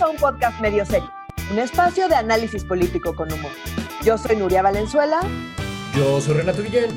Bienvenidos 0.00 0.02
a 0.02 0.08
un 0.08 0.34
podcast 0.34 0.60
medio 0.62 0.86
serio, 0.86 1.10
un 1.50 1.58
espacio 1.58 2.08
de 2.08 2.14
análisis 2.14 2.64
político 2.64 3.14
con 3.14 3.30
humor. 3.30 3.50
Yo 4.02 4.16
soy 4.16 4.36
Nuria 4.36 4.62
Valenzuela. 4.62 5.20
Yo 5.94 6.20
soy 6.22 6.36
Renato 6.38 6.62
Guillén. 6.62 6.90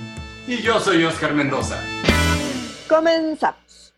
Y 0.47 0.61
yo 0.61 0.79
soy 0.79 1.03
Oscar 1.03 1.33
Mendoza. 1.33 1.83
Comenzamos. 2.87 3.93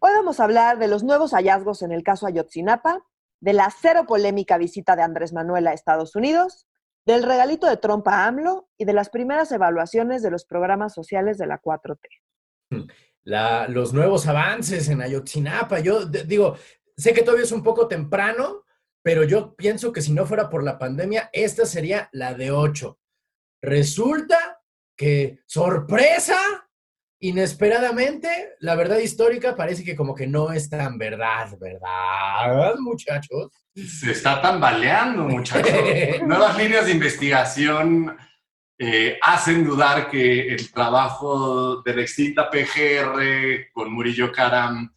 Hoy 0.00 0.10
vamos 0.12 0.40
a 0.40 0.44
hablar 0.44 0.78
de 0.78 0.88
los 0.88 1.04
nuevos 1.04 1.32
hallazgos 1.34 1.82
en 1.82 1.92
el 1.92 2.02
caso 2.02 2.26
Ayotzinapa, 2.26 3.04
de 3.40 3.52
la 3.52 3.70
cero 3.70 4.06
polémica 4.08 4.58
visita 4.58 4.96
de 4.96 5.02
Andrés 5.02 5.32
Manuel 5.32 5.68
a 5.68 5.72
Estados 5.72 6.16
Unidos, 6.16 6.66
del 7.06 7.22
regalito 7.22 7.68
de 7.68 7.76
Trump 7.76 8.08
a 8.08 8.26
AMLO 8.26 8.68
y 8.76 8.86
de 8.86 8.92
las 8.92 9.08
primeras 9.08 9.52
evaluaciones 9.52 10.20
de 10.22 10.32
los 10.32 10.44
programas 10.44 10.94
sociales 10.94 11.38
de 11.38 11.46
la 11.46 11.60
4T. 11.60 12.08
los 13.68 13.92
nuevos 13.92 14.26
avances 14.26 14.88
en 14.88 15.00
Ayotzinapa. 15.00 15.78
Yo 15.78 16.06
digo, 16.06 16.56
sé 16.98 17.14
que 17.14 17.22
todavía 17.22 17.44
es 17.44 17.52
un 17.52 17.62
poco 17.62 17.88
temprano, 17.88 18.64
pero 19.02 19.24
yo 19.24 19.54
pienso 19.54 19.92
que 19.92 20.02
si 20.02 20.12
no 20.12 20.26
fuera 20.26 20.50
por 20.50 20.62
la 20.62 20.78
pandemia, 20.78 21.30
esta 21.32 21.64
sería 21.64 22.08
la 22.12 22.34
de 22.34 22.50
8. 22.50 22.98
Resulta 23.62 24.60
que, 24.96 25.38
sorpresa, 25.46 26.36
inesperadamente, 27.20 28.56
la 28.60 28.74
verdad 28.74 28.98
histórica 28.98 29.56
parece 29.56 29.84
que 29.84 29.96
como 29.96 30.14
que 30.14 30.26
no 30.26 30.52
es 30.52 30.68
tan 30.68 30.98
verdad, 30.98 31.56
¿verdad, 31.58 32.76
muchachos? 32.78 33.52
Se 33.74 34.10
está 34.10 34.42
tambaleando, 34.42 35.22
muchachos. 35.24 35.72
Nuevas 36.26 36.58
líneas 36.58 36.86
de 36.86 36.92
investigación 36.92 38.16
eh, 38.76 39.18
hacen 39.22 39.64
dudar 39.64 40.10
que 40.10 40.48
el 40.48 40.72
trabajo 40.72 41.80
de 41.82 41.94
la 41.94 42.02
extinta 42.02 42.50
PGR 42.50 43.72
con 43.72 43.92
Murillo 43.92 44.30
Karam 44.32 44.92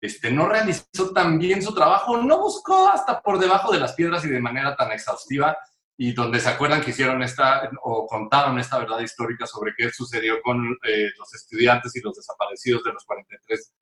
este, 0.00 0.30
no 0.30 0.48
realizó 0.48 1.12
tan 1.14 1.38
bien 1.38 1.62
su 1.62 1.74
trabajo, 1.74 2.18
no 2.18 2.38
buscó 2.38 2.88
hasta 2.88 3.20
por 3.20 3.38
debajo 3.38 3.72
de 3.72 3.80
las 3.80 3.94
piedras 3.94 4.24
y 4.24 4.28
de 4.28 4.40
manera 4.40 4.76
tan 4.76 4.92
exhaustiva, 4.92 5.56
y 5.98 6.12
donde 6.12 6.40
se 6.40 6.50
acuerdan 6.50 6.82
que 6.82 6.90
hicieron 6.90 7.22
esta, 7.22 7.70
o 7.82 8.06
contaron 8.06 8.58
esta 8.58 8.78
verdad 8.78 9.00
histórica 9.00 9.46
sobre 9.46 9.72
qué 9.76 9.90
sucedió 9.90 10.42
con 10.42 10.62
eh, 10.86 11.08
los 11.18 11.32
estudiantes 11.34 11.96
y 11.96 12.00
los 12.00 12.14
desaparecidos 12.16 12.84
de 12.84 12.92
los 12.92 13.04
43 13.04 13.72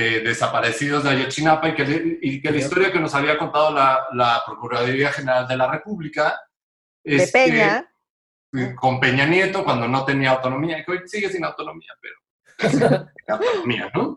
eh, 0.00 0.20
desaparecidos 0.20 1.04
de 1.04 1.10
Ayotzinapa, 1.10 1.70
y 1.70 1.74
que, 1.74 2.18
y 2.22 2.40
que 2.40 2.50
la 2.52 2.58
historia 2.58 2.92
que 2.92 3.00
nos 3.00 3.14
había 3.14 3.36
contado 3.36 3.72
la, 3.72 4.06
la 4.12 4.42
Procuraduría 4.46 5.12
General 5.12 5.46
de 5.46 5.56
la 5.56 5.70
República 5.70 6.40
es 7.02 7.26
de 7.26 7.32
Peña. 7.32 7.92
Que, 8.52 8.74
con 8.74 9.00
Peña 9.00 9.26
Nieto, 9.26 9.64
cuando 9.64 9.88
no 9.88 10.04
tenía 10.04 10.30
autonomía, 10.30 10.84
que 10.84 10.92
hoy 10.92 11.00
sigue 11.06 11.28
sin 11.28 11.44
autonomía, 11.44 11.92
pero 12.00 12.14
autonomía, 13.28 13.90
¿no? 13.92 14.16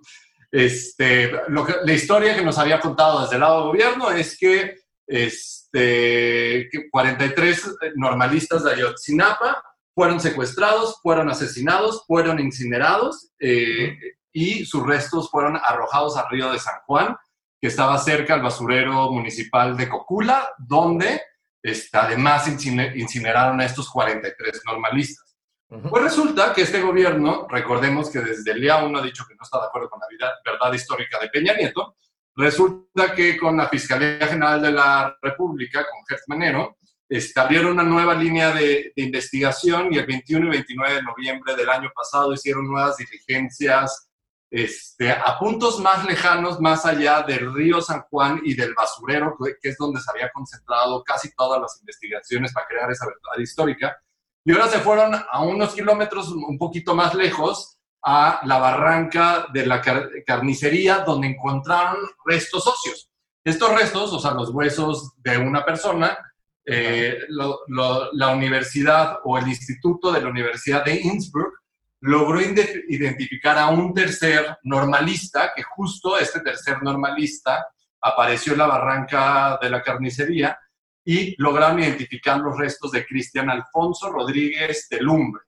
Este, 0.52 1.32
la 1.50 1.94
historia 1.94 2.36
que 2.36 2.44
nos 2.44 2.58
había 2.58 2.80
contado 2.80 3.22
desde 3.22 3.36
el 3.36 3.42
lado 3.42 3.60
del 3.60 3.68
gobierno 3.68 4.12
es 4.12 4.38
que, 4.38 4.76
este, 5.08 6.70
43 6.92 7.76
normalistas 7.96 8.64
de 8.64 8.74
Ayotzinapa 8.74 9.64
fueron 9.96 10.20
secuestrados, 10.20 11.00
fueron 11.02 11.30
asesinados, 11.30 12.04
fueron 12.06 12.40
incinerados 12.40 13.32
eh, 13.40 13.98
y 14.34 14.66
sus 14.66 14.86
restos 14.86 15.30
fueron 15.30 15.58
arrojados 15.64 16.18
al 16.18 16.30
río 16.30 16.52
de 16.52 16.60
San 16.60 16.80
Juan, 16.86 17.16
que 17.60 17.68
estaba 17.68 17.98
cerca 17.98 18.34
al 18.34 18.42
basurero 18.42 19.12
municipal 19.12 19.78
de 19.78 19.88
Cocula, 19.88 20.50
donde 20.58 21.22
este, 21.64 21.98
además 21.98 22.48
incineraron 22.48 23.62
a 23.62 23.66
estos 23.66 23.90
43 23.90 24.62
normalistas. 24.66 25.31
Pues 25.72 26.03
resulta 26.03 26.53
que 26.53 26.64
este 26.64 26.81
gobierno, 26.81 27.47
recordemos 27.50 28.09
que 28.09 28.19
desde 28.19 28.52
el 28.52 28.59
día 28.59 28.83
uno 28.83 29.00
ha 29.00 29.02
dicho 29.02 29.23
que 29.25 29.36
no 29.36 29.44
está 29.44 29.58
de 29.58 29.67
acuerdo 29.67 29.89
con 29.89 30.02
la 30.02 30.33
verdad 30.44 30.73
histórica 30.73 31.17
de 31.17 31.30
Peña 31.30 31.53
Nieto, 31.53 31.95
resulta 32.36 33.16
que 33.16 33.38
con 33.38 33.55
la 33.55 33.69
Fiscalía 33.69 34.27
General 34.27 34.61
de 34.61 34.72
la 34.73 35.17
República, 35.22 35.86
con 35.89 36.03
Jeff 36.09 36.19
Manero, 36.27 36.77
establecieron 37.08 37.72
una 37.72 37.83
nueva 37.83 38.14
línea 38.16 38.52
de, 38.52 38.92
investigación 38.97 39.93
y 39.93 39.98
el 39.98 40.05
21 40.05 40.48
y 40.48 40.49
29 40.49 40.95
de 40.95 41.04
noviembre 41.04 41.55
del 41.55 41.70
año 41.70 41.89
pasado 41.95 42.33
hicieron 42.33 42.67
nuevas 42.67 42.98
diligencias 42.98 44.10
este, 44.49 45.10
a 45.10 45.39
puntos 45.39 45.80
más 45.80 46.04
lejanos, 46.04 46.60
más 46.60 46.86
allá 46.86 47.21
del 47.21 47.54
río 47.54 47.81
San 47.81 48.02
Juan 48.10 48.42
y 48.43 48.55
del 48.55 48.73
basurero, 48.73 49.37
que 49.61 49.70
es 49.70 49.77
donde 49.77 50.02
se 50.02 50.11
había 50.11 50.30
concentrado 50.31 51.02
casi 51.02 51.33
todas 51.33 51.61
las 51.61 51.80
investigaciones 51.80 52.52
para 52.52 52.67
crear 52.67 52.92
esa 52.92 53.05
verdad 53.05 53.42
histórica 53.42 53.98
y 54.44 54.52
ahora 54.52 54.68
se 54.68 54.80
fueron 54.80 55.14
a 55.14 55.42
unos 55.44 55.74
kilómetros 55.74 56.30
un 56.30 56.58
poquito 56.58 56.96
más 56.96 57.14
lejos 57.14 57.78
a 58.04 58.42
la 58.46 58.58
barranca 58.58 59.48
de 59.54 59.66
la 59.66 59.82
carnicería 60.26 61.00
donde 61.00 61.28
encontraron 61.28 61.98
restos 62.26 62.66
óseos. 62.66 63.10
Estos 63.44 63.74
restos, 63.76 64.14
o 64.14 64.20
sea, 64.20 64.32
los 64.32 64.50
huesos 64.50 65.14
de 65.18 65.38
una 65.38 65.64
persona, 65.64 66.18
eh, 66.66 67.20
la 67.30 68.30
universidad 68.34 69.20
o 69.24 69.38
el 69.38 69.48
instituto 69.48 70.12
de 70.12 70.22
la 70.22 70.30
Universidad 70.30 70.86
de 70.86 71.00
Innsbruck 71.02 71.62
logró 72.02 72.42
identificar 72.42 73.58
a 73.60 73.70
un 73.70 73.94
tercer 73.94 74.58
normalista, 74.64 75.54
que 75.56 75.62
justo 75.62 76.18
este 76.18 76.40
tercer 76.42 76.82
normalista 76.82 77.68
apareció 78.02 78.54
en 78.54 78.60
la 78.60 78.68
barranca 78.68 79.60
de 79.62 79.70
la 79.70 79.84
carnicería 79.84 80.58
y 81.04 81.36
lograron 81.42 81.80
identificar 81.80 82.39
los 82.39 82.58
restos 82.58 82.92
de 82.92 83.06
Cristian 83.06 83.50
Alfonso 83.50 84.12
Rodríguez 84.12 84.88
de 84.89 85.02
Lumbre. 85.02 85.44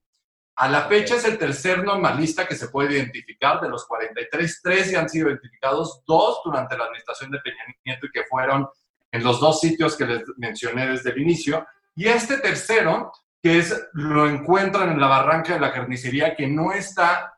A 0.56 0.69
la 0.69 0.84
fecha 0.84 1.16
es 1.16 1.25
el 1.25 1.38
tercer 1.38 1.84
normalista 1.84 2.47
que 2.47 2.56
se 2.56 2.68
puede 2.68 2.94
identificar 2.94 3.59
de 3.59 3.69
los 3.69 3.86
43. 3.88 4.62
Tres 4.62 4.92
ya 4.92 5.00
han 5.00 5.09
sido 5.09 5.30
identificados, 5.30 6.03
dos 6.06 6.42
durante 6.46 6.78
la 6.78 6.86
administración 6.86 7.31
de 7.31 7.40
Peña 7.40 7.63
Nieto 7.86 8.06
y 8.06 8.12
que 8.12 8.25
fueron 8.25 8.68
en 9.12 9.24
los 9.24 9.40
dos 9.40 9.59
sitios 9.59 9.96
que 9.96 10.06
les 10.06 10.24
mencioné 10.38 10.88
desde 10.88 11.12
el 11.12 11.22
inicio. 11.22 11.66
Y 11.96 12.08
este 12.08 12.38
tercero, 12.38 13.12
que 13.42 13.59
es, 13.59 13.88
lo 13.94 14.28
encuentran 14.28 14.92
en 14.92 15.00
la 15.00 15.08
barranca 15.08 15.53
de 15.53 15.59
la 15.59 15.72
carnicería, 15.72 16.36
que 16.36 16.47
no 16.47 16.72
está 16.72 17.34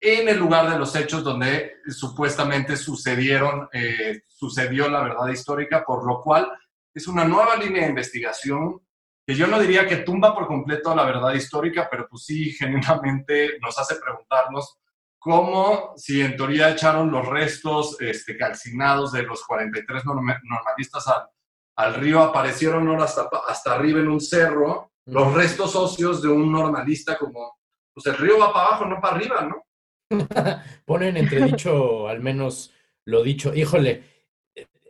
en 0.00 0.28
el 0.28 0.38
lugar 0.38 0.68
de 0.68 0.78
los 0.78 0.96
hechos 0.96 1.22
donde 1.22 1.76
supuestamente 1.86 2.76
sucedieron, 2.76 3.68
eh, 3.72 4.22
sucedió 4.26 4.88
la 4.88 5.00
verdad 5.00 5.28
histórica, 5.28 5.84
por 5.84 6.04
lo 6.04 6.20
cual 6.20 6.50
es 6.94 7.08
una 7.08 7.24
nueva 7.24 7.56
línea 7.56 7.82
de 7.82 7.90
investigación 7.90 8.80
que 9.26 9.34
yo 9.34 9.46
no 9.46 9.58
diría 9.60 9.86
que 9.86 9.98
tumba 9.98 10.34
por 10.34 10.46
completo 10.46 10.94
la 10.94 11.04
verdad 11.04 11.34
histórica, 11.34 11.88
pero 11.90 12.06
pues 12.08 12.24
sí, 12.24 12.52
genuinamente 12.58 13.58
nos 13.60 13.78
hace 13.78 13.96
preguntarnos 13.96 14.78
cómo, 15.18 15.92
si 15.96 16.20
en 16.20 16.36
teoría 16.36 16.70
echaron 16.70 17.10
los 17.10 17.26
restos 17.26 17.96
este, 18.00 18.36
calcinados 18.36 19.12
de 19.12 19.22
los 19.22 19.44
43 19.44 20.02
normalistas 20.04 21.06
al, 21.06 21.28
al 21.76 21.94
río, 21.94 22.20
aparecieron 22.20 22.88
ahora 22.88 23.04
hasta, 23.04 23.28
hasta 23.48 23.74
arriba 23.74 24.00
en 24.00 24.08
un 24.08 24.20
cerro, 24.20 24.92
los 25.06 25.32
restos 25.32 25.76
óseos 25.76 26.22
de 26.22 26.28
un 26.28 26.50
normalista 26.50 27.16
como, 27.16 27.58
pues 27.94 28.06
el 28.06 28.16
río 28.16 28.38
va 28.38 28.52
para 28.52 28.66
abajo, 28.66 28.84
no 28.86 29.00
para 29.00 29.16
arriba, 29.16 29.42
¿no? 29.42 29.64
Ponen 30.84 31.16
entredicho 31.16 32.08
al 32.08 32.20
menos 32.20 32.72
lo 33.04 33.22
dicho. 33.22 33.54
Híjole, 33.54 34.11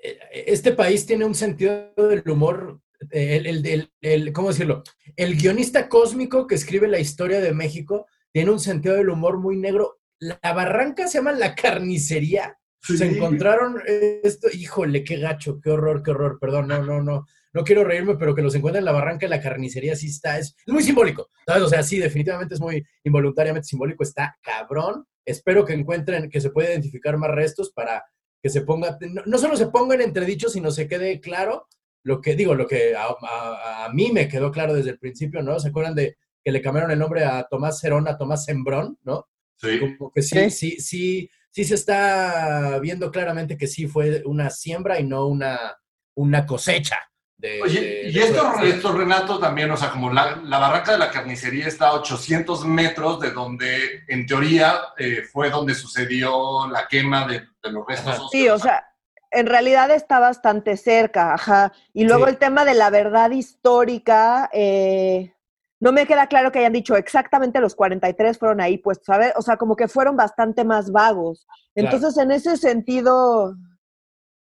este 0.02 0.72
país 0.72 1.06
tiene 1.06 1.24
un 1.24 1.34
sentido 1.34 1.92
del 1.96 2.28
humor, 2.28 2.80
el, 3.10 3.88
el, 4.00 4.32
¿cómo 4.32 4.48
decirlo? 4.48 4.82
El 5.16 5.36
guionista 5.36 5.88
cósmico 5.88 6.46
que 6.46 6.54
escribe 6.56 6.88
la 6.88 6.98
historia 6.98 7.40
de 7.40 7.54
México 7.54 8.06
tiene 8.32 8.50
un 8.50 8.60
sentido 8.60 8.96
del 8.96 9.10
humor 9.10 9.38
muy 9.38 9.56
negro. 9.56 10.00
La 10.18 10.38
barranca 10.52 11.06
se 11.06 11.18
llama 11.18 11.32
la 11.32 11.54
carnicería. 11.54 12.58
Se 12.80 13.04
encontraron 13.04 13.80
esto, 13.86 14.48
híjole, 14.52 15.04
qué 15.04 15.16
gacho, 15.18 15.60
qué 15.60 15.70
horror, 15.70 16.02
qué 16.02 16.10
horror, 16.10 16.38
perdón, 16.40 16.66
no, 16.66 16.82
no, 16.82 17.00
no, 17.00 17.26
no 17.52 17.64
quiero 17.64 17.84
reírme, 17.84 18.16
pero 18.16 18.34
que 18.34 18.42
los 18.42 18.56
encuentren 18.56 18.80
en 18.80 18.86
la 18.86 18.92
barranca 18.92 19.26
de 19.26 19.30
la 19.30 19.40
carnicería 19.40 19.94
sí 19.94 20.08
está, 20.08 20.36
es, 20.38 20.56
es 20.66 20.72
muy 20.72 20.82
simbólico, 20.82 21.28
¿sabes? 21.46 21.62
O 21.62 21.68
sea, 21.68 21.84
sí, 21.84 21.98
definitivamente 21.98 22.54
es 22.54 22.60
muy 22.60 22.84
involuntariamente 23.04 23.68
simbólico, 23.68 24.02
está 24.02 24.36
cabrón. 24.42 25.06
Espero 25.24 25.64
que 25.64 25.74
encuentren, 25.74 26.28
que 26.28 26.40
se 26.40 26.50
pueda 26.50 26.70
identificar 26.70 27.16
más 27.18 27.30
restos 27.30 27.70
para 27.72 28.02
que 28.42 28.50
se 28.50 28.62
ponga, 28.62 28.98
no, 29.26 29.38
solo 29.38 29.56
se 29.56 29.68
ponga 29.68 29.94
en 29.94 30.00
entredicho, 30.00 30.48
sino 30.48 30.70
se 30.70 30.88
quede 30.88 31.20
claro 31.20 31.68
lo 32.04 32.20
que 32.20 32.34
digo, 32.34 32.54
lo 32.56 32.66
que 32.66 32.94
a, 32.96 33.88
mí 33.92 34.10
me 34.10 34.26
quedó 34.26 34.50
claro 34.50 34.74
desde 34.74 34.90
el 34.90 34.98
principio, 34.98 35.42
¿no? 35.42 35.60
¿Se 35.60 35.68
acuerdan 35.68 35.94
de 35.94 36.16
que 36.42 36.50
le 36.50 36.60
cambiaron 36.60 36.90
el 36.90 36.98
nombre 36.98 37.24
a 37.24 37.44
Tomás 37.44 37.78
Cerón 37.78 38.08
a 38.08 38.18
Tomás 38.18 38.44
Sembrón, 38.44 38.98
¿no? 39.04 39.28
Sí. 39.56 39.78
Como 39.78 40.10
que 40.10 40.22
sí, 40.22 40.50
sí, 40.50 40.80
sí, 40.80 41.30
sí 41.50 41.64
se 41.64 41.76
está 41.76 42.80
viendo 42.80 43.12
claramente 43.12 43.56
que 43.56 43.68
sí 43.68 43.86
fue 43.86 44.22
una 44.24 44.50
siembra 44.50 44.98
y 44.98 45.04
no 45.04 45.26
una, 45.26 45.76
una 46.16 46.44
cosecha. 46.44 46.98
Oye, 47.62 48.08
y 48.08 48.18
esto, 48.18 48.92
Renato, 48.92 49.38
también, 49.38 49.70
o 49.70 49.76
sea, 49.76 49.90
como 49.90 50.12
la, 50.12 50.40
barranca 50.44 50.92
de 50.92 50.98
la 50.98 51.10
carnicería 51.10 51.66
está 51.66 51.88
a 51.88 51.94
800 51.94 52.64
metros 52.66 53.18
de 53.18 53.32
donde, 53.32 54.04
en 54.06 54.26
teoría, 54.26 54.80
eh, 54.96 55.22
fue 55.22 55.50
donde 55.50 55.74
sucedió 55.74 56.68
la 56.68 56.86
quema 56.86 57.26
de, 57.26 57.42
los 57.70 57.86
restos. 57.86 58.28
Sí, 58.30 58.48
o 58.48 58.58
sea, 58.58 58.84
en 59.30 59.46
realidad 59.46 59.90
está 59.90 60.18
bastante 60.18 60.76
cerca, 60.76 61.34
ajá. 61.34 61.72
Y 61.92 62.04
luego 62.04 62.26
el 62.26 62.38
tema 62.38 62.64
de 62.64 62.74
la 62.74 62.90
verdad 62.90 63.30
histórica, 63.30 64.50
eh, 64.52 65.34
no 65.80 65.90
me 65.92 66.06
queda 66.06 66.26
claro 66.28 66.52
que 66.52 66.60
hayan 66.60 66.72
dicho 66.72 66.96
exactamente 66.96 67.60
los 67.60 67.74
43 67.74 68.38
fueron 68.38 68.60
ahí 68.60 68.78
puestos, 68.78 69.06
¿sabes? 69.06 69.32
O 69.36 69.42
sea, 69.42 69.56
como 69.56 69.74
que 69.74 69.88
fueron 69.88 70.16
bastante 70.16 70.64
más 70.64 70.92
vagos. 70.92 71.46
Entonces, 71.74 72.16
en 72.18 72.30
ese 72.30 72.56
sentido, 72.56 73.56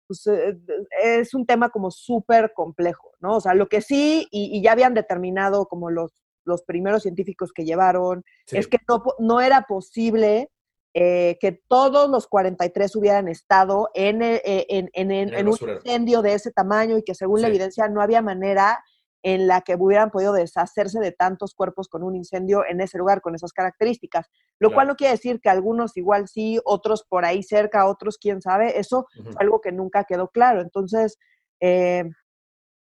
pues, 0.08 0.26
eh, 0.26 0.58
es 1.04 1.32
un 1.34 1.46
tema 1.46 1.68
como 1.70 1.90
súper 1.90 2.52
complejo, 2.54 3.12
¿no? 3.20 3.36
O 3.36 3.40
sea, 3.40 3.54
lo 3.54 3.68
que 3.68 3.82
sí, 3.82 4.26
y, 4.30 4.56
y 4.56 4.62
ya 4.62 4.72
habían 4.72 4.94
determinado 4.94 5.66
como 5.66 5.90
los, 5.90 6.24
los 6.44 6.62
primeros 6.62 7.02
científicos 7.02 7.52
que 7.52 7.64
llevaron, 7.64 8.24
Sí. 8.46 8.56
es 8.58 8.66
que 8.66 8.78
no, 8.88 9.02
no 9.20 9.40
era 9.40 9.62
posible 9.62 10.50
eh, 10.94 11.38
que 11.40 11.52
todos 11.68 12.10
los 12.10 12.26
43 12.26 12.94
hubieran 12.96 13.28
estado 13.28 13.88
en, 13.94 14.20
eh, 14.22 14.42
eh, 14.44 14.66
en, 14.68 14.90
en- 14.92 15.10
en- 15.10 15.34
En 15.34 15.48
un 15.48 15.56
incendio 15.68 16.20
de 16.22 16.34
ese 16.34 16.50
tamaño 16.52 16.98
y 16.98 17.02
que 17.02 17.14
según 17.14 17.40
la 17.40 17.48
evidencia 17.48 17.88
no 17.88 18.02
había 18.02 18.20
manera 18.22 18.84
en 19.24 19.46
la 19.46 19.60
que 19.60 19.76
hubieran 19.76 20.10
podido 20.10 20.32
deshacerse 20.32 20.98
de 20.98 21.12
tantos 21.12 21.54
cuerpos 21.54 21.88
con 21.88 22.02
un 22.02 22.16
incendio 22.16 22.64
en 22.68 22.80
ese 22.80 22.98
lugar, 22.98 23.20
con 23.20 23.34
esas 23.36 23.52
características. 23.52 24.26
Lo 24.58 24.72
cual 24.74 24.88
no 24.88 24.96
quiere 24.96 25.12
decir 25.12 25.40
que 25.40 25.48
algunos 25.48 25.96
igual 25.96 26.26
sí, 26.26 26.58
otros 26.64 27.04
por 27.08 27.24
ahí 27.24 27.42
cerca, 27.44 27.86
otros 27.86 28.18
quién 28.18 28.42
sabe. 28.42 28.78
Eso 28.80 29.06
Ujú. 29.18 29.30
es 29.30 29.36
algo 29.38 29.60
que 29.60 29.70
nunca 29.72 30.04
quedó 30.04 30.28
claro. 30.28 30.60
Entonces, 30.60 31.18
eh, 31.60 32.04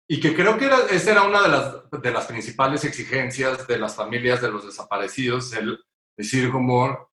Y 0.07 0.21
que 0.21 0.33
creo 0.35 0.57
que 0.57 0.65
era- 0.65 0.77
esa 0.91 1.11
era 1.11 1.23
una 1.23 1.41
de 1.41 1.49
las, 1.49 1.75
de 2.03 2.11
las 2.11 2.25
principales 2.27 2.85
exigencias 2.85 3.67
de 3.67 3.77
las 3.79 3.95
familias 3.95 4.39
de 4.41 4.49
los 4.51 4.63
desaparecidos, 4.65 5.51
el 5.53 5.77
decir 6.15 6.51
como 6.51 7.06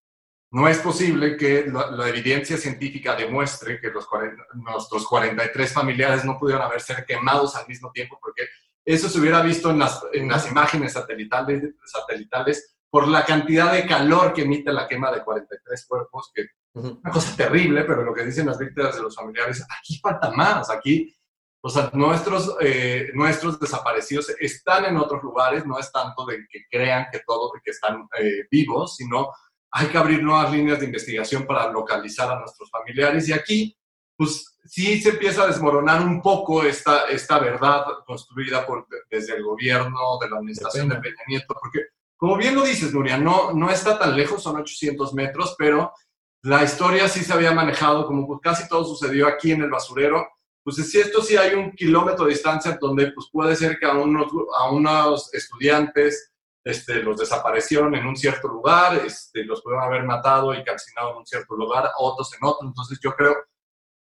no 0.55 0.69
es 0.69 0.77
posible 0.77 1.35
que 1.35 1.65
la, 1.67 1.91
la 1.91 2.07
evidencia 2.07 2.55
científica 2.55 3.13
demuestre 3.13 3.77
que 3.81 3.89
los 3.89 4.07
40 4.07 4.41
nuestros 4.53 5.05
43 5.05 5.73
familiares 5.73 6.23
no 6.23 6.39
pudieron 6.39 6.63
haber 6.63 6.79
ser 6.79 7.05
quemados 7.05 7.57
al 7.57 7.67
mismo 7.67 7.91
tiempo, 7.91 8.17
porque 8.21 8.43
eso 8.85 9.09
se 9.09 9.19
hubiera 9.19 9.41
visto 9.41 9.69
en 9.69 9.79
las, 9.79 10.01
en 10.13 10.29
las 10.29 10.49
imágenes 10.49 10.93
satelitales, 10.93 11.75
satelitales 11.85 12.77
por 12.89 13.05
la 13.09 13.25
cantidad 13.25 13.73
de 13.73 13.85
calor 13.85 14.31
que 14.31 14.43
emite 14.43 14.71
la 14.71 14.87
quema 14.87 15.11
de 15.11 15.25
43 15.25 15.85
cuerpos, 15.89 16.31
que 16.33 16.45
Ujú. 16.73 17.01
una 17.03 17.11
cosa 17.11 17.35
terrible, 17.35 17.83
pero 17.83 18.03
lo 18.03 18.13
que 18.13 18.23
dicen 18.23 18.45
las 18.45 18.57
víctimas 18.57 18.95
de 18.95 19.01
los 19.01 19.13
familiares, 19.13 19.61
aquí 19.77 19.99
falta 19.99 20.31
más, 20.31 20.69
aquí, 20.69 21.13
o 21.61 21.69
sea, 21.69 21.89
nuestros, 21.93 22.55
eh, 22.61 23.09
nuestros 23.13 23.59
desaparecidos 23.59 24.29
están 24.39 24.85
en 24.85 24.95
otros 24.95 25.21
lugares, 25.21 25.65
no 25.65 25.77
es 25.77 25.91
tanto 25.91 26.25
de 26.25 26.45
que 26.49 26.63
crean 26.69 27.07
que 27.11 27.19
todos 27.27 27.51
que 27.61 27.71
están 27.71 28.07
eh, 28.17 28.47
vivos, 28.49 28.95
sino 28.95 29.31
hay 29.77 29.87
que 29.87 29.97
abrir 29.97 30.23
nuevas 30.23 30.53
líneas 30.53 30.79
de 30.79 30.85
investigación 30.85 31.45
para 31.45 31.69
localizar 31.69 32.31
a 32.31 32.39
nuestros 32.39 32.71
familiares 32.71 33.27
y 33.27 33.33
aquí, 33.33 33.77
pues 34.15 34.57
sí 34.63 35.01
se 35.01 35.09
empieza 35.09 35.43
a 35.43 35.47
desmoronar 35.47 36.01
un 36.01 36.21
poco 36.21 36.63
esta, 36.63 37.07
esta 37.09 37.39
verdad 37.39 37.83
construida 38.05 38.65
por, 38.65 38.87
desde 39.11 39.35
el 39.35 39.43
gobierno, 39.43 39.99
de 40.21 40.29
la 40.29 40.37
administración 40.37 40.87
de 40.87 40.95
Peña. 40.95 41.03
Peña 41.03 41.23
Nieto, 41.27 41.55
porque 41.59 41.87
como 42.15 42.37
bien 42.37 42.55
lo 42.55 42.63
dices, 42.63 42.93
Nuria, 42.93 43.17
no, 43.17 43.51
no 43.51 43.69
está 43.69 43.99
tan 43.99 44.15
lejos, 44.15 44.41
son 44.41 44.55
800 44.55 45.13
metros, 45.13 45.55
pero 45.57 45.91
la 46.43 46.63
historia 46.63 47.09
sí 47.09 47.19
se 47.25 47.33
había 47.33 47.51
manejado, 47.51 48.07
como 48.07 48.25
pues 48.25 48.39
casi 48.41 48.69
todo 48.69 48.85
sucedió 48.85 49.27
aquí 49.27 49.51
en 49.51 49.63
el 49.63 49.69
basurero, 49.69 50.25
pues 50.63 50.77
si 50.77 50.99
esto 51.01 51.21
sí 51.21 51.35
hay 51.35 51.53
un 51.53 51.73
kilómetro 51.73 52.23
de 52.23 52.31
distancia 52.31 52.77
donde 52.79 53.11
pues 53.11 53.27
puede 53.29 53.57
ser 53.57 53.77
que 53.77 53.85
a 53.85 53.91
unos, 53.91 54.31
a 54.57 54.71
unos 54.71 55.33
estudiantes 55.33 56.31
este, 56.65 56.95
los 56.95 57.17
desaparecieron 57.17 57.93
en 57.95 58.07
un 58.07 58.17
cierto 58.17 58.47
lugar, 58.47 58.95
este, 59.05 59.45
los 59.45 59.61
pudieron 59.61 59.85
haber 59.85 60.03
matado 60.03 60.53
y 60.53 60.63
calcinado 60.63 61.11
en 61.11 61.17
un 61.17 61.25
cierto 61.25 61.55
lugar, 61.55 61.91
otros 61.99 62.33
en 62.33 62.39
otro, 62.41 62.67
entonces 62.67 62.99
yo 63.01 63.15
creo 63.15 63.35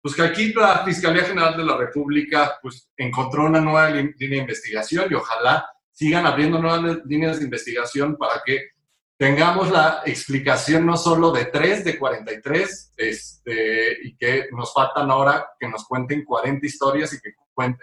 pues 0.01 0.15
que 0.15 0.23
aquí 0.23 0.51
la 0.53 0.83
Fiscalía 0.83 1.23
General 1.23 1.55
de 1.55 1.63
la 1.63 1.77
República 1.77 2.57
pues 2.61 2.89
encontró 2.97 3.45
una 3.45 3.61
nueva 3.61 3.89
línea 3.91 4.15
de 4.17 4.37
investigación 4.37 5.05
y 5.09 5.13
ojalá 5.13 5.65
sigan 5.91 6.25
abriendo 6.25 6.59
nuevas 6.59 6.99
líneas 7.05 7.37
de 7.37 7.45
investigación 7.45 8.17
para 8.17 8.41
que 8.43 8.71
tengamos 9.17 9.69
la 9.69 10.01
explicación 10.03 10.87
no 10.87 10.97
solo 10.97 11.31
de 11.31 11.45
3 11.45 11.85
de 11.85 11.99
43, 11.99 12.93
este, 12.97 14.07
y 14.07 14.17
que 14.17 14.47
nos 14.51 14.73
faltan 14.73 15.11
ahora 15.11 15.51
que 15.59 15.69
nos 15.69 15.85
cuenten 15.85 16.25
40 16.25 16.65
historias 16.65 17.13
y 17.13 17.21
que 17.21 17.35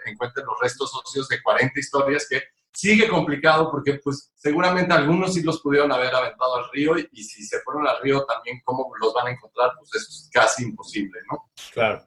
encuentren 0.05 0.45
los 0.45 0.59
restos 0.61 0.93
óseos 0.93 1.29
de 1.29 1.41
40 1.41 1.79
historias, 1.79 2.27
que 2.29 2.43
sigue 2.73 3.07
complicado 3.09 3.69
porque 3.71 3.99
pues 4.03 4.31
seguramente 4.35 4.93
algunos 4.93 5.33
sí 5.33 5.41
los 5.43 5.59
pudieron 5.61 5.91
haber 5.91 6.13
aventado 6.13 6.55
al 6.57 6.69
río 6.71 6.97
y, 6.97 7.07
y 7.11 7.23
si 7.23 7.43
se 7.43 7.59
fueron 7.61 7.87
al 7.87 7.97
río 8.01 8.25
también 8.25 8.61
cómo 8.63 8.91
los 9.01 9.13
van 9.13 9.27
a 9.27 9.31
encontrar, 9.31 9.71
pues 9.77 9.89
eso 9.95 10.07
es 10.09 10.29
casi 10.31 10.63
imposible, 10.63 11.19
¿no? 11.31 11.49
Claro. 11.73 12.05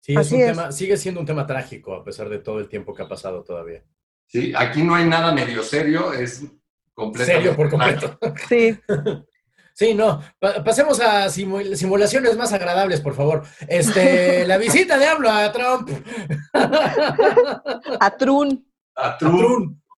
Sí, 0.00 0.12
es 0.12 0.18
Así 0.18 0.34
un 0.36 0.40
es. 0.42 0.46
tema, 0.48 0.72
sigue 0.72 0.96
siendo 0.96 1.20
un 1.20 1.26
tema 1.26 1.46
trágico 1.46 1.94
a 1.94 2.04
pesar 2.04 2.28
de 2.28 2.38
todo 2.38 2.58
el 2.58 2.68
tiempo 2.68 2.94
que 2.94 3.02
ha 3.02 3.08
pasado 3.08 3.42
todavía. 3.42 3.82
Sí, 4.26 4.52
aquí 4.56 4.82
no 4.82 4.94
hay 4.94 5.04
nada 5.06 5.32
medio 5.32 5.62
serio, 5.62 6.12
es 6.12 6.44
completamente 6.94 7.48
Serio 7.50 7.56
por 7.56 7.70
completo. 7.70 8.18
sí. 8.48 8.78
Sí, 9.76 9.92
no. 9.92 10.22
Pa- 10.38 10.62
pasemos 10.62 11.00
a 11.00 11.26
simu- 11.26 11.74
simulaciones 11.74 12.36
más 12.36 12.52
agradables, 12.52 13.00
por 13.00 13.14
favor. 13.14 13.42
Este, 13.66 14.46
la 14.46 14.56
visita 14.56 14.96
de 14.98 15.06
AMLO 15.06 15.28
a 15.30 15.50
Trump. 15.52 15.90
A 18.00 18.16
Trun. 18.16 18.64
A. 18.96 19.18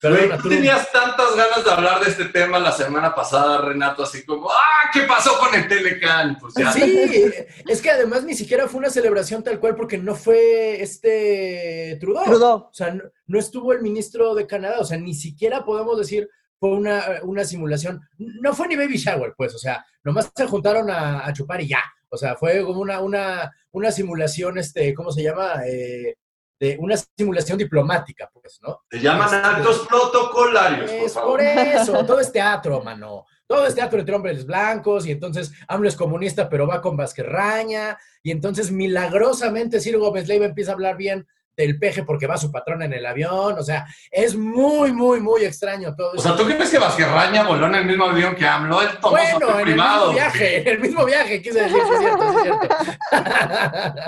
Güey, 0.03 0.31
a 0.31 0.37
tú 0.37 0.49
tenías 0.49 0.93
tantas 0.93 1.35
ganas 1.35 1.65
de 1.65 1.71
hablar 1.71 2.05
de 2.05 2.11
este 2.11 2.27
tema 2.27 2.59
la 2.59 2.71
semana 2.71 3.15
pasada, 3.15 3.63
Renato, 3.63 4.03
así 4.03 4.25
como, 4.25 4.51
¡ah! 4.51 4.91
¿Qué 4.93 5.03
pasó 5.03 5.39
con 5.39 5.55
el 5.55 5.67
Telecan? 5.67 6.37
Pues 6.39 6.55
ya. 6.55 6.71
Sí, 6.71 7.33
es 7.67 7.83
que 7.83 7.91
además 7.91 8.23
ni 8.25 8.35
siquiera 8.35 8.69
fue 8.69 8.79
una 8.79 8.91
celebración 8.91 9.43
tal 9.43 9.59
cual 9.59 9.75
porque 9.75 9.99
no 9.99 10.15
fue 10.15 10.83
este 10.83 11.97
Trudeau. 12.01 12.25
Trudeau. 12.25 12.57
O 12.71 12.75
sea, 12.75 12.93
no, 12.93 13.05
no 13.27 13.39
estuvo 13.39 13.73
el 13.73 13.81
ministro 13.81 14.35
de 14.35 14.47
Canadá, 14.47 14.81
o 14.81 14.85
sea, 14.85 14.99
ni 14.99 15.15
siquiera 15.15 15.65
podemos 15.65 15.99
decir 15.99 16.29
fue 16.59 16.71
una, 16.71 17.21
una 17.23 17.45
simulación. 17.45 18.01
No 18.19 18.55
fue 18.55 18.69
ni 18.69 18.77
baby 18.77 18.97
shower, 18.97 19.35
pues, 19.37 19.55
o 19.55 19.59
sea, 19.59 19.85
nomás 20.05 20.31
se 20.35 20.47
juntaron 20.47 20.91
a, 20.91 21.27
a 21.27 21.33
chupar 21.33 21.61
y 21.61 21.69
ya. 21.69 21.81
O 22.09 22.17
sea, 22.17 22.37
fue 22.37 22.65
como 22.65 22.81
una, 22.81 23.01
una, 23.01 23.51
una 23.73 23.91
simulación, 23.91 24.59
este, 24.59 24.95
¿cómo 24.95 25.11
se 25.11 25.23
llama? 25.23 25.63
Eh, 25.67 26.17
de 26.59 26.77
una 26.81 26.95
simulación 26.97 27.59
diplomática, 27.59 28.31
pues, 28.33 28.59
¿no? 28.63 28.83
Se 28.91 29.01
llaman 29.01 29.33
actos 29.35 29.87
protocolarios, 29.89 30.91
por 30.91 31.01
Es 31.07 31.13
favor. 31.13 31.31
por 31.33 31.41
eso, 31.43 32.07
todo 32.07 32.21
es 32.21 32.33
teatro, 32.33 32.83
mano. 32.83 33.27
Todo 33.47 33.67
es 33.67 33.75
teatro 33.75 34.01
entre 34.01 34.15
hombres 34.15 34.45
blancos, 34.45 35.07
y 35.07 35.13
entonces 35.13 35.53
AMLO 35.69 35.89
es 35.89 35.95
comunista, 35.97 36.49
pero 36.49 36.67
va 36.67 36.81
con 36.81 36.97
Vázquez-Raña, 36.97 37.97
y 38.23 38.31
entonces 38.33 38.73
milagrosamente 38.73 39.81
Ciro 39.81 40.01
Gómez 40.01 40.27
Leiva 40.27 40.47
empieza 40.47 40.73
a 40.73 40.75
hablar 40.75 40.97
bien 40.97 41.27
del 41.57 41.79
peje 41.79 42.03
porque 42.03 42.27
va 42.27 42.37
su 42.37 42.53
patrón 42.53 42.83
en 42.83 42.93
el 42.93 43.07
avión, 43.07 43.57
o 43.59 43.63
sea, 43.63 43.87
es 44.11 44.37
muy, 44.37 44.93
muy, 44.93 45.21
muy 45.21 45.45
extraño 45.45 45.95
todo 45.97 46.11
O 46.11 46.15
eso. 46.15 46.23
sea, 46.23 46.37
¿tú 46.37 46.45
crees 46.45 46.71
que 46.71 46.79
Vázquez-Raña 46.79 47.45
voló 47.45 47.67
en 47.67 47.77
el 47.77 47.87
mismo 47.87 48.05
avión 48.05 48.35
que 48.35 48.47
AMLO? 48.47 48.83
Él 48.83 48.89
tomó 49.01 49.17
su 49.17 49.39
bueno, 49.39 49.59
en 49.59 49.65
privado. 49.65 50.11
el 50.11 50.11
mismo 50.11 50.13
viaje, 50.13 50.61
en 50.61 50.69
el 50.69 50.81
mismo 50.81 51.05
viaje, 51.07 51.43
quise 51.43 51.61
decir, 51.63 51.79
es 51.79 51.99
cierto, 51.99 52.25
es 52.31 52.43
cierto. 52.43 52.69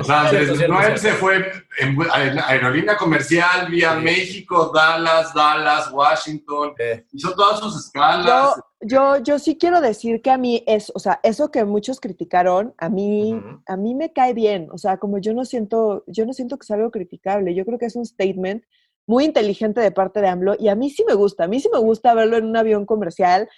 O 0.00 0.04
sea, 0.04 0.28
Cierto, 0.28 0.36
desde- 0.38 0.56
cierto, 0.56 0.74
no, 0.74 0.80
él 0.80 0.86
cierto. 0.98 1.00
se 1.02 1.12
fue 1.14 1.36
en 1.78 1.98
en 2.16 2.38
aerolínea 2.40 2.96
comercial 2.96 3.68
vía 3.68 3.94
Sí. 3.96 4.02
México, 4.04 4.70
Dallas, 4.74 5.32
Dallas, 5.32 5.90
Washington. 5.92 6.74
Hizo 7.12 7.34
todas 7.34 7.60
sus 7.60 7.86
escalas. 7.86 8.26
yo, 8.56 8.62
yo 8.80 9.38
sí 9.38 9.56
quiero 9.56 9.80
decir 9.80 10.22
que 10.22 10.30
a 10.30 10.38
mí 10.38 10.62
es, 10.66 10.92
o 10.94 10.98
sea, 10.98 11.18
eso 11.22 11.50
que 11.50 11.64
muchos 11.64 12.00
criticaron, 12.00 12.74
a 12.78 12.88
mí, 12.88 13.40
a 13.66 13.76
mí 13.76 13.94
me 13.94 14.12
cae 14.12 14.34
bien. 14.34 14.68
O 14.70 14.78
sea, 14.78 14.98
como 14.98 15.18
yo 15.18 15.34
no 15.34 15.44
siento, 15.44 16.04
yo 16.06 16.24
no 16.26 16.32
siento 16.32 16.58
que 16.58 16.66
sea 16.66 16.76
algo 16.76 16.90
criticable. 16.90 17.54
Yo 17.54 17.64
creo 17.64 17.78
que 17.78 17.86
es 17.86 17.96
un 17.96 18.06
statement 18.06 18.62
muy 19.06 19.24
inteligente 19.24 19.80
de 19.80 19.90
parte 19.90 20.20
de 20.20 20.28
AMLO 20.28 20.54
y 20.58 20.68
a 20.68 20.76
mí 20.76 20.90
sí 20.90 21.04
me 21.06 21.14
gusta. 21.14 21.44
A 21.44 21.48
mí 21.48 21.58
sí 21.60 21.68
me 21.72 21.78
gusta 21.80 22.14
verlo 22.14 22.36
en 22.36 22.44
un 22.44 22.56
avión 22.56 22.86
comercial. 22.86 23.48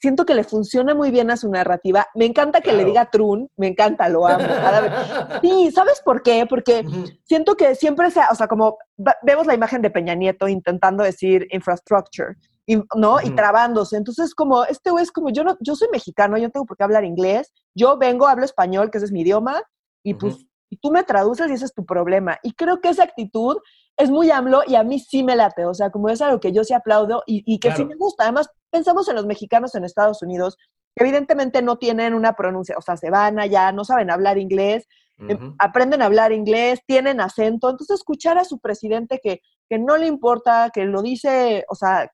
Siento 0.00 0.24
que 0.24 0.34
le 0.34 0.44
funciona 0.44 0.94
muy 0.94 1.10
bien 1.10 1.30
a 1.30 1.36
su 1.36 1.50
narrativa. 1.50 2.06
Me 2.14 2.24
encanta 2.24 2.60
que 2.60 2.72
le 2.72 2.84
diga 2.84 3.10
Trun, 3.10 3.50
me 3.56 3.68
encanta, 3.68 4.08
lo 4.08 4.26
amo. 4.26 4.44
Sí, 5.42 5.70
¿sabes 5.72 6.00
por 6.02 6.22
qué? 6.22 6.46
Porque 6.48 6.84
siento 7.24 7.54
que 7.54 7.74
siempre 7.74 8.10
sea, 8.10 8.28
o 8.30 8.34
sea, 8.34 8.46
como 8.48 8.78
vemos 9.22 9.46
la 9.46 9.54
imagen 9.54 9.82
de 9.82 9.90
Peña 9.90 10.14
Nieto 10.14 10.48
intentando 10.48 11.02
decir 11.02 11.46
infrastructure, 11.50 12.36
y- 12.66 12.76
¿no? 12.96 13.20
Y 13.22 13.30
trabándose. 13.36 13.96
Entonces, 13.96 14.34
como, 14.34 14.64
este 14.64 14.90
güey 14.90 15.02
es 15.04 15.12
como, 15.12 15.30
yo 15.30 15.44
no, 15.44 15.56
yo 15.60 15.74
soy 15.76 15.88
mexicano, 15.92 16.36
yo 16.38 16.44
no 16.44 16.50
tengo 16.50 16.66
por 16.66 16.76
qué 16.76 16.84
hablar 16.84 17.04
inglés, 17.04 17.52
yo 17.74 17.96
vengo, 17.98 18.26
hablo 18.26 18.44
español, 18.44 18.90
que 18.90 18.98
ese 18.98 19.06
es 19.06 19.12
mi 19.12 19.20
idioma, 19.22 19.62
y 20.02 20.14
pues, 20.14 20.46
y 20.70 20.76
tú 20.78 20.90
me 20.90 21.04
traduces 21.04 21.48
y 21.50 21.52
ese 21.54 21.66
es 21.66 21.74
tu 21.74 21.84
problema. 21.84 22.38
Y 22.42 22.52
creo 22.54 22.80
que 22.80 22.88
esa 22.88 23.04
actitud 23.04 23.58
es 23.96 24.10
muy 24.10 24.30
AMLO 24.30 24.62
y 24.66 24.74
a 24.74 24.82
mí 24.82 24.98
sí 24.98 25.22
me 25.22 25.36
late, 25.36 25.66
o 25.66 25.74
sea, 25.74 25.90
como 25.90 26.08
es 26.08 26.20
algo 26.20 26.40
que 26.40 26.52
yo 26.52 26.64
sí 26.64 26.74
aplaudo 26.74 27.22
y, 27.26 27.42
y 27.46 27.60
que 27.60 27.68
sí 27.76 27.84
me 27.84 27.94
gusta. 27.96 28.24
Además, 28.24 28.48
pensamos 28.70 29.08
en 29.08 29.14
los 29.14 29.26
mexicanos 29.26 29.74
en 29.76 29.84
Estados 29.84 30.20
Unidos, 30.22 30.56
que 30.96 31.04
evidentemente 31.04 31.62
no 31.62 31.76
tienen 31.76 32.12
una 32.14 32.34
pronuncia, 32.34 32.74
o 32.76 32.82
sea, 32.82 32.96
se 32.96 33.10
van 33.10 33.38
allá, 33.38 33.70
no 33.72 33.84
saben 33.84 34.10
hablar 34.10 34.36
inglés, 34.38 34.86
em, 35.28 35.54
aprenden 35.60 36.02
a 36.02 36.06
hablar 36.06 36.32
inglés, 36.32 36.80
tienen 36.86 37.20
acento. 37.20 37.70
Entonces, 37.70 38.00
escuchar 38.00 38.36
a 38.38 38.44
su 38.44 38.58
presidente 38.58 39.20
que, 39.22 39.40
que 39.68 39.78
no 39.78 39.96
le 39.96 40.06
importa, 40.08 40.70
que 40.74 40.84
lo 40.86 41.02
dice, 41.02 41.64
o 41.68 41.76
sea, 41.76 42.10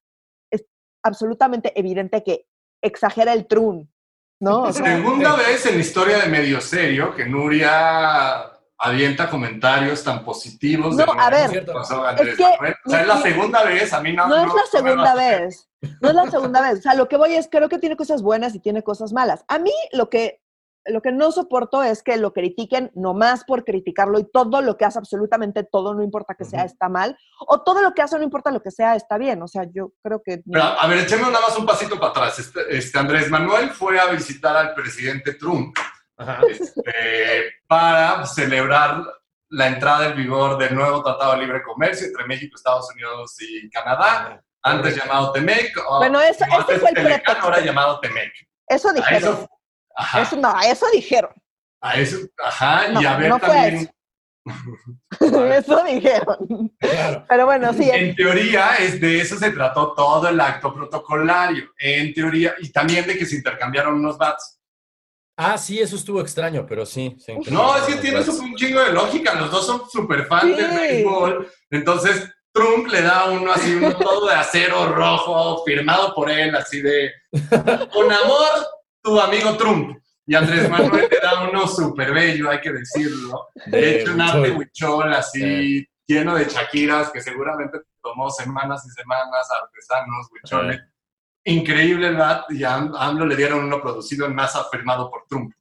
absolutamente 1.02 1.78
evidente 1.78 2.23
que 2.23 2.47
exagera 2.83 3.33
el 3.33 3.47
trun, 3.47 3.92
¿no? 4.40 4.62
O 4.62 4.73
sea, 4.73 4.97
Segunda 4.97 5.37
vez 5.37 5.64
en 5.66 5.75
la 5.75 5.80
historia 5.80 6.19
de 6.19 6.28
Medio 6.28 6.61
Serio 6.61 7.14
que 7.14 7.26
Nuria 7.26 8.50
avienta 8.78 9.28
comentarios 9.28 10.02
tan 10.02 10.25
positivos. 10.25 10.97
de 10.97 11.04
No, 11.04 11.12
a 11.12 11.30
que 11.30 11.37
ver, 11.37 11.66
pasó 11.66 12.04
a 12.04 12.11
Andrés 12.11 12.28
es 12.28 12.37
que-. 12.38 12.75
O 12.87 12.90
sea, 12.90 13.02
es 13.02 13.07
la 13.07 13.19
segunda 13.19 13.62
vez, 13.64 13.92
a 13.92 14.00
mí 14.00 14.12
no. 14.12 14.26
no 14.26 14.37
es 14.37 14.47
la 14.49 14.54
no 14.54 14.66
segunda 14.66 15.14
vez. 15.14 15.69
No 16.00 16.09
es 16.09 16.14
la 16.14 16.30
segunda 16.30 16.62
vez. 16.62 16.78
O 16.78 16.83
sea, 16.83 16.95
lo 16.95 17.09
que 17.09 17.16
voy 17.16 17.35
es, 17.35 17.49
creo 17.50 17.69
que 17.69 17.78
tiene 17.78 17.97
cosas 17.97 18.23
buenas 18.23 18.54
y 18.54 18.61
tiene 18.61 18.83
cosas 18.83 19.12
malas. 19.12 19.45
A 19.49 19.59
mí 19.59 19.73
lo 19.92 20.09
que 20.09 20.39
lo 20.87 21.02
que 21.02 21.12
no 21.12 21.30
soporto 21.32 21.82
es 21.82 22.02
que 22.02 22.16
lo 22.16 22.32
critiquen 22.32 22.90
nomás 22.94 23.44
por 23.44 23.64
criticarlo 23.64 24.18
y 24.18 24.25
todo 24.30 24.62
lo 24.62 24.76
que 24.76 24.84
hace, 24.84 24.99
absolutamente 24.99 25.62
todo, 25.62 25.94
no 25.94 26.02
importa 26.02 26.34
que 26.34 26.44
sea, 26.44 26.64
está 26.64 26.88
mal, 26.88 27.16
o 27.46 27.62
todo 27.62 27.82
lo 27.82 27.92
que 27.92 28.02
hace, 28.02 28.16
no 28.16 28.25
importa 28.25 28.50
lo 28.50 28.62
que 28.62 28.70
sea, 28.70 28.94
está 28.96 29.18
bien. 29.18 29.42
O 29.42 29.49
sea, 29.49 29.64
yo 29.72 29.92
creo 30.02 30.22
que... 30.22 30.42
Pero, 30.50 30.62
a 30.64 30.87
ver, 30.87 30.99
echemos 30.99 31.30
nada 31.30 31.46
más 31.49 31.58
un 31.58 31.66
pasito 31.66 31.96
para 31.99 32.10
atrás. 32.10 32.38
Este, 32.38 32.60
este 32.76 32.99
Andrés 32.99 33.30
Manuel 33.30 33.70
fue 33.70 34.00
a 34.00 34.06
visitar 34.06 34.56
al 34.56 34.75
presidente 34.75 35.34
Trump 35.34 35.76
Ajá. 36.16 36.40
este, 36.49 37.52
para 37.66 38.25
celebrar 38.26 39.02
la 39.49 39.66
entrada 39.66 40.06
en 40.06 40.16
vigor 40.16 40.58
del 40.58 40.75
nuevo 40.75 41.02
Tratado 41.02 41.32
de 41.32 41.38
Libre 41.38 41.62
Comercio 41.62 42.06
entre 42.06 42.25
México, 42.26 42.54
Estados 42.56 42.88
Unidos 42.94 43.37
y 43.40 43.68
Canadá, 43.70 44.40
antes 44.62 44.96
llamado 44.96 45.32
TEMEC. 45.32 45.72
Bueno, 45.99 46.20
eso- 46.20 46.44
ese 46.44 46.78
fue 46.78 46.88
el 46.90 46.94
Telecán, 46.94 47.20
pretexto. 47.22 47.44
ahora 47.44 47.60
llamado 47.60 48.00
TEMEC. 48.00 48.32
Eso 48.68 48.92
dijeron. 48.92 49.32
eso, 49.34 49.49
ajá, 50.00 50.23
Eso, 50.23 50.37
no, 50.37 50.61
eso 50.61 50.87
dijeron. 50.92 51.30
a 51.83 51.95
eso, 51.97 52.16
ajá, 52.45 52.88
y 53.00 53.04
a 53.04 53.16
ver 53.16 53.28
no 53.28 53.38
fue 53.38 53.49
también. 53.49 53.90
eso 55.52 55.85
dijeron. 55.85 56.73
Claro. 56.78 57.25
Pero 57.28 57.47
bueno, 57.47 57.73
sí. 57.75 57.88
En 57.90 58.14
teoría, 58.14 58.76
es 58.76 59.00
de 59.00 59.21
eso 59.21 59.37
se 59.37 59.50
trató 59.50 59.92
todo 59.95 60.28
el 60.28 60.40
acto 60.40 60.73
protocolario. 60.75 61.71
En 61.78 62.12
teoría, 62.14 62.54
y 62.61 62.71
también 62.71 63.07
de 63.07 63.19
que 63.19 63.26
se 63.26 63.37
intercambiaron 63.37 63.95
unos 63.97 64.16
bats. 64.16 64.59
Ah, 65.37 65.57
sí, 65.57 65.78
eso 65.78 65.97
estuvo 65.97 66.21
extraño, 66.21 66.66
pero 66.66 66.85
sí. 66.85 67.16
sí, 67.19 67.33
No, 67.50 67.75
es 67.76 67.83
que 67.85 67.95
tiene 67.97 68.21
un 68.21 68.54
chingo 68.57 68.80
de 68.83 68.92
lógica. 68.92 69.35
Los 69.35 69.50
dos 69.50 69.64
son 69.66 69.88
súper 69.88 70.26
fans 70.26 70.54
del 70.57 70.71
Sí. 70.71 70.76
béisbol. 70.76 71.50
Entonces, 71.71 72.30
Trump 72.52 72.88
le 72.88 73.00
da 73.02 73.26
uno 73.30 73.52
así, 73.52 73.75
uno 73.75 73.95
todo 73.97 74.26
de 74.26 74.35
acero 74.35 74.92
rojo, 74.92 75.62
firmado 75.64 76.14
por 76.14 76.30
él, 76.30 76.54
así 76.57 76.83
de 76.83 77.11
con 77.92 78.11
amor, 78.12 78.66
tu 79.02 79.19
amigo 79.21 79.57
Trump. 79.57 79.99
Y 80.26 80.35
Andrés 80.35 80.69
Manuel 80.71 81.09
le 81.11 81.19
da 81.21 81.49
uno 81.49 81.66
súper 81.66 82.12
bello, 82.12 82.50
hay 82.50 82.61
que 82.61 82.73
decirlo. 82.73 83.49
De 83.66 84.00
hecho, 84.02 84.12
un 84.14 84.21
arte 84.21 84.50
Huichol. 84.52 85.12
así, 85.14 85.87
lleno 86.07 86.35
de 86.37 86.47
chaquiras, 86.47 87.11
que 87.11 87.21
seguramente 87.21 87.78
tomó 88.02 88.30
semanas 88.30 88.85
y 88.87 88.90
semanas, 88.90 89.49
artesanos, 89.50 90.28
huicholes. 90.33 90.80
Increíble 91.45 92.09
el 92.09 92.16
bat, 92.16 92.50
y 92.50 92.62
a 92.64 92.75
Am- 92.75 92.95
a 92.95 93.07
AMLO 93.07 93.26
le 93.26 93.35
dieron 93.37 93.64
uno 93.64 93.80
producido 93.80 94.26
en 94.26 94.35
masa 94.35 94.64
firmado 94.71 95.11
por 95.11 95.25
Trump. 95.28 95.52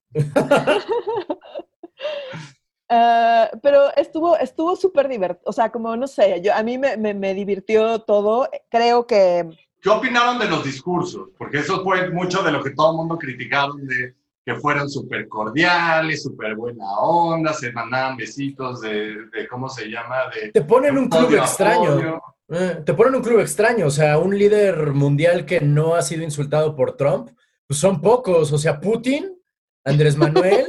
Ah, 2.89 3.50
pero 3.63 3.96
estuvo 3.96 4.38
estuvo 4.38 4.75
súper 4.75 5.08
divertido. 5.08 5.43
O 5.50 5.53
sea, 5.53 5.72
como 5.72 5.96
no 5.96 6.08
sé, 6.08 6.41
yo, 6.41 6.53
a 6.53 6.63
mí 6.63 6.77
me, 6.77 6.98
me- 6.98 7.13
me 7.13 7.34
divirtió 7.34 8.00
todo. 8.00 8.50
Creo 8.69 9.08
que. 9.08 9.46
¿Qué 9.81 9.89
opinaron 9.89 10.39
de 10.39 10.50
los 10.50 10.63
discursos? 10.63 11.29
Porque 11.38 11.59
eso 11.59 11.83
fue 11.83 12.09
mucho 12.09 12.43
de 12.43 12.51
lo 12.51 12.63
que 12.63 12.71
todo 12.71 12.91
el 12.91 12.98
mundo 12.98 13.17
criticaron, 13.17 13.86
de 13.88 14.15
que 14.45 14.55
fueron 14.55 14.89
súper 14.89 15.27
cordiales, 15.27 16.24
súper 16.24 16.55
buena 16.55 16.86
onda, 17.00 17.53
se 17.53 17.71
mandaban 17.71 18.17
besitos 18.17 18.81
de, 18.81 19.27
de 19.27 19.48
¿cómo 19.48 19.69
se 19.69 19.88
llama? 19.88 20.29
De, 20.33 20.51
Te 20.51 20.62
ponen 20.62 20.98
un 20.98 21.07
club 21.07 21.33
extraño. 21.36 22.21
Eh, 22.50 22.81
te 22.83 22.93
ponen 22.95 23.15
un 23.15 23.21
club 23.21 23.39
extraño, 23.41 23.86
o 23.86 23.91
sea, 23.91 24.17
un 24.17 24.36
líder 24.36 24.91
mundial 24.93 25.45
que 25.45 25.62
no 25.62 25.93
ha 25.93 26.01
sido 26.01 26.24
insultado 26.24 26.75
por 26.75 26.98
Trump, 26.98 27.29
pues 27.67 27.79
son 27.79 28.01
pocos, 28.01 28.51
o 28.51 28.57
sea, 28.57 28.79
Putin, 28.79 29.39
Andrés 29.83 30.17
Manuel 30.17 30.65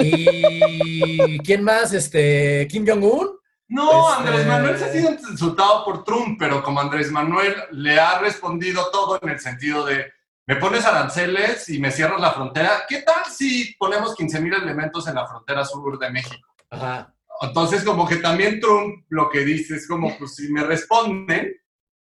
y 0.00 1.38
¿quién 1.40 1.64
más? 1.64 1.92
Este, 1.92 2.66
Kim 2.70 2.86
Jong-un. 2.86 3.39
No, 3.70 4.10
Este- 4.10 4.28
Andrés 4.28 4.46
Manuel 4.46 4.78
se 4.78 4.84
ha 4.84 4.92
sido 4.92 5.10
insultado 5.12 5.84
por 5.84 6.02
Trump, 6.04 6.36
pero 6.38 6.62
como 6.62 6.80
Andrés 6.80 7.10
Manuel 7.12 7.54
le 7.70 7.98
ha 8.00 8.18
respondido 8.18 8.90
todo 8.90 9.18
en 9.22 9.28
el 9.28 9.38
sentido 9.40 9.86
de, 9.86 10.12
me 10.46 10.56
pones 10.56 10.84
aranceles 10.84 11.68
y 11.68 11.78
me 11.78 11.92
cierras 11.92 12.20
la 12.20 12.32
frontera, 12.32 12.82
¿qué 12.88 13.02
tal 13.02 13.24
si 13.30 13.74
ponemos 13.78 14.16
15 14.16 14.40
mil 14.40 14.52
elementos 14.54 15.06
en 15.06 15.14
la 15.14 15.26
frontera 15.26 15.64
sur 15.64 15.98
de 15.98 16.10
México? 16.10 16.46
Ajá. 16.68 17.14
Entonces, 17.42 17.84
como 17.84 18.06
que 18.08 18.16
también 18.16 18.60
Trump 18.60 19.04
lo 19.08 19.30
que 19.30 19.40
dice 19.44 19.76
es 19.76 19.86
como, 19.88 20.18
pues 20.18 20.34
si 20.34 20.52
me 20.52 20.64
responden, 20.64 21.52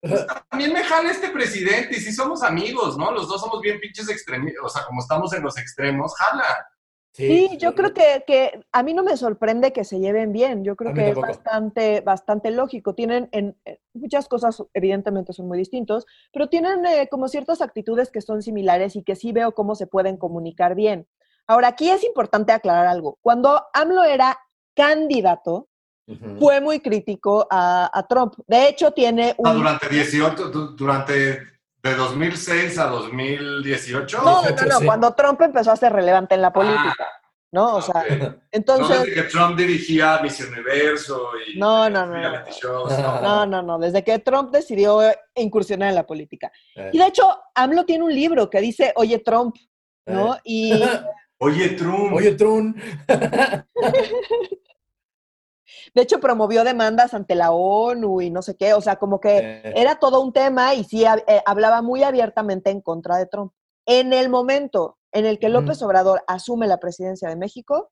pues, 0.00 0.24
también 0.50 0.72
me 0.72 0.84
jala 0.84 1.10
este 1.10 1.30
presidente 1.30 1.96
y 1.96 2.00
si 2.00 2.12
somos 2.12 2.44
amigos, 2.44 2.96
¿no? 2.96 3.10
Los 3.10 3.26
dos 3.28 3.40
somos 3.40 3.60
bien 3.60 3.80
pinches 3.80 4.08
extremistas, 4.08 4.62
o 4.64 4.68
sea, 4.68 4.84
como 4.84 5.00
estamos 5.00 5.32
en 5.34 5.42
los 5.42 5.58
extremos, 5.58 6.14
jala. 6.16 6.66
Sí, 7.16 7.56
yo 7.58 7.74
creo 7.74 7.94
que, 7.94 8.24
que 8.26 8.60
a 8.72 8.82
mí 8.82 8.92
no 8.92 9.02
me 9.02 9.16
sorprende 9.16 9.72
que 9.72 9.84
se 9.84 9.98
lleven 10.00 10.32
bien. 10.32 10.64
Yo 10.64 10.76
creo 10.76 10.92
que 10.92 11.08
es 11.10 11.14
bastante, 11.16 12.00
bastante 12.02 12.50
lógico. 12.50 12.94
Tienen 12.94 13.28
en, 13.32 13.56
en- 13.64 13.78
muchas 13.94 14.28
cosas, 14.28 14.62
evidentemente, 14.74 15.32
son 15.32 15.48
muy 15.48 15.56
distintos, 15.58 16.06
pero 16.32 16.48
tienen 16.48 16.84
eh, 16.84 17.08
como 17.10 17.28
ciertas 17.28 17.62
actitudes 17.62 18.10
que 18.10 18.20
son 18.20 18.42
similares 18.42 18.96
y 18.96 19.02
que 19.02 19.16
sí 19.16 19.32
veo 19.32 19.52
cómo 19.52 19.74
se 19.74 19.86
pueden 19.86 20.16
comunicar 20.18 20.74
bien. 20.74 21.06
Ahora, 21.46 21.68
aquí 21.68 21.88
es 21.90 22.04
importante 22.04 22.52
aclarar 22.52 22.86
algo. 22.86 23.18
Cuando 23.22 23.62
AMLO 23.72 24.04
era 24.04 24.38
candidato, 24.74 25.68
fue 26.38 26.60
muy 26.60 26.80
crítico 26.80 27.46
a, 27.50 27.90
a 27.98 28.06
Trump. 28.06 28.34
De 28.46 28.68
hecho, 28.68 28.90
tiene 28.92 29.30
Ah, 29.42 29.50
un... 29.52 29.56
Durante 29.58 29.88
18, 29.88 30.50
du- 30.50 30.76
durante 30.76 31.38
de 31.88 31.94
2006 31.94 32.78
a 32.78 32.86
2018. 32.86 34.18
No, 34.18 34.24
no, 34.24 34.34
no, 34.36 34.42
18, 34.42 34.66
no, 34.66 34.78
sí. 34.80 34.86
cuando 34.86 35.14
Trump 35.14 35.40
empezó 35.42 35.72
a 35.72 35.76
ser 35.76 35.92
relevante 35.92 36.34
en 36.34 36.42
la 36.42 36.52
política, 36.52 37.06
¿no? 37.52 37.76
O 37.76 37.82
sea. 37.82 38.04
No 38.18 38.34
entonces... 38.50 39.00
desde 39.00 39.14
que 39.14 39.22
Trump 39.24 39.56
dirigía 39.56 40.20
Miss 40.22 40.40
Universo 40.40 41.30
y 41.46 41.58
No, 41.58 41.88
no, 41.88 42.06
no, 42.06 42.16
no. 42.18 42.44
shows, 42.50 42.98
no. 42.98 43.20
No, 43.20 43.46
no, 43.46 43.62
no, 43.62 43.78
desde 43.78 44.02
que 44.04 44.18
Trump 44.18 44.50
decidió 44.50 45.00
incursionar 45.34 45.88
en 45.90 45.94
la 45.94 46.06
política. 46.06 46.50
Eh, 46.74 46.90
Y 46.92 46.98
de 46.98 47.06
hecho, 47.06 47.36
AMLO 47.54 47.84
tiene 47.84 48.04
un 48.04 48.14
libro 48.14 48.48
que 48.50 48.60
dice, 48.60 48.92
oye 48.96 49.18
Trump, 49.20 49.56
¿no? 50.06 50.34
eh. 50.36 50.40
Y 50.44 50.82
Oye, 51.38 51.68
Trump. 51.70 52.14
Oye, 52.14 52.32
Trun. 52.32 52.74
de 55.94 56.02
hecho 56.02 56.20
promovió 56.20 56.64
demandas 56.64 57.14
ante 57.14 57.34
la 57.34 57.52
ONU 57.52 58.20
y 58.20 58.30
no 58.30 58.42
sé 58.42 58.56
qué, 58.56 58.74
o 58.74 58.80
sea, 58.80 58.96
como 58.96 59.20
que 59.20 59.38
Eh, 59.38 59.72
era 59.76 59.98
todo 59.98 60.20
un 60.20 60.32
tema 60.32 60.74
y 60.74 60.84
sí 60.84 61.04
eh, 61.04 61.42
hablaba 61.46 61.82
muy 61.82 62.02
abiertamente 62.02 62.70
en 62.70 62.80
contra 62.80 63.16
de 63.16 63.26
Trump. 63.26 63.52
En 63.86 64.12
el 64.12 64.28
momento 64.28 64.98
en 65.12 65.26
el 65.26 65.38
que 65.38 65.48
López 65.48 65.80
Obrador 65.82 66.22
asume 66.26 66.66
la 66.66 66.78
presidencia 66.78 67.28
de 67.28 67.36
México, 67.36 67.90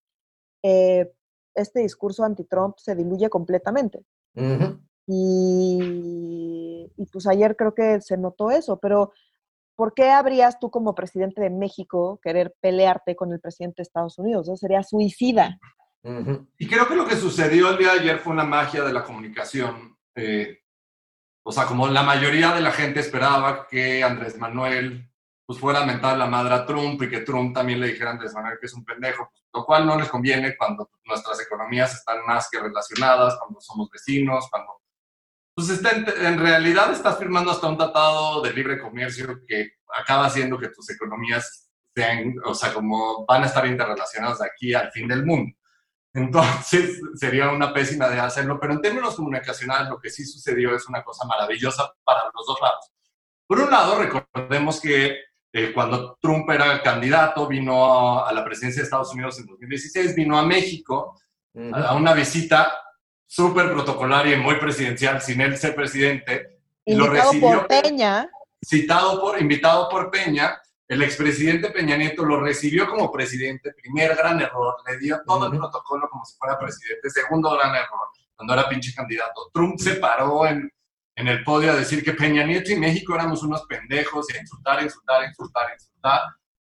eh, 0.62 1.12
este 1.54 1.80
discurso 1.80 2.24
anti-Trump 2.24 2.76
se 2.78 2.94
diluye 2.94 3.28
completamente. 3.30 4.04
Y, 5.06 6.90
y 6.96 7.06
pues 7.06 7.26
ayer 7.26 7.56
creo 7.56 7.74
que 7.74 8.00
se 8.00 8.16
notó 8.16 8.50
eso, 8.50 8.78
pero 8.78 9.12
¿por 9.76 9.94
qué 9.94 10.10
habrías 10.10 10.58
tú 10.58 10.70
como 10.70 10.94
presidente 10.94 11.40
de 11.40 11.50
México 11.50 12.18
querer 12.22 12.54
pelearte 12.60 13.14
con 13.14 13.32
el 13.32 13.40
presidente 13.40 13.76
de 13.78 13.82
Estados 13.84 14.18
Unidos? 14.18 14.48
Eso 14.48 14.56
sería 14.56 14.82
suicida. 14.82 15.58
Ujú. 16.04 16.46
Y 16.58 16.68
creo 16.68 16.86
que 16.86 16.94
lo 16.94 17.06
que 17.06 17.16
sucedió 17.16 17.70
el 17.70 17.78
día 17.78 17.94
de 17.94 18.00
ayer 18.00 18.18
fue 18.18 18.32
una 18.32 18.44
magia 18.44 18.84
de 18.84 18.92
la 18.92 19.02
comunicación. 19.02 19.96
eh, 20.14 20.60
o 21.46 21.52
sea, 21.52 21.66
como 21.66 21.86
la 21.88 22.02
mayoría 22.02 22.52
de 22.54 22.62
la 22.62 22.72
gente 22.72 23.00
esperaba 23.00 23.66
que 23.66 24.02
Andrés 24.02 24.38
Manuel 24.38 25.10
pues 25.46 25.58
fuera 25.58 25.82
a 25.82 25.86
mentar 25.86 26.16
la 26.16 26.26
madre 26.26 26.54
a 26.54 26.64
Trump 26.64 27.02
y 27.02 27.10
que 27.10 27.20
Trump 27.20 27.54
también 27.54 27.78
le 27.78 27.88
dijera 27.88 28.10
a 28.10 28.12
Andrés 28.14 28.32
Manuel 28.32 28.56
que 28.58 28.64
es 28.66 28.72
un 28.72 28.84
pendejo, 28.84 29.28
pues, 29.30 29.44
lo 29.52 29.64
cual 29.66 29.86
no 29.86 29.98
les 29.98 30.08
conviene 30.08 30.56
cuando 30.56 30.90
nuestras 31.04 31.38
economías 31.42 31.94
están 31.94 32.24
más 32.26 32.48
que 32.48 32.60
relacionadas, 32.60 33.36
cuando 33.38 33.60
somos 33.60 33.90
vecinos, 33.90 34.48
cuando... 34.50 34.80
Pues 35.54 35.68
está 35.68 35.90
en, 35.90 36.06
en 36.08 36.38
realidad 36.38 36.90
estás 36.90 37.18
firmando 37.18 37.50
hasta 37.50 37.68
un 37.68 37.76
tratado 37.76 38.40
de 38.40 38.54
libre 38.54 38.80
comercio 38.80 39.40
que 39.46 39.72
acaba 39.94 40.26
haciendo 40.26 40.58
que 40.58 40.70
tus 40.70 40.88
economías 40.90 41.70
sean, 41.94 42.34
o 42.44 42.54
sea, 42.54 42.72
como 42.72 43.26
van 43.26 43.42
a 43.42 43.46
estar 43.46 43.66
interrelacionadas 43.66 44.38
de 44.38 44.46
aquí 44.46 44.72
al 44.72 44.90
fin 44.92 45.06
del 45.06 45.26
mundo. 45.26 45.54
Entonces 46.14 47.00
sería 47.14 47.50
una 47.50 47.74
pésima 47.74 48.08
idea 48.08 48.24
hacerlo, 48.24 48.58
pero 48.58 48.72
en 48.72 48.80
términos 48.80 49.16
comunicacionales 49.16 49.90
lo 49.90 49.98
que 49.98 50.10
sí 50.10 50.24
sucedió 50.24 50.74
es 50.74 50.88
una 50.88 51.02
cosa 51.02 51.26
maravillosa 51.26 51.92
para 52.04 52.20
los 52.32 52.46
dos 52.46 52.58
lados. 52.62 52.90
Por 53.46 53.60
un 53.60 53.70
lado, 53.70 53.98
recordemos 53.98 54.80
que 54.80 55.18
eh, 55.52 55.72
cuando 55.74 56.16
Trump 56.20 56.48
era 56.50 56.82
candidato, 56.82 57.46
vino 57.46 57.84
a, 57.84 58.28
a 58.28 58.32
la 58.32 58.44
presidencia 58.44 58.80
de 58.80 58.84
Estados 58.84 59.12
Unidos 59.12 59.38
en 59.38 59.46
2016, 59.46 60.14
vino 60.14 60.38
a 60.38 60.46
México 60.46 61.18
Ujú. 61.54 61.74
a 61.74 61.94
una 61.94 62.14
visita 62.14 62.72
súper 63.26 63.72
protocolaria 63.72 64.36
y 64.36 64.40
muy 64.40 64.56
presidencial, 64.56 65.20
sin 65.20 65.40
él 65.40 65.56
ser 65.56 65.74
presidente, 65.74 66.58
y 66.84 66.94
lo 66.94 67.06
Invitado 67.06 67.32
recibió 67.32 67.58
por 67.58 67.68
Peña, 67.68 68.30
citado 68.64 69.20
por, 69.20 69.40
invitado 69.40 69.88
por 69.88 70.10
Peña, 70.10 70.60
el 70.88 71.02
expresidente 71.02 71.70
Peña 71.70 71.96
Nieto 71.96 72.24
lo 72.24 72.40
recibió 72.40 72.88
como 72.88 73.10
presidente, 73.10 73.72
primer 73.72 74.14
gran 74.16 74.40
error, 74.40 74.76
le 74.86 74.98
dio 74.98 75.22
todo 75.26 75.46
el 75.46 75.58
protocolo 75.58 76.08
como 76.10 76.24
si 76.24 76.36
fuera 76.36 76.58
presidente, 76.58 77.08
segundo 77.08 77.50
gran 77.52 77.74
error, 77.74 78.08
cuando 78.34 78.52
era 78.52 78.68
pinche 78.68 78.92
candidato. 78.94 79.50
Trump 79.52 79.78
se 79.78 79.94
paró 79.94 80.46
en, 80.46 80.70
en 81.16 81.28
el 81.28 81.42
podio 81.42 81.72
a 81.72 81.76
decir 81.76 82.04
que 82.04 82.12
Peña 82.12 82.44
Nieto 82.44 82.70
y 82.70 82.76
México 82.76 83.14
éramos 83.14 83.42
unos 83.42 83.64
pendejos 83.66 84.26
y 84.30 84.36
a 84.36 84.40
insultar, 84.40 84.82
insultar, 84.82 85.24
insultar, 85.24 85.72
insultar. 85.72 86.20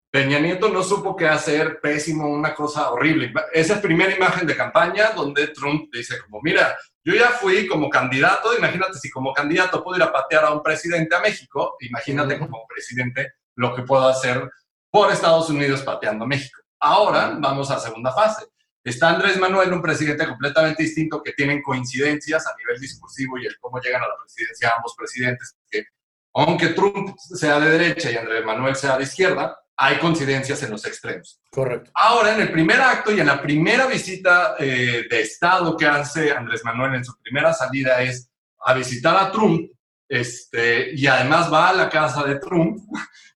Peña 0.09 0.39
Nieto 0.39 0.69
no 0.69 0.83
supo 0.83 1.15
qué 1.17 1.27
hacer, 1.27 1.81
pésimo, 1.81 2.29
una 2.29 2.55
cosa 2.55 2.91
horrible. 2.91 3.33
Esa 3.51 3.75
es 3.75 3.81
primera 3.81 4.15
imagen 4.15 4.47
de 4.47 4.55
campaña 4.55 5.11
donde 5.11 5.49
Trump 5.49 5.89
dice 5.91 6.17
como, 6.21 6.39
mira, 6.41 6.77
yo 7.03 7.13
ya 7.13 7.27
fui 7.31 7.67
como 7.67 7.89
candidato, 7.89 8.57
imagínate 8.57 8.97
si 8.99 9.11
como 9.11 9.33
candidato 9.33 9.83
puedo 9.83 9.97
ir 9.97 10.03
a 10.03 10.13
patear 10.13 10.45
a 10.45 10.51
un 10.51 10.63
presidente 10.63 11.13
a 11.13 11.19
México, 11.19 11.75
imagínate 11.81 12.39
como 12.39 12.65
presidente 12.67 13.33
lo 13.57 13.75
que 13.75 13.83
puedo 13.83 14.07
hacer 14.07 14.49
por 14.89 15.11
Estados 15.11 15.49
Unidos 15.49 15.81
pateando 15.81 16.25
México. 16.25 16.61
Ahora 16.79 17.37
vamos 17.39 17.69
a 17.69 17.75
la 17.75 17.79
segunda 17.79 18.13
fase. 18.13 18.45
Está 18.83 19.09
Andrés 19.09 19.37
Manuel, 19.37 19.73
un 19.73 19.81
presidente 19.81 20.25
completamente 20.25 20.83
distinto 20.83 21.21
que 21.21 21.33
tienen 21.33 21.61
coincidencias 21.61 22.47
a 22.47 22.55
nivel 22.55 22.79
discursivo 22.79 23.37
y 23.37 23.45
el 23.45 23.59
cómo 23.59 23.81
llegan 23.81 24.01
a 24.01 24.07
la 24.07 24.15
presidencia 24.17 24.71
ambos 24.77 24.95
presidentes, 24.97 25.57
que 25.69 25.85
aunque 26.33 26.69
Trump 26.69 27.17
sea 27.17 27.59
de 27.59 27.71
derecha 27.71 28.11
y 28.11 28.15
Andrés 28.15 28.45
Manuel 28.45 28.75
sea 28.75 28.97
de 28.97 29.03
izquierda, 29.03 29.59
hay 29.75 29.97
coincidencias 29.99 30.61
en 30.63 30.71
los 30.71 30.85
extremos. 30.85 31.39
Correcto. 31.51 31.91
Ahora, 31.93 32.33
en 32.33 32.41
el 32.41 32.51
primer 32.51 32.79
acto 32.79 33.11
y 33.11 33.19
en 33.19 33.27
la 33.27 33.41
primera 33.41 33.87
visita 33.87 34.55
eh, 34.59 35.05
de 35.09 35.21
Estado 35.21 35.75
que 35.75 35.85
hace 35.85 36.31
Andrés 36.31 36.63
Manuel 36.63 36.95
en 36.95 37.05
su 37.05 37.15
primera 37.21 37.53
salida 37.53 38.01
es 38.01 38.29
a 38.63 38.73
visitar 38.73 39.17
a 39.17 39.31
Trump, 39.31 39.69
este, 40.07 40.95
y 40.95 41.05
además 41.07 41.51
va 41.51 41.69
a 41.69 41.73
la 41.73 41.89
casa 41.89 42.23
de 42.23 42.39
Trump, 42.39 42.79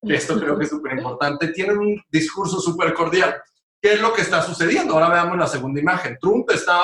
esto 0.01 0.39
creo 0.39 0.57
que 0.57 0.65
es 0.65 0.69
súper 0.69 0.93
importante, 0.93 1.49
tiene 1.49 1.73
un 1.73 2.03
discurso 2.09 2.59
súper 2.59 2.93
cordial. 2.93 3.35
¿Qué 3.81 3.93
es 3.93 4.01
lo 4.01 4.13
que 4.13 4.21
está 4.21 4.41
sucediendo? 4.41 4.93
Ahora 4.93 5.09
veamos 5.09 5.37
la 5.37 5.47
segunda 5.47 5.79
imagen. 5.79 6.17
Trump 6.21 6.49
está 6.51 6.81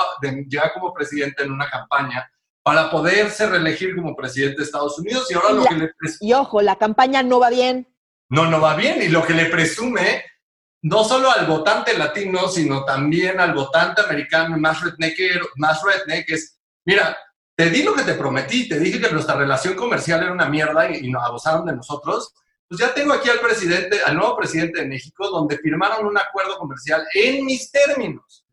ya 0.48 0.74
como 0.74 0.94
presidente 0.94 1.44
en 1.44 1.52
una 1.52 1.70
campaña 1.70 2.30
para 2.64 2.90
poderse 2.90 3.48
reelegir 3.48 3.96
como 3.96 4.16
presidente 4.16 4.58
de 4.58 4.64
Estados 4.64 4.98
Unidos 5.00 5.30
y 5.30 5.36
ahora 5.36 5.52
lo 5.52 5.64
que 5.64 5.76
le... 5.76 5.92
Y 6.20 6.34
ojo, 6.34 6.62
la 6.62 6.78
campaña 6.78 7.24
no 7.24 7.40
va 7.40 7.50
bien 7.50 7.88
no, 8.30 8.50
no 8.50 8.60
va 8.60 8.76
bien. 8.76 9.02
Y 9.02 9.08
lo 9.08 9.26
que 9.26 9.34
le 9.34 9.46
presume, 9.46 10.24
no 10.82 11.04
solo 11.04 11.32
al 11.32 11.46
votante 11.46 11.98
latino, 11.98 12.48
sino 12.48 12.84
también 12.84 13.40
al 13.40 13.54
votante 13.54 14.02
americano 14.02 14.58
más 14.58 14.82
redneck, 14.82 15.18
más 15.56 15.82
redneck 15.84 16.30
es, 16.30 16.60
mira, 16.86 17.18
te 17.56 17.70
di 17.70 17.84
lo 17.84 17.94
que 17.94 18.04
te 18.04 18.14
prometí, 18.14 18.68
te 18.68 18.80
dije 18.80 19.02
que 19.02 19.12
nuestra 19.12 19.36
relación 19.36 19.76
comercial 19.76 20.22
era 20.22 20.32
una 20.32 20.50
mierda 20.50 20.92
y, 20.92 21.10
nos 21.10 21.24
abusaron 21.24 21.66
de 21.66 21.76
nosotros. 21.76 22.34
Pues 22.70 22.82
ya 22.82 22.94
tengo 22.94 23.14
aquí 23.14 23.30
al 23.30 23.40
presidente, 23.40 24.00
al 24.06 24.16
nuevo 24.16 24.36
presidente 24.36 24.82
de 24.82 24.88
México, 24.88 25.30
donde 25.30 25.58
firmaron 25.58 26.06
un 26.06 26.18
acuerdo 26.18 26.58
comercial 26.58 27.06
en 27.14 27.46
mis 27.46 27.72
términos. 27.72 28.46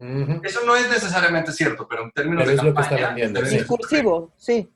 Eso 0.42 0.60
no 0.64 0.76
es 0.76 0.88
necesariamente 0.88 1.52
cierto, 1.52 1.86
pero 1.88 2.04
en 2.04 2.12
términos 2.12 2.46
de 2.46 2.56
campaña, 2.56 3.14
discursivo, 3.14 4.32
sí. 4.36 4.70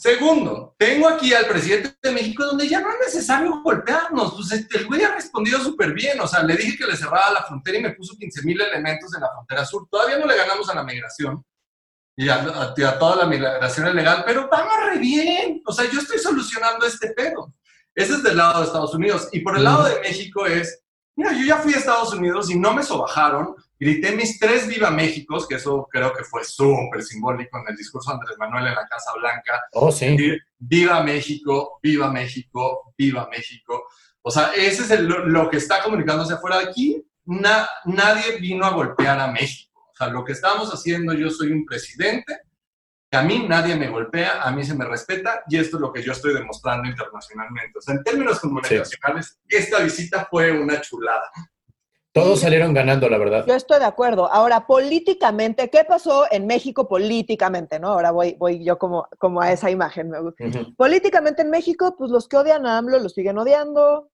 Segundo, 0.00 0.74
tengo 0.78 1.06
aquí 1.10 1.34
al 1.34 1.44
presidente 1.44 1.94
de 2.02 2.10
México 2.10 2.42
donde 2.42 2.66
ya 2.66 2.80
no 2.80 2.90
es 2.90 2.98
necesario 3.00 3.60
golpearnos. 3.62 4.32
Pues 4.34 4.50
este, 4.52 4.78
el 4.78 4.86
güey 4.86 5.02
ha 5.04 5.14
respondido 5.14 5.58
súper 5.58 5.92
bien. 5.92 6.18
O 6.20 6.26
sea, 6.26 6.42
le 6.42 6.56
dije 6.56 6.78
que 6.78 6.86
le 6.86 6.96
cerraba 6.96 7.30
la 7.34 7.42
frontera 7.42 7.76
y 7.76 7.82
me 7.82 7.90
puso 7.90 8.16
15 8.16 8.42
mil 8.44 8.58
elementos 8.58 9.14
en 9.14 9.20
la 9.20 9.30
frontera 9.30 9.66
sur. 9.66 9.86
Todavía 9.90 10.16
no 10.16 10.24
le 10.24 10.38
ganamos 10.38 10.70
a 10.70 10.74
la 10.74 10.84
migración 10.84 11.44
y 12.16 12.30
a, 12.30 12.74
toda 12.98 13.16
la 13.16 13.26
migración 13.26 13.88
ilegal, 13.88 14.24
pero 14.26 14.48
vamos 14.50 14.72
re 14.90 14.98
bien. 14.98 15.62
O 15.66 15.72
sea, 15.72 15.84
yo 15.90 16.00
estoy 16.00 16.18
solucionando 16.18 16.86
este 16.86 17.10
pedo. 17.10 17.52
Ese 17.94 18.14
es 18.14 18.22
del 18.22 18.36
lado 18.36 18.60
de 18.60 18.66
Estados 18.66 18.94
Unidos. 18.94 19.28
Y 19.32 19.40
por 19.40 19.56
el 19.56 19.64
lado 19.64 19.84
de 19.84 20.00
México 20.00 20.46
es, 20.46 20.82
mira, 21.16 21.32
yo 21.32 21.44
ya 21.44 21.58
fui 21.58 21.74
a 21.74 21.78
Estados 21.78 22.12
Unidos 22.12 22.50
y 22.50 22.58
no 22.58 22.72
me 22.72 22.82
sobajaron 22.82 23.54
grité 23.80 24.14
mis 24.14 24.38
tres 24.38 24.68
Viva 24.68 24.90
Méxicos, 24.90 25.48
que 25.48 25.54
eso 25.54 25.88
creo 25.90 26.12
que 26.12 26.22
fue 26.22 26.44
súper 26.44 27.02
simbólico 27.02 27.58
en 27.58 27.64
el 27.70 27.76
discurso 27.76 28.10
de 28.10 28.16
Andrés 28.16 28.36
Manuel 28.38 28.66
en 28.66 28.74
la 28.74 28.86
Casa 28.86 29.10
Blanca. 29.18 29.62
Oh, 29.72 29.90
sí. 29.90 30.16
Viva 30.58 31.02
México, 31.02 31.78
viva 31.82 32.12
México, 32.12 32.92
viva 32.96 33.26
México. 33.30 33.86
O 34.20 34.30
sea, 34.30 34.52
ese 34.54 34.82
es 34.94 35.00
lo 35.00 35.48
que 35.48 35.56
está 35.56 35.82
comunicándose 35.82 36.34
afuera 36.34 36.58
de 36.58 36.64
aquí. 36.68 37.02
nadie 37.24 38.36
vino 38.38 38.66
a 38.66 38.70
golpear 38.70 39.18
a 39.18 39.32
México. 39.32 39.80
O 39.92 39.96
sea, 39.96 40.08
lo 40.08 40.24
que 40.24 40.32
estamos 40.32 40.70
haciendo, 40.70 41.14
yo 41.14 41.30
soy 41.30 41.50
un 41.50 41.64
presidente, 41.64 42.38
a 43.12 43.22
mí 43.22 43.46
nadie 43.48 43.74
me 43.74 43.88
golpea, 43.88 44.42
a 44.42 44.52
mí 44.52 44.64
se 44.64 44.74
me 44.74 44.84
respeta, 44.84 45.42
y 45.48 45.58
esto 45.58 45.76
es 45.76 45.80
lo 45.80 45.92
que 45.92 46.02
yo 46.02 46.12
estoy 46.12 46.32
demostrando 46.32 46.88
internacionalmente. 46.88 47.78
O 47.78 47.82
sea, 47.82 47.94
en 47.94 48.04
términos 48.04 48.38
comunicacionales, 48.40 49.38
esta 49.48 49.80
visita 49.80 50.28
fue 50.30 50.52
una 50.52 50.80
chulada. 50.80 51.30
Todos 52.12 52.40
salieron 52.40 52.74
ganando, 52.74 53.08
la 53.08 53.18
verdad. 53.18 53.44
Yo 53.46 53.54
estoy 53.54 53.78
de 53.78 53.84
acuerdo. 53.84 54.30
Ahora, 54.30 54.66
políticamente, 54.66 55.70
¿qué 55.70 55.84
pasó 55.84 56.26
en 56.30 56.46
México 56.46 56.88
políticamente? 56.88 57.78
¿no? 57.78 57.88
Ahora 57.88 58.10
voy, 58.10 58.34
voy 58.36 58.64
yo 58.64 58.78
como, 58.78 59.06
como 59.18 59.40
a 59.40 59.52
esa 59.52 59.70
imagen. 59.70 60.10
Políticamente 60.76 61.42
en 61.42 61.50
México, 61.50 61.94
pues 61.96 62.10
los 62.10 62.26
que 62.26 62.36
odian 62.36 62.66
a 62.66 62.78
AMLO 62.78 62.98
lo 62.98 63.08
siguen 63.08 63.38
odiando, 63.38 64.09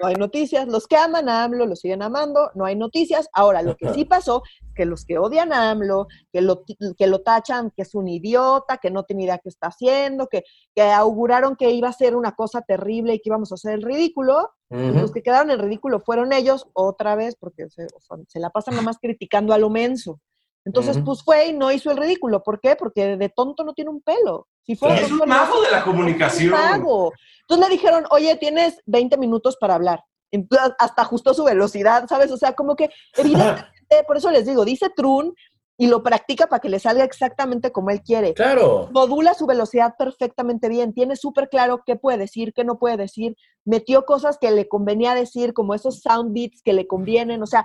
no 0.00 0.06
hay 0.08 0.14
noticias. 0.14 0.66
Los 0.68 0.86
que 0.86 0.96
aman 0.96 1.28
a 1.28 1.44
AMLO 1.44 1.66
lo 1.66 1.76
siguen 1.76 2.02
amando, 2.02 2.50
no 2.54 2.64
hay 2.64 2.76
noticias. 2.76 3.28
Ahora, 3.32 3.62
lo 3.62 3.76
que 3.76 3.92
sí 3.94 4.04
pasó 4.04 4.42
es 4.62 4.74
que 4.74 4.84
los 4.84 5.04
que 5.04 5.18
odian 5.18 5.52
a 5.52 5.70
AMLO, 5.70 6.08
que 6.32 6.40
lo, 6.40 6.64
que 6.96 7.06
lo 7.06 7.22
tachan, 7.22 7.70
que 7.70 7.82
es 7.82 7.94
un 7.94 8.08
idiota, 8.08 8.78
que 8.78 8.90
no 8.90 9.04
tiene 9.04 9.24
idea 9.24 9.38
qué 9.38 9.48
está 9.48 9.68
haciendo, 9.68 10.28
que, 10.28 10.44
que 10.74 10.82
auguraron 10.82 11.56
que 11.56 11.70
iba 11.70 11.88
a 11.88 11.92
ser 11.92 12.16
una 12.16 12.32
cosa 12.32 12.62
terrible 12.62 13.14
y 13.14 13.18
que 13.18 13.30
íbamos 13.30 13.52
a 13.52 13.56
hacer 13.56 13.74
el 13.74 13.82
ridículo, 13.82 14.50
pues 14.68 14.94
los 14.94 15.12
que 15.12 15.22
quedaron 15.22 15.50
en 15.50 15.60
ridículo 15.60 16.00
fueron 16.00 16.32
ellos 16.32 16.66
otra 16.72 17.14
vez, 17.14 17.36
porque 17.36 17.68
se, 17.70 17.86
se 18.28 18.40
la 18.40 18.50
pasan 18.50 18.74
nomás 18.74 18.98
criticando 18.98 19.52
a 19.52 19.58
lo 19.58 19.70
menso. 19.70 20.20
Entonces, 20.64 20.98
pues 21.04 21.22
fue 21.22 21.48
y 21.48 21.52
no 21.52 21.70
hizo 21.70 21.90
el 21.90 21.98
ridículo. 21.98 22.42
¿Por 22.42 22.58
qué? 22.58 22.74
Porque 22.74 23.16
de 23.16 23.28
tonto 23.28 23.64
no 23.64 23.74
tiene 23.74 23.90
un 23.90 24.00
pelo. 24.00 24.48
Si 24.64 24.72
es 24.72 25.10
un 25.10 25.28
mago 25.28 25.60
de 25.62 25.70
la 25.70 25.84
comunicación. 25.84 26.54
Entonces 26.54 27.68
le 27.68 27.68
dijeron, 27.68 28.04
oye, 28.10 28.36
tienes 28.36 28.80
20 28.86 29.18
minutos 29.18 29.56
para 29.60 29.74
hablar. 29.74 30.02
Entonces, 30.30 30.74
hasta 30.78 31.02
ajustó 31.02 31.34
su 31.34 31.44
velocidad, 31.44 32.06
¿sabes? 32.08 32.30
O 32.32 32.36
sea, 32.36 32.54
como 32.54 32.74
que 32.74 32.90
evidentemente, 33.16 33.68
por 34.06 34.16
eso 34.16 34.30
les 34.30 34.46
digo, 34.46 34.64
dice 34.64 34.90
Trun 34.96 35.34
y 35.76 35.88
lo 35.88 36.02
practica 36.02 36.46
para 36.46 36.60
que 36.60 36.68
le 36.68 36.78
salga 36.78 37.04
exactamente 37.04 37.72
como 37.72 37.90
él 37.90 38.00
quiere. 38.02 38.32
Claro. 38.32 38.88
Modula 38.92 39.34
su 39.34 39.46
velocidad 39.46 39.94
perfectamente 39.98 40.68
bien, 40.68 40.94
tiene 40.94 41.16
súper 41.16 41.48
claro 41.48 41.82
qué 41.84 41.96
puede 41.96 42.18
decir, 42.18 42.52
qué 42.52 42.64
no 42.64 42.78
puede 42.78 42.96
decir, 42.96 43.36
metió 43.64 44.04
cosas 44.04 44.38
que 44.40 44.50
le 44.50 44.68
convenía 44.68 45.14
decir, 45.14 45.52
como 45.52 45.74
esos 45.74 46.00
sound 46.00 46.32
beats 46.32 46.62
que 46.62 46.72
le 46.72 46.86
convienen, 46.86 47.42
o 47.42 47.46
sea, 47.46 47.64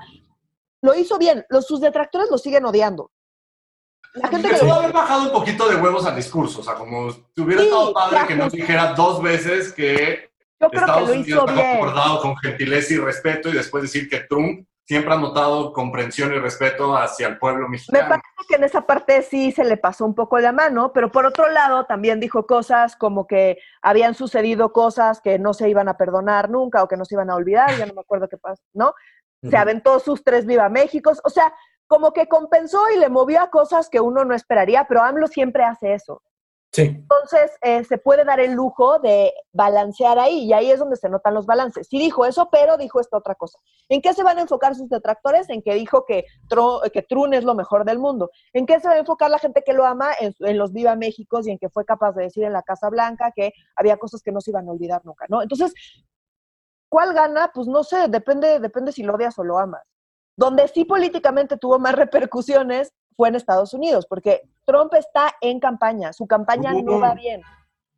lo 0.81 0.95
hizo 0.95 1.17
bien. 1.17 1.45
Los, 1.49 1.65
sus 1.65 1.81
detractores 1.81 2.29
lo 2.31 2.37
siguen 2.37 2.65
odiando. 2.65 3.11
La 4.13 4.27
gente 4.27 4.49
que 4.49 4.55
pudo 4.55 4.73
haber 4.73 4.91
bajado 4.91 5.23
un 5.23 5.31
poquito 5.31 5.69
de 5.69 5.75
huevos 5.75 6.05
al 6.05 6.15
discurso, 6.15 6.61
o 6.61 6.63
sea, 6.63 6.73
como 6.73 7.11
si 7.11 7.23
hubiera 7.37 7.63
estado 7.63 7.93
padre 7.93 8.19
que 8.27 8.35
nos 8.35 8.51
dijera 8.51 8.93
dos 8.93 9.21
veces 9.21 9.71
que 9.71 10.29
Estados 10.59 11.09
Unidos 11.09 11.45
está 11.47 11.71
comportado 11.71 12.21
con 12.21 12.37
gentileza 12.37 12.93
y 12.93 12.97
respeto 12.97 13.49
y 13.49 13.53
después 13.53 13.83
decir 13.83 14.09
que 14.09 14.21
Trump 14.21 14.67
siempre 14.89 15.13
ha 15.13 15.17
notado 15.17 15.71
comprensión 15.71 16.33
y 16.33 16.39
respeto 16.39 16.97
hacia 16.97 17.27
el 17.27 17.37
pueblo 17.37 17.69
mexicano. 17.69 18.03
Me 18.03 18.09
parece 18.09 18.25
que 18.47 18.55
en 18.55 18.63
esa 18.63 18.81
parte 18.81 19.21
sí 19.21 19.51
se 19.51 19.63
le 19.63 19.77
pasó 19.77 20.03
un 20.03 20.15
poco 20.15 20.39
la 20.39 20.51
mano, 20.51 20.91
pero 20.91 21.11
por 21.11 21.27
otro 21.27 21.47
lado 21.47 21.85
también 21.85 22.19
dijo 22.19 22.47
cosas 22.47 22.95
como 22.95 23.27
que 23.27 23.59
habían 23.83 24.15
sucedido 24.15 24.73
cosas 24.73 25.21
que 25.21 25.37
no 25.37 25.53
se 25.53 25.69
iban 25.69 25.87
a 25.89 25.97
perdonar 25.97 26.49
nunca 26.49 26.81
o 26.81 26.87
que 26.87 26.97
no 26.97 27.05
se 27.05 27.13
iban 27.13 27.29
a 27.29 27.35
olvidar, 27.35 27.77
ya 27.77 27.85
no 27.85 27.93
me 27.93 28.01
acuerdo 28.01 28.27
qué 28.27 28.37
pasó, 28.37 28.63
¿no? 28.73 28.95
Se 29.47 29.55
aventó 29.55 29.99
sus 29.99 30.23
tres 30.23 30.47
Viva 30.47 30.67
Méxicos, 30.69 31.21
o 31.23 31.29
sea, 31.29 31.53
como 31.89 32.13
que 32.13 32.27
compensó 32.27 32.87
y 32.95 32.99
le 32.99 33.09
movió 33.09 33.41
a 33.41 33.49
cosas 33.49 33.89
que 33.89 33.99
uno 33.99 34.23
no 34.23 34.35
esperaría, 34.35 34.85
pero 34.87 35.01
AMLO 35.01 35.25
siempre 35.27 35.63
hace 35.63 35.95
eso. 35.95 36.21
Sí. 36.71 36.83
Entonces, 36.83 37.51
eh, 37.63 37.83
se 37.83 37.97
puede 37.97 38.23
dar 38.23 38.39
el 38.39 38.51
lujo 38.51 38.99
de 38.99 39.33
balancear 39.53 40.19
ahí, 40.19 40.43
y 40.43 40.53
ahí 40.53 40.69
es 40.69 40.77
donde 40.77 40.97
se 40.97 41.09
notan 41.09 41.33
los 41.33 41.47
balances. 41.47 41.87
Sí 41.89 41.97
dijo 41.97 42.25
eso, 42.27 42.47
pero 42.51 42.77
dijo 42.77 42.99
esta 42.99 43.17
otra 43.17 43.33
cosa. 43.33 43.57
¿En 43.89 44.03
qué 44.03 44.13
se 44.13 44.21
van 44.21 44.37
a 44.37 44.41
enfocar 44.41 44.75
sus 44.75 44.87
detractores? 44.87 45.49
En 45.49 45.63
que 45.63 45.73
dijo 45.73 46.05
que, 46.05 46.25
que 46.93 47.01
Trun 47.01 47.33
es 47.33 47.43
lo 47.43 47.55
mejor 47.55 47.85
del 47.85 47.97
mundo. 47.97 48.29
¿En 48.53 48.67
qué 48.67 48.79
se 48.79 48.87
va 48.87 48.93
a 48.93 48.99
enfocar 48.99 49.31
la 49.31 49.39
gente 49.39 49.63
que 49.65 49.73
lo 49.73 49.83
ama? 49.83 50.11
En, 50.19 50.35
en, 50.41 50.59
los 50.59 50.71
Viva 50.71 50.95
Méxicos 50.95 51.47
y 51.47 51.51
en 51.51 51.57
que 51.57 51.69
fue 51.69 51.85
capaz 51.85 52.11
de 52.11 52.21
decir 52.21 52.43
en 52.43 52.53
la 52.53 52.61
Casa 52.61 52.91
Blanca 52.91 53.33
que 53.35 53.51
había 53.75 53.97
cosas 53.97 54.21
que 54.21 54.31
no 54.31 54.41
se 54.41 54.51
iban 54.51 54.67
a 54.67 54.71
olvidar 54.71 55.03
nunca, 55.05 55.25
¿no? 55.27 55.41
Entonces, 55.41 55.73
¿cuál 56.87 57.15
gana? 57.15 57.49
Pues 57.51 57.65
no 57.67 57.83
sé, 57.83 58.09
depende, 58.09 58.59
depende 58.59 58.91
si 58.91 59.01
lo 59.01 59.15
odias 59.15 59.39
o 59.39 59.43
lo 59.43 59.57
amas. 59.57 59.81
Donde 60.39 60.69
sí 60.69 60.85
políticamente 60.85 61.57
tuvo 61.57 61.79
más 61.79 61.95
repercusiones 61.95 62.93
fue 63.17 63.27
en 63.27 63.35
Estados 63.35 63.73
Unidos, 63.73 64.05
porque 64.07 64.41
Trump 64.65 64.93
está 64.93 65.35
en 65.41 65.59
campaña, 65.59 66.13
su 66.13 66.27
campaña 66.27 66.71
no 66.71 66.97
va 66.97 67.13
bien. 67.13 67.41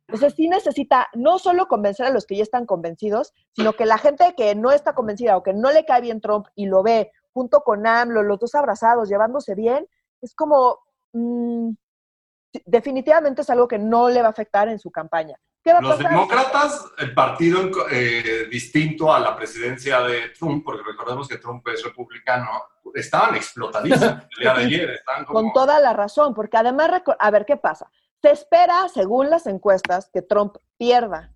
Entonces 0.08 0.34
sí 0.34 0.48
necesita 0.48 1.06
no 1.14 1.38
solo 1.38 1.68
convencer 1.68 2.06
a 2.06 2.10
los 2.10 2.26
que 2.26 2.34
ya 2.34 2.42
están 2.42 2.66
convencidos, 2.66 3.32
sino 3.52 3.74
que 3.74 3.86
la 3.86 3.96
gente 3.96 4.34
que 4.36 4.56
no 4.56 4.72
está 4.72 4.92
convencida 4.92 5.36
o 5.36 5.44
que 5.44 5.54
no 5.54 5.70
le 5.70 5.84
cae 5.84 6.00
bien 6.00 6.20
Trump 6.20 6.48
y 6.56 6.66
lo 6.66 6.82
ve 6.82 7.12
junto 7.32 7.60
con 7.60 7.86
AMLO, 7.86 8.24
los 8.24 8.40
dos 8.40 8.56
abrazados, 8.56 9.08
llevándose 9.08 9.54
bien, 9.54 9.86
es 10.20 10.34
como, 10.34 10.80
mm, 11.12 11.70
definitivamente 12.66 13.42
es 13.42 13.50
algo 13.50 13.68
que 13.68 13.78
no 13.78 14.08
le 14.08 14.20
va 14.20 14.26
a 14.26 14.32
afectar 14.32 14.68
en 14.68 14.80
su 14.80 14.90
campaña. 14.90 15.38
Los 15.64 15.98
demócratas, 15.98 16.86
el 16.98 17.14
partido 17.14 17.70
eh, 17.90 18.48
distinto 18.50 19.12
a 19.12 19.20
la 19.20 19.36
presidencia 19.36 20.00
de 20.00 20.30
Trump, 20.30 20.64
porque 20.64 20.82
recordemos 20.82 21.28
que 21.28 21.38
Trump 21.38 21.66
es 21.68 21.84
republicano, 21.84 22.48
estaban 22.94 23.36
explotadísimos 23.36 24.24
el 24.36 24.40
día 24.40 24.54
de 24.54 24.64
ayer. 24.64 25.02
Con 25.26 25.52
toda 25.52 25.78
la 25.78 25.92
razón, 25.92 26.34
porque 26.34 26.56
además, 26.56 27.02
a 27.18 27.30
ver 27.30 27.46
qué 27.46 27.56
pasa. 27.56 27.90
Se 28.20 28.32
espera, 28.32 28.88
según 28.88 29.30
las 29.30 29.46
encuestas, 29.46 30.10
que 30.12 30.22
Trump 30.22 30.56
pierda. 30.76 31.32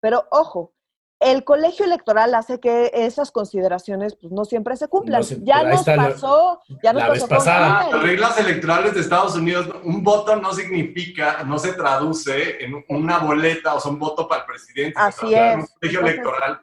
Pero 0.00 0.26
ojo, 0.30 0.74
el 1.20 1.44
colegio 1.44 1.84
electoral 1.84 2.34
hace 2.34 2.60
que 2.60 2.90
esas 2.94 3.30
consideraciones 3.30 4.16
pues, 4.16 4.32
no 4.32 4.46
siempre 4.46 4.74
se 4.76 4.88
cumplan. 4.88 5.22
ya 5.42 5.62
nos 5.62 5.84
pasó, 5.84 6.62
ya 6.82 6.94
nos 6.94 7.04
pasó 7.04 7.28
pasada. 7.28 7.88
Las 7.90 8.02
reglas 8.02 8.38
electorales 8.38 8.94
de 8.94 9.00
Estados 9.00 9.36
Unidos, 9.36 9.68
un 9.84 10.02
voto 10.02 10.34
no 10.36 10.54
significa, 10.54 11.44
no 11.44 11.58
se 11.58 11.74
traduce 11.74 12.64
en 12.64 12.82
una 12.88 13.18
boleta 13.18 13.74
o 13.74 13.80
sea, 13.80 13.92
un 13.92 13.98
voto 13.98 14.26
para 14.26 14.42
el 14.42 14.46
presidente. 14.46 14.94
Así 14.96 15.34
es. 15.34 15.56
Un 15.56 15.66
colegio 15.78 16.00
electoral 16.00 16.60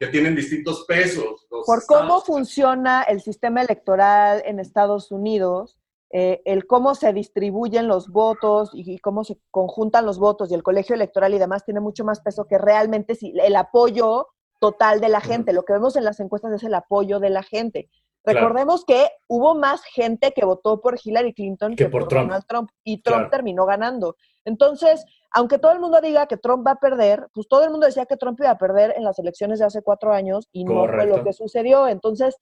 que 0.00 0.08
tienen 0.08 0.34
distintos 0.34 0.84
pesos. 0.86 1.46
por 1.48 1.86
cómo 1.86 2.20
funciona 2.22 3.02
el 3.02 3.20
sistema 3.20 3.62
electoral 3.62 4.42
en 4.44 4.58
Estados 4.58 5.12
Unidos, 5.12 5.79
eh, 6.12 6.42
el 6.44 6.66
cómo 6.66 6.94
se 6.94 7.12
distribuyen 7.12 7.86
los 7.86 8.08
votos 8.08 8.70
y, 8.72 8.94
y 8.94 8.98
cómo 8.98 9.22
se 9.24 9.38
conjuntan 9.50 10.06
los 10.06 10.18
votos 10.18 10.50
y 10.50 10.54
el 10.54 10.62
colegio 10.62 10.94
electoral 10.94 11.34
y 11.34 11.38
demás 11.38 11.64
tiene 11.64 11.80
mucho 11.80 12.04
más 12.04 12.20
peso 12.20 12.46
que 12.46 12.58
realmente 12.58 13.14
si, 13.14 13.32
el 13.38 13.54
apoyo 13.54 14.26
total 14.58 15.00
de 15.00 15.08
la 15.08 15.20
gente. 15.20 15.52
Lo 15.52 15.64
que 15.64 15.72
vemos 15.72 15.96
en 15.96 16.04
las 16.04 16.20
encuestas 16.20 16.52
es 16.52 16.62
el 16.64 16.74
apoyo 16.74 17.20
de 17.20 17.30
la 17.30 17.42
gente. 17.42 17.88
Claro. 18.22 18.40
Recordemos 18.40 18.84
que 18.84 19.08
hubo 19.28 19.54
más 19.54 19.82
gente 19.82 20.32
que 20.32 20.44
votó 20.44 20.80
por 20.80 20.98
Hillary 21.02 21.32
Clinton 21.32 21.70
Que 21.70 21.84
que, 21.84 21.90
por 21.90 22.02
por, 22.02 22.08
Trump. 22.08 22.26
Donald 22.26 22.44
Trump 22.46 22.70
y 22.84 23.00
Trump 23.02 23.16
Claro. 23.18 23.30
terminó 23.30 23.64
ganando. 23.64 24.16
Entonces, 24.44 25.04
aunque 25.32 25.58
todo 25.58 25.72
el 25.72 25.80
mundo 25.80 26.00
diga 26.00 26.26
que 26.26 26.36
Trump 26.36 26.66
va 26.66 26.72
a 26.72 26.76
perder, 26.80 27.28
pues 27.32 27.48
todo 27.48 27.64
el 27.64 27.70
mundo 27.70 27.86
decía 27.86 28.04
que 28.06 28.16
Trump 28.16 28.38
iba 28.40 28.50
a 28.50 28.58
perder 28.58 28.94
en 28.96 29.04
las 29.04 29.18
elecciones 29.18 29.58
de 29.58 29.64
hace 29.64 29.82
cuatro 29.82 30.12
años 30.12 30.48
y 30.52 30.64
no 30.64 30.86
fue 30.86 31.06
lo 31.06 31.22
que 31.24 31.32
sucedió. 31.32 31.88
Entonces, 31.88 32.36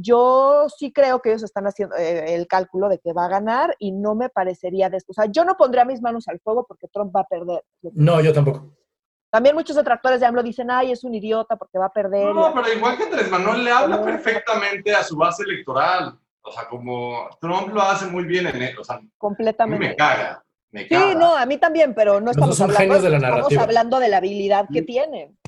yo 0.00 0.66
sí 0.76 0.92
creo 0.92 1.20
que 1.20 1.30
ellos 1.30 1.42
están 1.42 1.66
haciendo 1.66 1.96
eh, 1.96 2.34
el 2.34 2.46
cálculo 2.46 2.88
de 2.88 2.98
que 2.98 3.12
va 3.12 3.24
a 3.24 3.28
ganar 3.28 3.74
y 3.78 3.90
no 3.92 4.14
me 4.14 4.28
parecería 4.28 4.88
de 4.88 4.98
O 5.08 5.12
sea, 5.12 5.26
yo 5.26 5.44
no 5.44 5.56
pondría 5.56 5.84
mis 5.84 6.00
manos 6.00 6.28
al 6.28 6.38
fuego 6.40 6.64
porque 6.66 6.86
Trump 6.88 7.14
va 7.14 7.20
a 7.22 7.26
perder. 7.26 7.64
No, 7.94 8.20
yo 8.20 8.32
tampoco. 8.32 8.74
También 9.30 9.54
muchos 9.54 9.76
detractores 9.76 10.20
de 10.20 10.26
AMLO 10.26 10.42
dicen, 10.42 10.70
ay, 10.70 10.92
es 10.92 11.04
un 11.04 11.14
idiota 11.14 11.56
porque 11.56 11.78
va 11.78 11.86
a 11.86 11.92
perder. 11.92 12.34
No, 12.34 12.50
y- 12.50 12.52
pero 12.54 12.72
igual 12.72 12.96
que 12.96 13.02
Andrés 13.04 13.30
Manuel 13.30 13.64
le 13.64 13.70
habla 13.72 13.96
No. 13.96 14.04
perfectamente 14.04 14.94
a 14.94 15.02
su 15.02 15.16
base 15.16 15.42
electoral. 15.42 16.18
O 16.42 16.50
sea, 16.52 16.66
como 16.68 17.28
Trump 17.40 17.68
lo 17.74 17.82
hace 17.82 18.06
muy 18.06 18.24
bien 18.24 18.46
en 18.46 18.62
él. 18.62 18.78
O 18.78 18.84
sea, 18.84 18.96
a 18.96 19.00
mí 19.00 19.10
completamente. 19.18 19.86
me 19.88 19.96
caga. 19.96 20.42
Me 20.70 20.82
Sí, 20.84 20.88
caga. 20.90 21.14
no, 21.14 21.36
a 21.36 21.44
mí 21.44 21.58
también, 21.58 21.94
pero 21.94 22.20
no 22.20 22.30
estamos 22.30 22.58
hablando, 22.60 22.80
genios 22.80 23.02
de 23.02 23.10
la 23.10 23.16
estamos 23.16 23.36
narrativa. 23.38 23.62
hablando 23.64 24.00
de 24.00 24.08
la 24.08 24.16
habilidad 24.18 24.66
que 24.72 24.82
Mm. 24.82 24.86
tienen. 24.86 25.38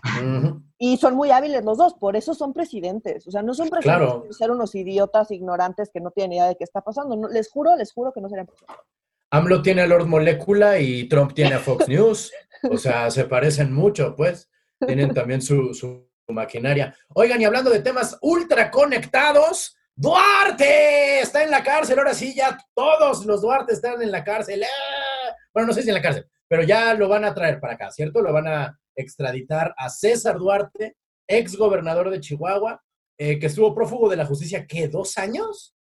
Y 0.82 0.96
son 0.96 1.14
muy 1.14 1.30
hábiles 1.30 1.62
los 1.62 1.76
dos, 1.76 1.92
por 1.92 2.16
eso 2.16 2.34
son 2.34 2.54
presidentes. 2.54 3.26
O 3.26 3.30
sea, 3.30 3.42
no 3.42 3.52
son 3.52 3.68
presidentes 3.68 4.06
Claro. 4.06 4.22
por 4.24 4.34
ser 4.34 4.50
unos 4.50 4.74
idiotas 4.74 5.30
ignorantes 5.30 5.90
que 5.92 6.00
no 6.00 6.10
tienen 6.10 6.32
idea 6.32 6.46
de 6.48 6.56
qué 6.56 6.64
está 6.64 6.80
pasando. 6.80 7.16
No, 7.16 7.28
les 7.28 7.50
juro, 7.50 7.76
les 7.76 7.92
juro 7.92 8.12
que 8.12 8.22
no 8.22 8.30
serían 8.30 8.46
presidentes. 8.46 8.82
AMLO 9.30 9.60
tiene 9.60 9.82
a 9.82 9.86
Lord 9.86 10.06
Molecula 10.06 10.78
y 10.78 11.06
Trump 11.06 11.34
tiene 11.34 11.54
a 11.56 11.58
Fox 11.58 11.86
News. 11.88 12.32
O 12.70 12.78
sea, 12.78 13.10
se 13.10 13.26
parecen 13.26 13.72
mucho, 13.74 14.16
pues. 14.16 14.50
Tienen 14.86 15.12
también 15.14 15.42
su, 15.42 15.74
su 15.74 16.08
maquinaria. 16.28 16.96
Oigan, 17.14 17.42
y 17.42 17.44
hablando 17.44 17.68
de 17.70 17.80
temas 17.80 18.16
ultra 18.22 18.70
conectados, 18.70 19.76
Duarte 19.94 21.20
está 21.20 21.42
en 21.42 21.50
la 21.50 21.62
cárcel. 21.62 21.98
Ahora 21.98 22.14
sí, 22.14 22.34
ya 22.34 22.56
todos 22.74 23.26
los 23.26 23.42
Duarte 23.42 23.74
están 23.74 24.00
en 24.00 24.10
la 24.10 24.24
cárcel. 24.24 24.62
¡Ah! 24.64 25.36
Bueno, 25.52 25.66
no 25.68 25.72
sé 25.74 25.82
si 25.82 25.88
en 25.88 25.94
la 25.94 26.00
cárcel, 26.02 26.26
pero 26.48 26.62
ya 26.62 26.94
lo 26.94 27.06
van 27.06 27.24
a 27.26 27.34
traer 27.34 27.60
para 27.60 27.74
acá, 27.74 27.90
¿cierto? 27.90 28.22
Lo 28.22 28.32
van 28.32 28.48
a 28.48 28.80
extraditar 28.96 29.74
a 29.76 29.88
César 29.88 30.38
Duarte, 30.38 30.96
ex 31.28 31.56
gobernador 31.56 32.10
de 32.10 32.20
Chihuahua, 32.20 32.82
eh, 33.18 33.38
que 33.38 33.46
estuvo 33.46 33.74
prófugo 33.74 34.08
de 34.08 34.16
la 34.16 34.26
justicia, 34.26 34.66
¿qué? 34.66 34.88
¿Dos 34.88 35.16
años? 35.18 35.74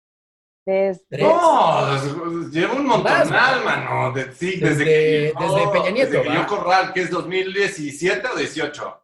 Desde- 0.65 1.06
Tres. 1.10 1.24
No, 1.24 2.50
lleva 2.50 2.74
un 2.74 2.86
montonal, 2.86 3.30
Más, 3.30 3.63
mano. 3.63 4.12
De- 4.12 4.34
sí, 4.34 4.60
Desde- 4.60 4.70
desde, 4.70 4.84
que 4.84 5.34
llegó- 5.39 5.56
desde 5.56 5.72
Peña 5.72 5.91
Nieto, 5.91 6.12
Desde 6.12 6.24
que 6.24 6.30
llegó 6.30 6.48
Corral, 6.48 6.93
que 6.93 7.02
es 7.02 7.10
2017 7.10 8.28
o 8.28 8.36
18. 8.36 9.02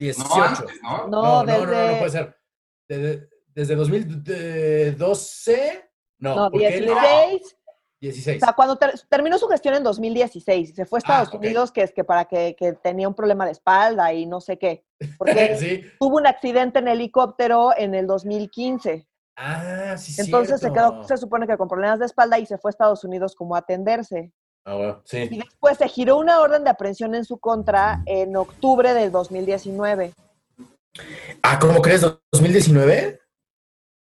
18. 0.00 0.28
No, 0.28 0.42
antes, 0.42 0.82
¿no? 0.82 0.90
No, 0.90 1.08
No, 1.08 1.10
no, 1.10 1.44
no, 1.44 1.44
no, 1.44 1.56
desde- 1.72 1.92
no 1.92 1.98
puede 1.98 2.10
ser. 2.10 2.36
Desde, 2.88 3.28
desde 3.54 3.74
2012, 3.76 5.90
no, 6.18 6.34
No, 6.36 6.50
porque 6.50 6.68
él 6.68 6.84
era 6.84 6.94
16. 8.12 8.24
16. 8.26 8.42
O 8.42 8.46
sea, 8.46 8.54
cuando 8.54 8.76
ter- 8.76 8.98
terminó 9.08 9.38
su 9.38 9.46
gestión 9.48 9.74
en 9.74 9.82
2016, 9.82 10.74
se 10.74 10.84
fue 10.86 10.98
a 10.98 11.00
Estados 11.00 11.28
Ah. 11.32 11.36
Unidos, 11.36 11.72
que 11.72 11.82
es 11.82 11.92
que 11.92 12.04
para 12.04 12.24
que, 12.26 12.56
que 12.58 12.72
tenía 12.72 13.08
un 13.08 13.14
problema 13.14 13.44
de 13.46 13.52
espalda 13.52 14.12
y 14.12 14.26
no 14.26 14.40
sé 14.40 14.58
qué. 14.58 14.84
Porque 15.18 15.56
sí. 15.58 15.82
tuvo 16.00 16.16
un 16.16 16.26
accidente 16.26 16.78
en 16.78 16.88
helicóptero 16.88 17.70
en 17.76 17.94
el 17.94 18.06
2015. 18.06 19.06
Ah, 19.38 19.96
sí, 19.98 20.14
Entonces 20.20 20.60
se 20.60 20.72
quedó, 20.72 21.04
se 21.04 21.16
supone 21.18 21.46
que 21.46 21.56
con 21.58 21.68
problemas 21.68 21.98
de 21.98 22.06
espalda 22.06 22.38
y 22.38 22.46
se 22.46 22.56
fue 22.56 22.70
a 22.70 22.72
Estados 22.72 23.04
Unidos 23.04 23.34
como 23.34 23.54
a 23.54 23.58
atenderse. 23.58 24.32
Ah, 24.64 24.74
bueno, 24.74 25.02
Y 25.04 25.08
sí. 25.08 25.28
después 25.28 25.76
se 25.78 25.88
giró 25.88 26.16
una 26.16 26.40
orden 26.40 26.64
de 26.64 26.70
aprehensión 26.70 27.14
en 27.14 27.24
su 27.24 27.38
contra 27.38 28.02
en 28.06 28.34
octubre 28.36 28.94
del 28.94 29.12
2019. 29.12 30.14
Ah, 31.42 31.58
¿cómo 31.60 31.80
crees? 31.82 32.02
¿2019? 32.32 33.20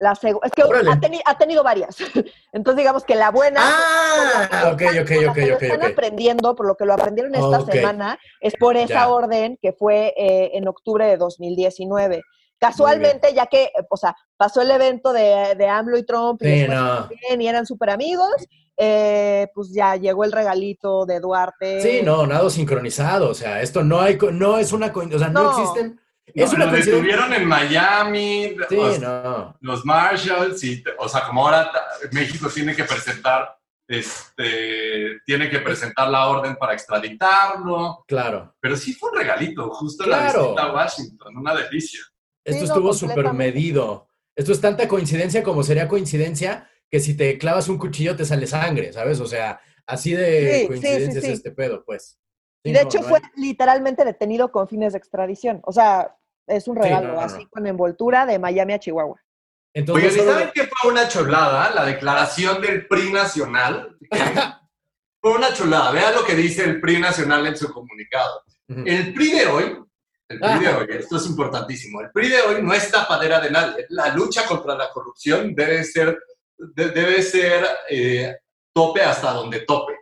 La 0.03 0.15
seg- 0.15 0.41
es 0.43 0.51
que 0.51 0.63
ha, 0.63 1.01
teni- 1.01 1.23
ha 1.25 1.39
tenido 1.39 1.63
varias. 1.63 1.97
Entonces 2.53 2.79
digamos 2.79 3.05
que 3.05 3.15
la 3.15 3.31
buena... 3.31 3.61
Ah, 3.63 4.71
ok, 4.73 4.83
ok, 5.03 5.11
ok, 5.31 5.37
lo 5.37 5.55
ok, 5.55 5.63
están 5.63 5.83
aprendiendo, 5.85 6.57
por 6.57 6.67
lo 6.67 6.75
que 6.75 6.85
lo 6.85 6.95
aprendieron 6.95 7.33
esta 7.35 7.65
semana, 7.65 8.19
es 8.41 8.55
por 8.57 8.77
esa 8.77 8.93
Ya. 8.95 9.09
orden 9.09 9.59
que 9.63 9.73
fue 9.73 10.13
eh, 10.17 10.51
en 10.55 10.67
octubre 10.67 11.07
de 11.07 11.17
2019. 11.17 12.23
Casualmente, 12.59 13.33
ya 13.35 13.47
que, 13.47 13.71
o 13.91 13.97
sea, 13.97 14.17
pasó 14.37 14.61
el 14.63 14.71
evento 14.71 15.13
de, 15.13 15.55
de 15.57 15.69
AMLO 15.69 15.99
y 15.99 16.05
Trump 16.05 16.43
y, 16.43 16.47
Sí, 16.47 16.59
después 16.61 16.79
no. 16.79 17.09
bien, 17.29 17.43
y 17.43 17.49
eran 17.49 17.67
súper 17.67 17.91
amigos, 17.91 18.31
eh, 18.77 19.49
pues 19.55 19.73
ya 19.73 19.97
llegó 19.97 20.25
el 20.25 20.33
regalito 20.33 21.05
de 21.07 21.19
Duarte. 21.21 21.81
Sí, 21.81 22.01
no, 22.05 22.27
nada 22.27 22.49
sincronizado. 22.51 23.31
O 23.31 23.35
sea, 23.35 23.61
esto 23.63 23.83
no 23.85 24.01
hay, 24.01 24.17
no 24.33 24.59
es 24.59 24.73
una, 24.73 24.93
o 24.95 25.19
sea, 25.19 25.29
no, 25.29 25.43
No. 25.45 25.51
existen. 25.51 26.01
No, 26.35 26.45
Es 26.45 26.53
una 26.53 26.65
lo 26.67 26.71
coincidencia. 26.71 26.93
detuvieron 26.95 27.35
en 27.35 27.45
Miami. 27.47 28.57
Sí, 28.69 28.77
o- 28.77 28.99
no. 28.99 29.57
los 29.61 29.85
Marshalls, 29.85 30.63
y, 30.65 30.83
o 30.99 31.09
sea, 31.09 31.27
como 31.27 31.45
ahora 31.47 31.71
México 32.13 32.49
tiene 32.49 32.75
que 32.77 32.85
presentar, 32.85 33.57
este, 33.89 35.21
tiene 35.27 35.51
que 35.51 35.59
presentar 35.59 36.09
la 36.09 36.29
orden 36.29 36.57
para 36.57 36.73
extraditarlo, 36.75 38.05
Claro. 38.07 38.55
pero 38.61 38.77
sí 38.77 38.95
fue 38.95 39.11
un 39.11 39.19
regalito, 39.19 39.69
justo 39.71 40.05
en 40.05 40.11
la 40.11 40.19
Claro. 40.21 40.43
visita 40.45 40.63
a 40.63 40.73
Washington, 40.75 41.37
una 41.37 41.55
delicia. 41.55 42.01
Esto 42.45 42.61
Sí, 42.63 42.69
no, 42.69 42.75
estuvo 42.75 42.93
súper 42.95 43.33
medido. 43.33 44.09
Esto 44.35 44.53
es 44.53 44.61
tanta 44.61 44.89
coincidencia 44.89 45.43
como 45.43 45.63
sería 45.63 45.89
coincidencia 45.89 46.69
que 46.91 47.01
si 47.01 47.17
te 47.17 47.39
clavas 47.39 47.69
un 47.69 47.79
cuchillo 47.79 48.17
te 48.17 48.25
sale 48.25 48.47
sangre, 48.47 48.93
¿sabes? 48.93 49.21
O 49.21 49.27
sea, 49.27 49.61
así 49.87 50.13
de 50.13 50.53
Sí, 50.55 50.61
sí, 50.63 50.67
coincidencia 50.69 51.13
sí, 51.13 51.19
es 51.19 51.25
sí. 51.25 51.31
este 51.33 51.51
pedo, 51.53 51.85
pues. 51.85 52.19
Y 52.65 52.73
de 52.73 52.83
no, 52.83 52.89
hecho 52.89 53.01
no 53.01 53.09
fue 53.09 53.19
hay- 53.19 53.41
literalmente 53.43 54.05
detenido 54.05 54.53
con 54.53 54.69
fines 54.69 54.93
de 54.93 54.99
extradición. 54.99 55.61
O 55.65 55.73
sea, 55.73 56.17
es 56.47 56.69
un 56.69 56.77
regalo, 56.77 57.15
no, 57.15 57.21
así 57.21 57.45
no. 57.45 57.51
con 57.51 57.67
envoltura 57.67 58.27
de 58.27 58.39
Miami 58.39 58.73
a 58.75 58.79
Chihuahua. 58.79 59.21
Entonces, 59.75 60.05
Oigan, 60.13 60.17
¿y 60.17 60.21
solo- 60.21 60.33
saben 60.39 60.51
qué 60.55 60.69
fue 60.81 60.91
una 60.93 61.09
cholada? 61.09 61.71
La 61.75 61.85
declaración 61.85 62.61
del 62.61 62.87
PRI 62.87 63.13
nacional. 63.13 63.97
fue 65.21 65.33
una 65.37 65.53
cholada. 65.55 65.91
Vean 65.93 66.15
lo 66.15 66.25
que 66.25 66.35
dice 66.35 66.65
el 66.65 66.81
PRI 66.81 67.01
nacional 67.01 67.47
en 67.47 67.57
su 67.57 67.73
comunicado. 67.73 68.43
El 68.69 69.13
PRI 69.15 69.33
de 69.33 69.47
hoy, 69.47 69.79
el 70.29 70.41
PRI 70.41 70.59
de 70.61 70.69
hoy, 70.75 70.87
esto 70.91 71.17
es 71.17 71.27
importantísimo, 71.27 72.01
el 72.01 72.11
PRI 72.11 72.29
de 72.29 72.41
hoy 72.43 72.63
no 72.63 72.73
es 72.73 72.91
tapadera 72.91 73.39
de 73.41 73.51
nadie. 73.51 73.87
La 73.91 74.09
lucha 74.15 74.47
contra 74.47 74.75
la 74.75 74.89
corrupción 74.91 75.55
debe 75.55 75.85
ser, 75.85 76.19
de- 76.57 76.89
debe 76.91 77.23
ser 77.23 77.65
eh, 77.89 78.37
tope 78.75 79.03
hasta 79.03 79.33
donde 79.33 79.61
tope. 79.61 79.95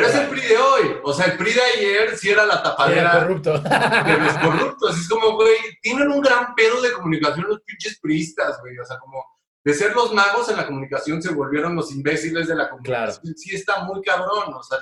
Pero 0.00 0.06
es 0.08 0.14
el 0.14 0.28
PRI 0.28 0.40
de 0.42 0.56
hoy. 0.58 0.96
O 1.02 1.12
sea, 1.12 1.26
el 1.26 1.36
PRI 1.38 1.52
de 1.52 1.60
ayer 1.62 2.16
sí 2.18 2.30
era 2.30 2.44
la 2.46 2.54
Era 2.54 2.62
tapadera 2.62 3.12
corrupto. 3.20 3.58
de 3.58 4.18
los 4.18 4.32
corruptos. 4.38 4.98
Es 4.98 5.08
como, 5.08 5.34
güey, 5.36 5.54
tienen 5.82 6.10
un 6.10 6.20
gran 6.20 6.54
pedo 6.54 6.80
de 6.82 6.92
comunicación 6.92 7.46
los 7.48 7.60
pinches 7.62 7.98
priistas, 8.00 8.58
güey. 8.60 8.78
O 8.78 8.84
sea, 8.84 8.98
como 8.98 9.24
de 9.64 9.72
ser 9.72 9.94
los 9.94 10.12
magos 10.12 10.48
en 10.50 10.56
la 10.56 10.66
comunicación 10.66 11.22
se 11.22 11.32
volvieron 11.32 11.74
los 11.76 11.90
imbéciles 11.92 12.48
de 12.48 12.54
la 12.56 12.68
comunicación. 12.70 13.34
Sí 13.36 13.54
está 13.54 13.84
muy 13.84 14.02
cabrón. 14.02 14.52
O 14.54 14.62
sea, 14.62 14.78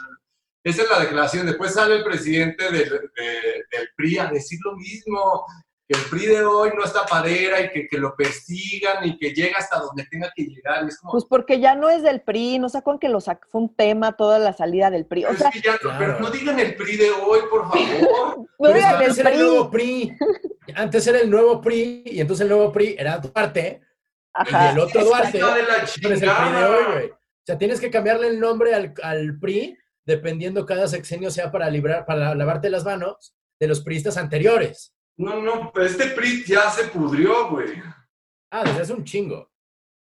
esa 0.64 0.82
es 0.82 0.90
la 0.90 1.00
declaración. 1.00 1.46
Después 1.46 1.74
sale 1.74 1.96
el 1.96 2.04
presidente 2.04 2.64
del, 2.64 2.88
de- 2.90 3.64
del 3.70 3.88
PRI 3.96 4.18
a 4.18 4.26
decir 4.26 4.58
lo 4.64 4.76
mismo. 4.76 5.44
Que 5.92 5.98
el 5.98 6.04
PRI 6.06 6.26
de 6.26 6.44
hoy 6.44 6.70
no 6.76 6.84
está 6.84 7.04
padera 7.04 7.60
y 7.60 7.70
que, 7.70 7.86
que 7.88 7.98
lo 7.98 8.14
persigan 8.16 9.04
y 9.04 9.18
que 9.18 9.32
llega 9.32 9.58
hasta 9.58 9.78
donde 9.78 10.06
tenga 10.06 10.32
que 10.34 10.44
llegar. 10.44 10.84
Y 10.84 10.88
es 10.88 10.98
como, 10.98 11.12
Pues 11.12 11.24
porque 11.24 11.60
ya 11.60 11.74
no 11.74 11.90
es 11.90 12.02
del 12.02 12.22
PRI, 12.22 12.58
no 12.58 12.68
sé 12.68 12.82
con 12.82 12.98
que 12.98 13.08
lo 13.08 13.18
sac- 13.20 13.46
fue 13.48 13.60
un 13.62 13.74
tema 13.74 14.16
toda 14.16 14.38
la 14.38 14.52
salida 14.52 14.90
del 14.90 15.06
PRI. 15.06 15.24
O 15.24 15.28
"Pero 15.28 15.38
sea, 15.38 15.48
es 15.48 15.54
que 15.54 15.60
ya 15.60 15.72
no- 15.72 15.78
claro. 15.78 15.98
pero 15.98 16.20
no 16.20 16.30
digan 16.30 16.58
el 16.58 16.74
PRI 16.76 16.96
de 16.96 17.10
hoy, 17.10 17.40
por 17.50 17.62
favor. 17.68 18.46
no 18.58 18.72
digan 18.72 18.94
antes 18.96 19.16
del 19.16 19.26
era 19.26 19.34
el 19.36 19.40
nuevo 19.42 19.70
PRI. 19.70 20.16
Antes 20.74 21.06
era 21.06 21.18
el 21.20 21.30
nuevo 21.30 21.60
PRI 21.60 22.02
y 22.06 22.20
entonces 22.20 22.42
el 22.44 22.48
nuevo 22.48 22.72
PRI 22.72 22.96
era 22.98 23.18
Duarte 23.18 23.82
Ajá. 24.32 24.68
y 24.68 24.72
el 24.72 24.78
otro 24.78 25.04
Duarte 25.04 25.36
de 25.38 25.42
la 25.42 25.76
es 25.82 25.96
el 25.96 26.02
PRI 26.02 26.18
de 26.20 26.64
hoy, 26.64 26.84
güey. 26.92 27.10
O 27.10 27.44
sea, 27.44 27.58
tienes 27.58 27.80
que 27.80 27.90
cambiarle 27.90 28.28
el 28.28 28.38
nombre 28.40 28.74
al, 28.74 28.94
al 29.02 29.38
PRI 29.38 29.76
dependiendo 30.06 30.64
cada 30.64 30.88
sexenio 30.88 31.30
sea 31.30 31.50
para 31.52 31.68
librar, 31.68 32.06
para 32.06 32.34
lavarte 32.34 32.70
las 32.70 32.84
manos 32.84 33.34
de 33.60 33.66
los 33.68 33.82
priistas 33.82 34.16
anteriores. 34.16 34.94
No, 35.18 35.40
no, 35.42 35.70
pero 35.72 35.86
este 35.86 36.06
PRI 36.08 36.44
ya 36.44 36.70
se 36.70 36.84
pudrió, 36.84 37.48
güey. 37.50 37.82
Ah, 38.50 38.64
desde 38.64 38.82
hace 38.82 38.92
un 38.94 39.04
chingo. 39.04 39.50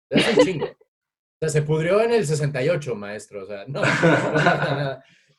Desde 0.09 0.31
hace 0.31 0.39
un 0.39 0.45
chingo. 0.45 0.65
O 0.65 1.39
sea, 1.41 1.49
se 1.49 1.61
pudrió 1.61 2.01
en 2.01 2.11
el 2.11 2.25
68, 2.27 2.95
maestro. 2.95 3.43
O 3.43 3.45
sea, 3.45 3.63
no. 3.67 3.81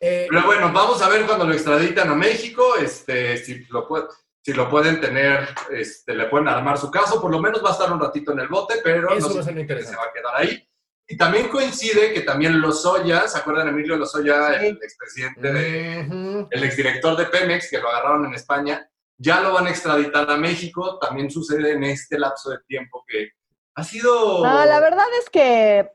Eh, 0.03 0.27
Pero 0.31 0.47
bueno, 0.47 0.73
vamos 0.73 1.03
a 1.03 1.09
ver 1.11 1.27
cuando 1.27 1.45
lo 1.47 1.53
extraditan 1.53 2.09
a 2.09 2.15
México, 2.15 2.77
este, 2.77 3.37
si 3.37 3.65
lo, 3.67 3.87
pue- 3.87 4.09
si 4.43 4.55
lo 4.55 4.71
pueden 4.71 4.99
tener, 4.99 5.47
este, 5.71 6.15
le 6.15 6.25
pueden 6.25 6.49
armar 6.49 6.79
su 6.79 6.91
caso, 6.91 7.21
por 7.21 7.31
lo 7.31 7.39
menos 7.39 7.63
va 7.63 7.69
a 7.69 7.73
estar 7.73 7.93
un 7.93 8.01
ratito 8.01 8.33
en 8.33 8.41
el 8.41 8.49
bote, 8.49 8.77
pero 8.83 9.11
Eso 9.15 9.29
no 9.29 9.35
va 9.35 9.41
a 9.41 9.45
ser 9.45 9.53
significa 9.53 9.75
que 9.75 9.81
interesante. 9.83 9.91
se 9.91 9.97
va 9.99 10.05
a 10.05 10.13
quedar 10.15 10.35
ahí. 10.37 10.67
Y 11.07 11.17
también 11.19 11.49
coincide 11.49 12.15
que 12.15 12.23
también 12.23 12.61
Lozoya, 12.63 13.29
¿se 13.29 13.37
acuerdan 13.39 13.67
de 13.67 13.73
Emilio 13.73 13.97
Lozoya, 13.97 14.59
Sí. 14.61 14.67
el 14.69 14.77
expresidente 14.83 15.53
de, 15.53 16.07
ujú. 16.09 16.49
el 16.51 16.65
exdirector 16.65 17.17
de 17.19 17.27
Pemex, 17.27 17.69
que 17.69 17.79
lo 17.79 17.91
agarraron 17.91 18.25
en 18.25 18.33
España, 18.35 18.90
ya 19.23 19.41
lo 19.43 19.53
van 19.53 19.67
a 19.67 19.71
extraditar 19.71 20.31
a 20.31 20.37
México, 20.39 20.99
también 20.99 21.31
sucede 21.31 21.73
en 21.73 21.85
este 21.85 22.19
lapso 22.19 22.51
de 22.51 22.59
tiempo 22.67 23.05
que 23.07 23.29
ha 23.75 23.85
sido... 23.85 24.43
No, 24.43 24.65
la 24.65 24.81
verdad 24.81 25.05
es 25.21 25.29
que 25.29 25.79
eh, 25.81 25.91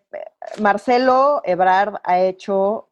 Marcelo 0.61 1.41
Ebrard 1.43 1.95
ha 2.03 2.19
hecho 2.19 2.91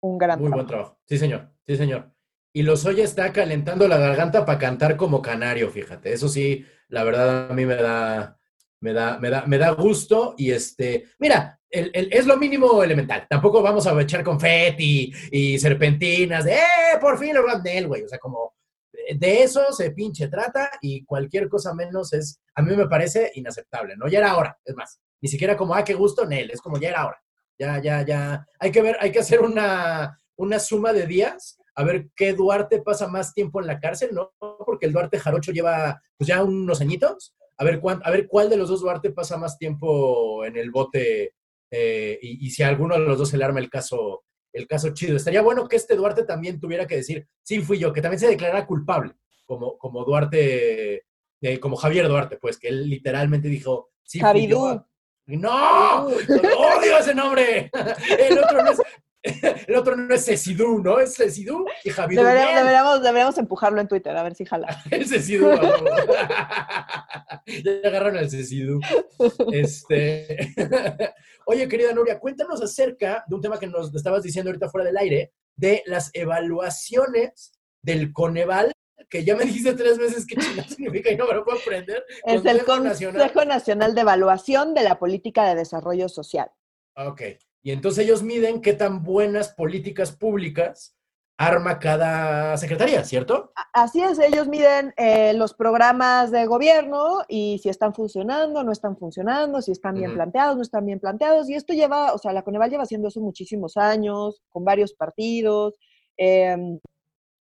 un 0.00 0.16
gran 0.16 0.40
Muy 0.40 0.50
buen 0.50 0.66
trabajo. 0.66 0.98
Sí, 1.06 1.18
señor. 1.18 1.50
Sí, 1.66 1.76
señor. 1.76 2.10
Y 2.54 2.62
Lozoya 2.62 3.04
está 3.04 3.32
calentando 3.32 3.86
la 3.86 3.98
garganta 3.98 4.46
para 4.46 4.58
cantar 4.58 4.96
como 4.96 5.20
canario, 5.20 5.70
fíjate. 5.70 6.12
Eso 6.14 6.28
sí, 6.28 6.64
la 6.88 7.04
verdad 7.04 7.50
a 7.50 7.54
mí 7.54 7.66
me 7.66 7.76
da, 7.76 8.38
me 8.80 8.94
da, 8.94 9.18
me 9.18 9.28
da, 9.28 9.44
me 9.46 9.58
da 9.58 9.70
gusto. 9.70 10.34
Y 10.38 10.52
este, 10.52 11.04
mira, 11.18 11.60
el, 11.68 11.90
el- 11.92 12.08
es 12.10 12.26
lo 12.26 12.38
mínimo 12.38 12.82
elemental. 12.82 13.26
Tampoco 13.28 13.60
vamos 13.60 13.86
a 13.86 14.00
echar 14.00 14.24
confeti 14.24 15.12
y 15.30 15.58
serpentinas 15.58 16.46
de, 16.46 16.54
¡eh! 16.54 16.98
Por 16.98 17.18
fin 17.18 17.34
lo 17.34 17.42
de 17.58 17.76
él, 17.78 17.88
güey. 17.88 18.02
O 18.04 18.08
sea, 18.08 18.18
como 18.18 18.55
de- 19.16 19.42
eso 19.42 19.72
se 19.72 19.90
pinche 19.92 20.28
trata 20.28 20.70
y 20.80 21.04
cualquier 21.04 21.48
cosa 21.48 21.74
menos 21.74 22.12
es, 22.12 22.40
a 22.54 22.62
mí 22.62 22.74
me 22.76 22.86
parece 22.88 23.30
inaceptable, 23.34 23.96
¿no? 23.96 24.08
Ya 24.08 24.18
era 24.20 24.36
hora, 24.36 24.58
es 24.64 24.74
más, 24.74 25.00
ni 25.20 25.28
siquiera 25.28 25.56
como, 25.56 25.74
ah, 25.74 25.84
qué 25.84 25.94
gusto, 25.94 26.26
Nel, 26.26 26.50
es 26.50 26.60
como 26.60 26.78
ya 26.78 26.88
era 26.90 27.06
hora. 27.06 27.22
Ya, 27.58 27.80
ya, 27.80 28.04
ya. 28.04 28.46
Hay 28.58 28.70
que 28.70 28.82
ver, 28.82 28.96
hay 29.00 29.10
que 29.10 29.20
hacer 29.20 29.40
una, 29.40 30.20
una 30.36 30.58
suma 30.58 30.92
de 30.92 31.06
días 31.06 31.58
a 31.74 31.84
ver 31.84 32.08
qué 32.14 32.32
Duarte 32.34 32.82
pasa 32.82 33.06
más 33.08 33.32
tiempo 33.32 33.60
en 33.60 33.66
la 33.66 33.80
cárcel, 33.80 34.10
¿no? 34.12 34.32
Porque 34.38 34.84
el 34.86 34.92
Duarte 34.92 35.18
Jarocho 35.18 35.52
lleva 35.52 36.00
pues 36.18 36.28
ya 36.28 36.42
unos 36.44 36.80
añitos. 36.82 37.34
A 37.58 37.64
ver, 37.64 37.80
cuán- 37.80 38.02
a 38.04 38.10
ver 38.10 38.26
cuál 38.28 38.50
de 38.50 38.56
los 38.58 38.68
dos 38.68 38.80
Duarte 38.82 39.10
pasa 39.10 39.38
más 39.38 39.56
tiempo 39.58 40.44
en 40.44 40.56
el 40.58 40.70
bote 40.70 41.34
eh, 41.70 42.18
y, 42.20 42.46
y 42.46 42.50
si 42.50 42.62
a 42.62 42.68
alguno 42.68 42.94
de 42.94 43.00
los 43.00 43.16
dos 43.18 43.30
se 43.30 43.38
le 43.38 43.44
arma 43.44 43.60
el 43.60 43.70
caso, 43.70 44.24
el 44.56 44.66
caso 44.66 44.94
chido. 44.94 45.16
Estaría 45.16 45.42
bueno 45.42 45.68
que 45.68 45.76
este 45.76 45.94
Duarte 45.94 46.24
también 46.24 46.58
tuviera 46.58 46.86
que 46.86 46.96
decir, 46.96 47.26
sí, 47.42 47.60
fui 47.60 47.78
yo, 47.78 47.92
que 47.92 48.00
también 48.00 48.18
se 48.18 48.28
declarara 48.28 48.66
culpable, 48.66 49.14
como, 49.44 49.76
como 49.78 50.04
Duarte, 50.04 51.04
eh, 51.40 51.60
como 51.60 51.76
Javier 51.76 52.08
Duarte, 52.08 52.38
pues, 52.38 52.58
que 52.58 52.68
él 52.68 52.88
literalmente 52.88 53.48
dijo, 53.48 53.90
sí, 54.02 54.20
fui 54.20 54.46
yo. 54.46 54.86
¡No! 55.26 56.06
¡Odio 56.06 56.98
ese 56.98 57.14
nombre! 57.14 57.70
El 58.18 58.38
otro 58.38 58.62
no 58.62 58.70
es, 58.70 58.80
el 59.66 59.74
otro 59.74 59.96
no 59.96 60.14
es 60.14 60.24
Cecidú, 60.24 60.80
¿no? 60.80 60.98
Es 60.98 61.16
Cecidú 61.16 61.66
y 61.84 61.90
Javidú. 61.90 62.22
Deberíamos, 62.22 62.54
deberíamos, 62.54 63.02
deberíamos 63.02 63.38
empujarlo 63.38 63.80
en 63.80 63.88
Twitter, 63.88 64.16
a 64.16 64.22
ver 64.22 64.34
si 64.34 64.44
jala. 64.44 64.68
El 64.90 65.06
huevo. 65.42 65.84
ya 67.46 67.88
agarraron 67.88 68.18
al 68.18 68.30
Cecidú. 68.30 68.80
Este... 69.52 70.54
Oye, 71.46 71.68
querida 71.68 71.92
Nuria, 71.92 72.18
cuéntanos 72.18 72.60
acerca 72.62 73.24
de 73.26 73.34
un 73.34 73.40
tema 73.40 73.58
que 73.58 73.66
nos 73.66 73.94
estabas 73.94 74.22
diciendo 74.22 74.50
ahorita 74.50 74.68
fuera 74.68 74.86
del 74.86 74.96
aire, 74.96 75.32
de 75.54 75.82
las 75.86 76.10
evaluaciones 76.12 77.52
del 77.82 78.12
Coneval, 78.12 78.72
que 79.08 79.24
ya 79.24 79.36
me 79.36 79.44
dijiste 79.44 79.74
tres 79.74 79.98
veces 79.98 80.26
qué 80.26 80.36
chingada 80.36 80.68
significa 80.68 81.12
y 81.12 81.16
no 81.16 81.26
me 81.26 81.34
lo 81.34 81.44
puedo 81.44 81.58
aprender. 81.58 82.04
Es 82.24 82.44
el 82.44 82.64
Consejo 82.64 82.80
Nacional. 82.80 83.22
Consejo 83.22 83.44
Nacional 83.44 83.94
de 83.94 84.00
Evaluación 84.00 84.74
de 84.74 84.82
la 84.82 84.98
Política 84.98 85.48
de 85.48 85.54
Desarrollo 85.54 86.08
Social. 86.08 86.50
Ok. 86.96 87.22
Y 87.66 87.72
entonces 87.72 88.04
ellos 88.04 88.22
miden 88.22 88.60
qué 88.60 88.74
tan 88.74 89.02
buenas 89.02 89.48
políticas 89.48 90.12
públicas 90.12 90.96
arma 91.36 91.80
cada 91.80 92.56
secretaría, 92.58 93.02
¿cierto? 93.02 93.50
Así 93.72 94.00
es, 94.00 94.20
ellos 94.20 94.46
miden 94.46 94.94
eh, 94.96 95.32
los 95.32 95.52
programas 95.52 96.30
de 96.30 96.46
gobierno 96.46 97.24
y 97.28 97.58
si 97.60 97.68
están 97.68 97.92
funcionando, 97.92 98.62
no 98.62 98.70
están 98.70 98.96
funcionando, 98.96 99.60
si 99.62 99.72
están 99.72 99.96
bien 99.96 100.14
planteados, 100.14 100.54
no 100.54 100.62
están 100.62 100.86
bien 100.86 101.00
planteados. 101.00 101.50
Y 101.50 101.54
esto 101.54 101.72
lleva, 101.72 102.12
o 102.14 102.18
sea, 102.18 102.32
la 102.32 102.42
Coneval 102.42 102.70
lleva 102.70 102.84
haciendo 102.84 103.08
eso 103.08 103.20
muchísimos 103.20 103.76
años, 103.76 104.40
con 104.48 104.64
varios 104.64 104.94
partidos. 104.94 105.74
Em, 106.16 106.78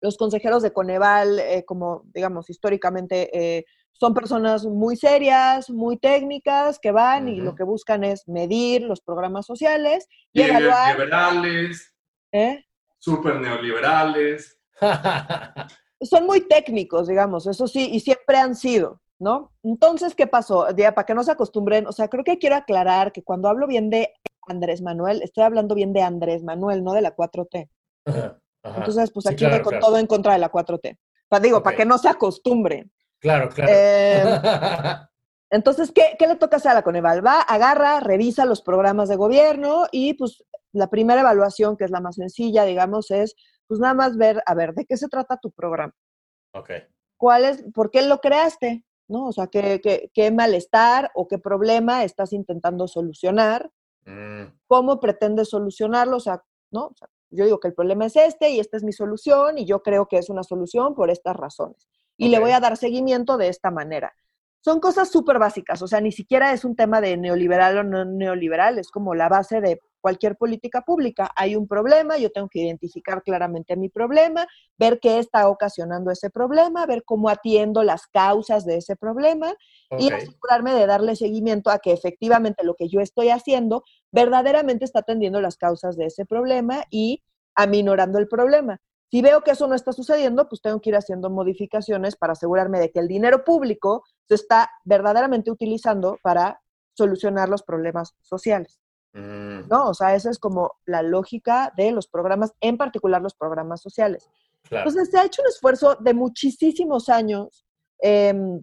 los 0.02 0.18
consejeros 0.18 0.64
de 0.64 0.74
Coneval, 0.74 1.38
eh, 1.38 1.64
como 1.64 2.06
digamos, 2.12 2.50
históricamente, 2.50 3.30
eh, 3.38 3.66
son 4.00 4.14
personas 4.14 4.64
muy 4.66 4.96
serias, 4.96 5.70
muy 5.70 5.98
técnicas, 5.98 6.78
que 6.80 6.92
van 6.92 7.28
y 7.30 7.38
lo 7.42 7.56
que 7.56 7.64
buscan 7.64 8.04
es 8.04 8.28
medir 8.28 8.84
los 8.84 9.02
programas 9.02 9.46
sociales 9.46 10.08
y 10.34 10.42
Liber- 10.44 10.50
evaluar. 10.52 10.94
Liberales, 11.00 11.96
¿eh? 12.32 12.64
súper 13.00 13.40
neoliberales. 13.40 14.58
son 16.02 16.26
muy 16.26 16.42
técnicos, 16.48 17.08
digamos, 17.08 17.48
eso 17.48 17.68
sí, 17.68 17.90
y 17.92 18.00
siempre 18.00 18.38
han 18.38 18.56
sido, 18.56 19.02
¿no? 19.20 19.52
Entonces, 19.64 20.14
¿qué 20.14 20.28
pasó? 20.28 20.68
Ya, 20.76 20.94
para 20.94 21.06
que 21.06 21.16
no 21.16 21.24
se 21.24 21.32
acostumbren, 21.32 21.88
o 21.88 21.92
sea, 21.92 22.08
creo 22.08 22.24
que 22.24 22.38
quiero 22.38 22.56
aclarar 22.56 23.12
que 23.12 23.24
cuando 23.24 23.50
hablo 23.50 23.66
bien 23.68 23.90
de 23.90 24.14
Andrés 24.48 24.82
Manuel, 24.82 25.22
estoy 25.24 25.44
hablando 25.44 25.74
bien 25.76 25.94
de 25.94 26.02
Andrés 26.04 26.44
Manuel, 26.44 26.84
no 26.84 26.94
de 26.94 27.02
la 27.02 27.16
4T. 27.16 27.70
Ajá, 28.06 28.40
ajá. 28.64 28.78
Entonces, 28.78 29.12
pues 29.12 29.24
Sí, 29.26 29.30
aquí 29.34 29.40
claro, 29.40 29.56
voy 29.56 29.64
con 29.64 29.72
claro. 29.72 29.86
todo 29.88 29.98
en 29.98 30.08
contra 30.08 30.34
de 30.34 30.40
la 30.40 30.52
4T. 30.52 30.98
Pa- 31.30 31.40
digo, 31.40 31.62
para 31.64 31.76
que 31.76 31.86
no 31.86 31.98
se 31.98 32.10
acostumbren. 32.10 32.92
Claro, 33.20 33.50
claro. 33.50 33.72
Eh, 33.74 34.24
entonces, 35.50 35.92
¿qué, 35.92 36.16
¿qué 36.18 36.28
le 36.28 36.36
toca 36.36 36.58
hacer 36.58 36.72
a 36.72 36.76
la 36.76 36.84
Coneval? 36.84 37.26
Va, 37.26 37.42
agarra, 37.42 38.00
revisa 38.00 38.46
los 38.46 38.62
programas 38.62 39.10
de 39.10 39.16
gobierno 39.16 39.86
y 39.92 40.14
pues 40.14 40.44
la 40.72 40.90
primera 40.90 41.22
evaluación, 41.22 41.78
que 41.78 41.86
es 41.86 41.92
la 41.92 42.02
más 42.02 42.16
sencilla, 42.16 42.66
digamos, 42.66 43.12
es 43.12 43.36
pues 43.68 43.80
nada 43.80 43.94
más 43.94 44.18
ver, 44.18 44.42
a 44.46 44.54
ver, 44.54 44.74
¿de 44.74 44.86
qué 44.86 44.96
se 44.96 45.10
trata 45.10 45.38
tu 45.38 45.52
programa? 45.52 45.94
ok. 46.54 46.72
cuál 47.18 47.46
es, 47.46 47.64
por 47.74 47.92
qué 47.92 48.02
lo 48.04 48.20
creaste, 48.20 48.86
¿no? 49.08 49.26
O 49.26 49.32
sea, 49.32 49.48
qué, 49.48 49.82
qué, 49.82 50.10
qué 50.14 50.32
malestar 50.32 51.12
o 51.16 51.28
qué 51.28 51.38
problema 51.38 52.04
estás 52.04 52.32
intentando 52.32 52.88
solucionar, 52.88 53.70
Mm, 54.08 54.54
cómo 54.68 55.02
pretendes 55.02 55.50
solucionarlo, 55.50 56.16
o 56.16 56.20
sea, 56.22 56.42
¿no? 56.72 56.88
O 56.88 56.94
sea, 56.96 57.10
yo 57.30 57.44
digo 57.44 57.60
que 57.60 57.68
el 57.68 57.74
problema 57.74 58.06
es 58.06 58.16
este 58.16 58.50
y 58.52 58.60
esta 58.62 58.78
es 58.78 58.84
mi 58.84 58.94
solución 58.94 59.58
y 59.58 59.66
yo 59.66 59.84
creo 59.84 60.08
que 60.08 60.18
es 60.18 60.30
una 60.30 60.44
solución 60.44 60.96
por 60.96 61.10
estas 61.10 61.36
razones. 61.36 61.90
Y 62.18 62.30
le 62.30 62.40
voy 62.40 62.52
a 62.52 62.60
dar 62.60 62.78
seguimiento 62.78 63.38
de 63.38 63.48
esta 63.48 63.72
manera. 63.72 64.14
Son 64.62 64.80
cosas 64.80 65.10
súper 65.10 65.40
básicas, 65.40 65.82
o 65.82 65.88
sea, 65.88 66.02
ni 66.02 66.12
siquiera 66.12 66.52
es 66.52 66.66
un 66.66 66.76
tema 66.76 67.00
de 67.00 67.16
neoliberal 67.16 67.78
o 67.78 67.84
no 67.84 68.04
neoliberal, 68.04 68.80
es 68.80 68.90
como 68.90 69.16
la 69.16 69.30
base 69.30 69.62
de 69.62 69.80
cualquier 70.02 70.36
política 70.36 70.82
pública. 70.82 71.30
Hay 71.36 71.56
un 71.56 71.68
problema, 71.68 72.18
yo 72.18 72.32
tengo 72.32 72.50
que 72.50 72.60
identificar 72.60 73.24
claramente 73.24 73.76
mi 73.76 73.90
problema, 73.90 74.48
ver 74.78 75.00
qué 75.00 75.20
está 75.20 75.50
ocasionando 75.50 76.12
ese 76.12 76.30
problema, 76.30 76.86
ver 76.86 77.04
cómo 77.04 77.30
atiendo 77.30 77.84
las 77.84 78.08
causas 78.08 78.66
de 78.66 78.78
ese 78.78 78.96
problema 78.96 79.54
y 79.98 80.12
asegurarme 80.12 80.74
de 80.74 80.86
darle 80.86 81.16
seguimiento 81.16 81.70
a 81.70 81.80
que 81.80 81.92
efectivamente 81.92 82.64
lo 82.64 82.76
que 82.76 82.90
yo 82.90 83.00
estoy 83.00 83.30
haciendo 83.30 83.84
verdaderamente 84.12 84.86
está 84.86 85.00
atendiendo 85.00 85.42
las 85.42 85.58
causas 85.58 85.98
de 85.98 86.06
ese 86.06 86.26
problema 86.26 86.84
y 86.90 87.24
aminorando 87.56 88.20
el 88.20 88.28
problema. 88.28 88.80
Si 89.10 89.22
veo 89.22 89.42
que 89.42 89.52
eso 89.52 89.68
no 89.68 89.76
está 89.76 89.94
sucediendo, 89.94 90.50
pues 90.50 90.62
tengo 90.62 90.82
que 90.82 90.90
ir 90.90 90.96
haciendo 90.96 91.30
modificaciones 91.30 92.16
para 92.16 92.34
asegurarme 92.34 92.80
de 92.80 92.92
que 92.92 93.00
el 93.00 93.08
dinero 93.08 93.44
público 93.44 94.04
se 94.28 94.36
está 94.36 94.70
verdaderamente 94.84 95.50
utilizando 95.50 96.20
para 96.22 96.62
solucionar 96.94 97.48
los 97.48 97.64
problemas 97.64 98.16
sociales, 98.22 98.80
Mm, 99.18 99.68
¿no? 99.68 99.90
O 99.90 99.94
sea, 99.94 100.16
esa 100.16 100.30
es 100.30 100.38
como 100.38 100.74
la 100.86 101.02
lógica 101.02 101.74
de 101.76 101.92
los 101.92 102.08
programas, 102.08 102.54
en 102.62 102.78
particular 102.78 103.22
los 103.22 103.34
programas 103.34 103.82
sociales. 103.82 104.30
claro. 104.64 104.88
Entonces, 104.88 105.10
se 105.10 105.18
ha 105.18 105.26
hecho 105.26 105.42
un 105.42 105.48
esfuerzo 105.48 105.96
de 105.96 106.14
muchísimos 106.14 107.10
años 107.10 107.66
em, 108.00 108.62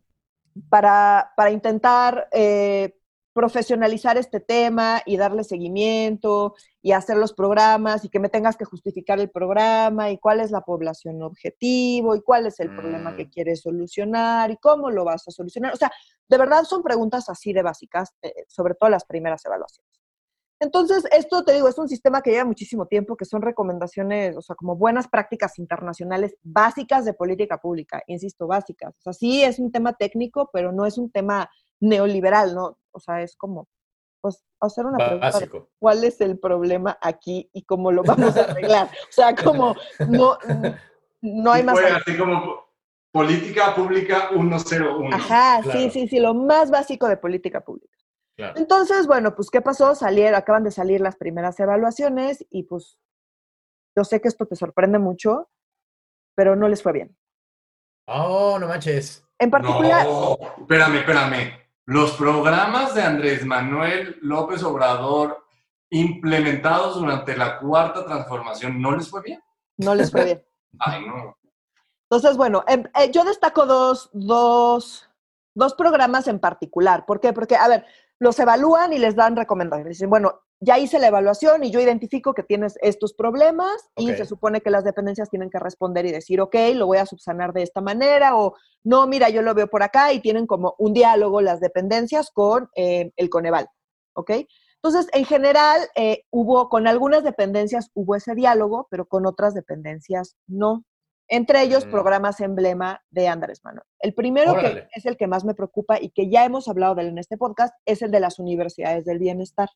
para, 0.68 1.32
para 1.36 1.50
intentar 1.50 2.28
eh, 2.30 2.94
profesionalizar 3.34 4.16
este 4.16 4.40
tema 4.40 5.02
y 5.04 5.16
darle 5.16 5.44
seguimiento 5.44 6.54
y 6.80 6.92
hacer 6.92 7.16
los 7.16 7.34
programas 7.34 8.04
y 8.04 8.08
que 8.08 8.20
me 8.20 8.28
tengas 8.28 8.56
que 8.56 8.64
justificar 8.64 9.18
el 9.18 9.28
programa 9.28 10.10
y 10.10 10.18
cuál 10.18 10.40
es 10.40 10.50
la 10.50 10.60
población 10.60 11.22
objetivo 11.22 12.14
y 12.14 12.22
cuál 12.22 12.46
es 12.46 12.60
el 12.60 12.70
problema 12.74 13.10
Mm. 13.10 13.16
que 13.16 13.28
quieres 13.28 13.60
solucionar 13.62 14.50
y 14.50 14.56
cómo 14.56 14.90
lo 14.90 15.04
vas 15.04 15.26
a 15.28 15.30
solucionar. 15.30 15.74
O 15.74 15.76
sea, 15.76 15.90
de 16.28 16.38
verdad 16.38 16.64
son 16.64 16.82
preguntas 16.82 17.28
así 17.28 17.52
de 17.52 17.62
básicas, 17.62 18.14
eh, 18.22 18.32
sobre 18.48 18.74
todo 18.74 18.88
las 18.88 19.04
primeras 19.04 19.44
evaluaciones. 19.44 19.90
Entonces, 20.60 21.04
esto 21.10 21.44
te 21.44 21.52
digo, 21.52 21.68
es 21.68 21.76
un 21.78 21.88
sistema 21.88 22.22
que 22.22 22.30
lleva 22.30 22.44
muchísimo 22.44 22.86
tiempo, 22.86 23.16
que 23.16 23.24
son 23.24 23.42
recomendaciones, 23.42 24.36
o 24.36 24.40
sea, 24.40 24.54
como 24.56 24.76
buenas 24.76 25.08
prácticas 25.08 25.58
internacionales 25.58 26.36
básicas 26.42 27.04
de 27.04 27.12
política 27.12 27.58
pública, 27.58 28.02
insisto, 28.06 28.46
básicas. 28.46 28.94
O 29.00 29.02
sea, 29.02 29.12
sí 29.12 29.42
es 29.42 29.58
un 29.58 29.72
tema 29.72 29.94
técnico, 29.94 30.48
pero 30.52 30.72
no 30.72 30.86
es 30.86 30.96
un 30.96 31.10
tema 31.10 31.50
neoliberal, 31.80 32.54
¿no? 32.54 32.78
O 32.94 33.00
sea, 33.00 33.22
es 33.22 33.36
como, 33.36 33.68
pues, 34.20 34.42
hacer 34.60 34.86
una 34.86 34.98
pregunta 34.98 35.68
cuál 35.78 36.04
es 36.04 36.20
el 36.20 36.38
problema 36.38 36.96
aquí 37.00 37.50
y 37.52 37.64
cómo 37.64 37.92
lo 37.92 38.02
vamos 38.02 38.36
a 38.36 38.44
arreglar. 38.50 38.86
O 38.86 39.12
sea, 39.12 39.34
como, 39.34 39.74
no, 40.08 40.38
no 41.20 41.52
hay 41.52 41.62
más. 41.62 41.78
así 41.78 42.16
como 42.16 42.64
política 43.12 43.74
pública 43.74 44.30
101. 44.30 45.14
Ajá, 45.14 45.62
sí, 45.70 45.90
sí, 45.90 46.08
sí, 46.08 46.20
lo 46.20 46.34
más 46.34 46.70
básico 46.70 47.08
de 47.08 47.16
política 47.16 47.60
pública. 47.60 47.98
Claro. 48.36 48.54
Entonces, 48.56 49.06
bueno, 49.06 49.34
pues, 49.34 49.50
¿qué 49.50 49.60
pasó? 49.60 49.94
Salieron, 49.94 50.34
acaban 50.34 50.64
de 50.64 50.70
salir 50.70 51.00
las 51.00 51.16
primeras 51.16 51.58
evaluaciones 51.60 52.44
y 52.50 52.64
pues 52.64 52.98
yo 53.96 54.04
sé 54.04 54.20
que 54.20 54.28
esto 54.28 54.46
te 54.46 54.56
sorprende 54.56 54.98
mucho, 54.98 55.48
pero 56.34 56.56
no 56.56 56.68
les 56.68 56.82
fue 56.82 56.92
bien. 56.92 57.16
Oh, 58.06 58.58
no 58.58 58.66
manches. 58.66 59.24
En 59.38 59.50
particular, 59.50 60.06
No, 60.06 60.36
espérame, 60.58 60.96
espérame. 60.96 61.63
Los 61.86 62.12
programas 62.12 62.94
de 62.94 63.02
Andrés 63.02 63.44
Manuel 63.44 64.18
López 64.22 64.62
Obrador 64.62 65.44
implementados 65.90 66.96
durante 66.96 67.36
la 67.36 67.58
cuarta 67.58 68.04
transformación, 68.04 68.80
¿no 68.80 68.96
les 68.96 69.08
fue 69.08 69.22
bien? 69.22 69.40
no 69.76 69.94
les 69.94 70.10
fue 70.10 70.24
bien. 70.24 70.44
Ay, 70.78 71.06
no. 71.06 71.36
Entonces, 72.10 72.36
bueno, 72.36 72.64
em, 72.66 72.84
eh, 72.98 73.10
yo 73.10 73.24
destaco 73.24 73.66
dos, 73.66 74.10
dos, 74.12 75.08
dos 75.54 75.74
programas 75.74 76.28
en 76.28 76.38
particular. 76.38 77.06
¿Por 77.06 77.20
qué? 77.20 77.32
Porque, 77.32 77.56
a 77.56 77.68
ver, 77.68 77.84
los 78.18 78.38
evalúan 78.38 78.92
y 78.92 78.98
les 78.98 79.16
dan 79.16 79.36
recomendaciones. 79.36 79.98
Dicen, 79.98 80.10
bueno, 80.10 80.42
ya 80.60 80.78
hice 80.78 80.98
la 80.98 81.08
evaluación 81.08 81.64
y 81.64 81.70
yo 81.70 81.80
identifico 81.80 82.32
que 82.32 82.42
tienes 82.42 82.78
estos 82.80 83.12
problemas 83.12 83.90
y 83.96 84.08
se 84.14 84.24
supone 84.24 84.60
que 84.60 84.70
las 84.70 84.84
dependencias 84.84 85.28
tienen 85.28 85.50
que 85.50 85.58
responder 85.58 86.06
y 86.06 86.12
decir, 86.12 86.40
ok, 86.40 86.54
lo 86.74 86.86
voy 86.86 86.98
a 86.98 87.06
subsanar 87.06 87.52
de 87.52 87.62
esta 87.62 87.80
manera 87.80 88.36
o 88.36 88.54
no, 88.82 89.06
mira, 89.06 89.28
yo 89.28 89.42
lo 89.42 89.54
veo 89.54 89.68
por 89.68 89.82
acá 89.82 90.12
y 90.12 90.20
tienen 90.20 90.46
como 90.46 90.74
un 90.78 90.92
diálogo 90.94 91.40
las 91.40 91.60
dependencias 91.60 92.30
con 92.30 92.70
eh, 92.76 93.12
el 93.16 93.28
Coneval, 93.28 93.68
¿ok? 94.14 94.30
Entonces, 94.82 95.10
en 95.14 95.24
general, 95.24 95.80
eh, 95.96 96.24
hubo, 96.30 96.68
con 96.68 96.86
algunas 96.86 97.24
dependencias 97.24 97.90
hubo 97.94 98.16
ese 98.16 98.34
diálogo, 98.34 98.86
pero 98.90 99.06
con 99.06 99.24
otras 99.24 99.54
dependencias 99.54 100.36
no. 100.46 100.84
Entre 101.26 101.62
ellos, 101.62 101.86
Mm. 101.86 101.90
programas 101.90 102.40
emblema 102.40 103.02
de 103.10 103.28
Andrés 103.28 103.64
Manuel. 103.64 103.86
El 103.98 104.12
primero, 104.12 104.54
que 104.58 104.86
es 104.94 105.06
el 105.06 105.16
que 105.16 105.26
más 105.26 105.42
me 105.46 105.54
preocupa 105.54 105.98
y 105.98 106.10
que 106.10 106.28
ya 106.28 106.44
hemos 106.44 106.68
hablado 106.68 106.94
de 106.94 107.02
él 107.02 107.08
en 107.08 107.18
este 107.18 107.38
podcast, 107.38 107.74
es 107.86 108.02
el 108.02 108.10
de 108.10 108.20
las 108.20 108.38
universidades 108.38 109.06
del 109.06 109.18
bienestar. 109.18 109.70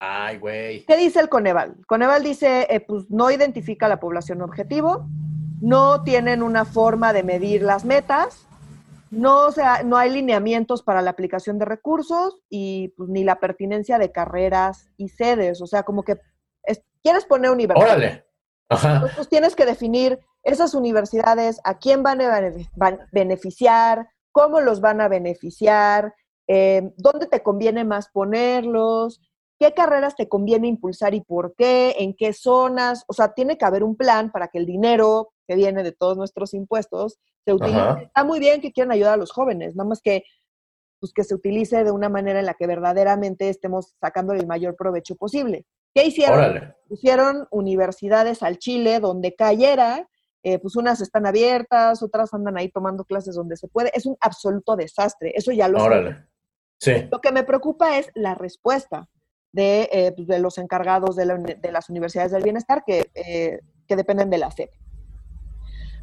Ay, 0.00 0.38
güey. 0.38 0.84
¿Qué 0.86 0.96
dice 0.96 1.20
el 1.20 1.28
Coneval? 1.28 1.76
Coneval 1.86 2.22
dice, 2.24 2.66
eh, 2.70 2.80
pues 2.80 3.04
no 3.10 3.30
identifica 3.30 3.86
la 3.86 4.00
población 4.00 4.40
objetivo, 4.40 5.06
no 5.60 6.02
tienen 6.02 6.42
una 6.42 6.64
forma 6.64 7.12
de 7.12 7.22
medir 7.22 7.62
las 7.62 7.84
metas, 7.84 8.46
no, 9.10 9.46
o 9.46 9.52
sea, 9.52 9.82
no 9.82 9.98
hay 9.98 10.10
lineamientos 10.10 10.82
para 10.82 11.02
la 11.02 11.10
aplicación 11.10 11.58
de 11.58 11.66
recursos 11.66 12.40
y 12.48 12.88
pues, 12.96 13.10
ni 13.10 13.24
la 13.24 13.40
pertinencia 13.40 13.98
de 13.98 14.10
carreras 14.10 14.88
y 14.96 15.08
sedes. 15.10 15.60
O 15.60 15.66
sea, 15.66 15.82
como 15.82 16.02
que 16.02 16.16
es- 16.62 16.82
quieres 17.02 17.24
poner 17.26 17.50
universidad. 17.50 17.86
Órale. 17.88 18.24
Ajá. 18.70 19.02
Pues, 19.16 19.28
tienes 19.28 19.54
que 19.54 19.66
definir 19.66 20.18
esas 20.44 20.74
universidades, 20.74 21.60
a 21.64 21.76
quién 21.78 22.02
van 22.02 22.22
a 22.22 22.40
beneficiar, 23.12 24.08
cómo 24.32 24.60
los 24.60 24.80
van 24.80 25.00
a 25.02 25.08
beneficiar, 25.08 26.14
eh, 26.48 26.90
dónde 26.96 27.26
te 27.26 27.42
conviene 27.42 27.84
más 27.84 28.08
ponerlos, 28.08 29.20
qué 29.60 29.74
carreras 29.74 30.16
te 30.16 30.26
conviene 30.26 30.68
impulsar 30.68 31.14
y 31.14 31.20
por 31.20 31.54
qué, 31.54 31.94
en 31.98 32.14
qué 32.14 32.32
zonas. 32.32 33.04
O 33.06 33.12
sea, 33.12 33.34
tiene 33.34 33.58
que 33.58 33.66
haber 33.66 33.84
un 33.84 33.94
plan 33.94 34.32
para 34.32 34.48
que 34.48 34.56
el 34.56 34.64
dinero 34.64 35.34
que 35.46 35.54
viene 35.54 35.82
de 35.82 35.92
todos 35.92 36.16
nuestros 36.16 36.54
impuestos 36.54 37.18
se 37.44 37.52
utilice. 37.52 37.78
Ajá. 37.78 38.00
Está 38.02 38.24
muy 38.24 38.40
bien 38.40 38.62
que 38.62 38.72
quieran 38.72 38.92
ayudar 38.92 39.14
a 39.14 39.18
los 39.18 39.30
jóvenes, 39.30 39.76
nada 39.76 39.88
más 39.88 40.00
que 40.00 40.24
pues 40.98 41.12
que 41.14 41.24
se 41.24 41.34
utilice 41.34 41.82
de 41.82 41.90
una 41.90 42.10
manera 42.10 42.40
en 42.40 42.46
la 42.46 42.54
que 42.54 42.66
verdaderamente 42.66 43.48
estemos 43.48 43.94
sacando 44.00 44.34
el 44.34 44.46
mayor 44.46 44.76
provecho 44.76 45.16
posible. 45.16 45.64
¿Qué 45.94 46.04
hicieron? 46.04 46.38
Órale. 46.38 46.76
pusieron 46.88 47.48
universidades 47.50 48.42
al 48.42 48.58
Chile 48.58 49.00
donde 49.00 49.34
cayera, 49.34 50.08
eh, 50.42 50.58
pues 50.58 50.76
unas 50.76 51.00
están 51.00 51.24
abiertas, 51.26 52.02
otras 52.02 52.34
andan 52.34 52.58
ahí 52.58 52.68
tomando 52.70 53.04
clases 53.04 53.34
donde 53.34 53.56
se 53.56 53.68
puede. 53.68 53.90
Es 53.94 54.04
un 54.04 54.16
absoluto 54.20 54.76
desastre, 54.76 55.32
eso 55.34 55.52
ya 55.52 55.68
lo 55.68 55.80
sé. 55.80 55.86
Órale. 55.86 56.26
Sí. 56.78 56.92
Lo 57.10 57.20
que 57.20 57.32
me 57.32 57.44
preocupa 57.44 57.98
es 57.98 58.10
la 58.14 58.34
respuesta 58.34 59.08
de, 59.52 59.88
eh, 59.92 60.12
pues, 60.14 60.28
de 60.28 60.38
los 60.38 60.58
encargados 60.58 61.16
de, 61.16 61.24
la 61.26 61.36
de 61.36 61.72
las 61.72 61.90
universidades 61.90 62.32
del 62.32 62.42
bienestar 62.42 62.84
que, 62.84 63.10
eh, 63.14 63.60
que 63.86 63.96
dependen 63.96 64.30
de 64.30 64.38
la 64.38 64.50
SEP. 64.50 64.70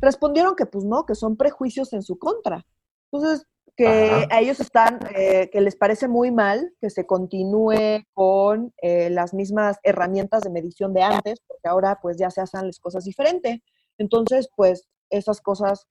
Respondieron 0.01 0.55
que 0.55 0.65
pues 0.65 0.85
no, 0.85 1.05
que 1.05 1.15
son 1.15 1.37
prejuicios 1.37 1.93
en 1.93 2.03
su 2.03 2.19
contra. 2.19 2.65
Entonces, 3.11 3.45
que 3.75 3.87
Ajá. 3.87 4.27
a 4.31 4.41
ellos 4.41 4.59
están, 4.59 4.99
eh, 5.15 5.49
que 5.51 5.61
les 5.61 5.75
parece 5.75 6.07
muy 6.07 6.31
mal 6.31 6.73
que 6.81 6.89
se 6.89 7.05
continúe 7.05 8.03
con 8.13 8.73
las 8.81 9.33
mismas 9.33 9.77
herramientas 9.83 10.41
de 10.41 10.49
medición 10.49 10.93
de 10.93 11.03
antes, 11.03 11.39
porque 11.47 11.67
ahora 11.67 11.99
pues 12.01 12.17
ya 12.17 12.31
se 12.31 12.41
hacen 12.41 12.65
las 12.65 12.79
cosas 12.79 13.03
diferente. 13.05 13.63
Entonces, 13.99 14.49
pues 14.55 14.87
esas 15.09 15.41
cosas, 15.41 15.87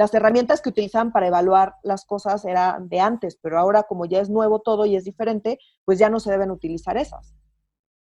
las 0.00 0.14
herramientas 0.14 0.62
que 0.62 0.70
utilizan 0.70 1.12
para 1.12 1.26
evaluar 1.26 1.74
las 1.82 2.06
cosas 2.06 2.46
eran 2.46 2.88
de 2.88 3.00
antes, 3.00 3.36
pero 3.42 3.58
ahora 3.58 3.82
como 3.82 4.06
ya 4.06 4.20
es 4.20 4.30
nuevo 4.30 4.60
todo 4.60 4.86
y 4.86 4.96
es 4.96 5.04
diferente, 5.04 5.58
pues 5.84 5.98
ya 5.98 6.08
no 6.08 6.20
se 6.20 6.30
deben 6.30 6.50
utilizar 6.50 6.96
esas. 6.96 7.34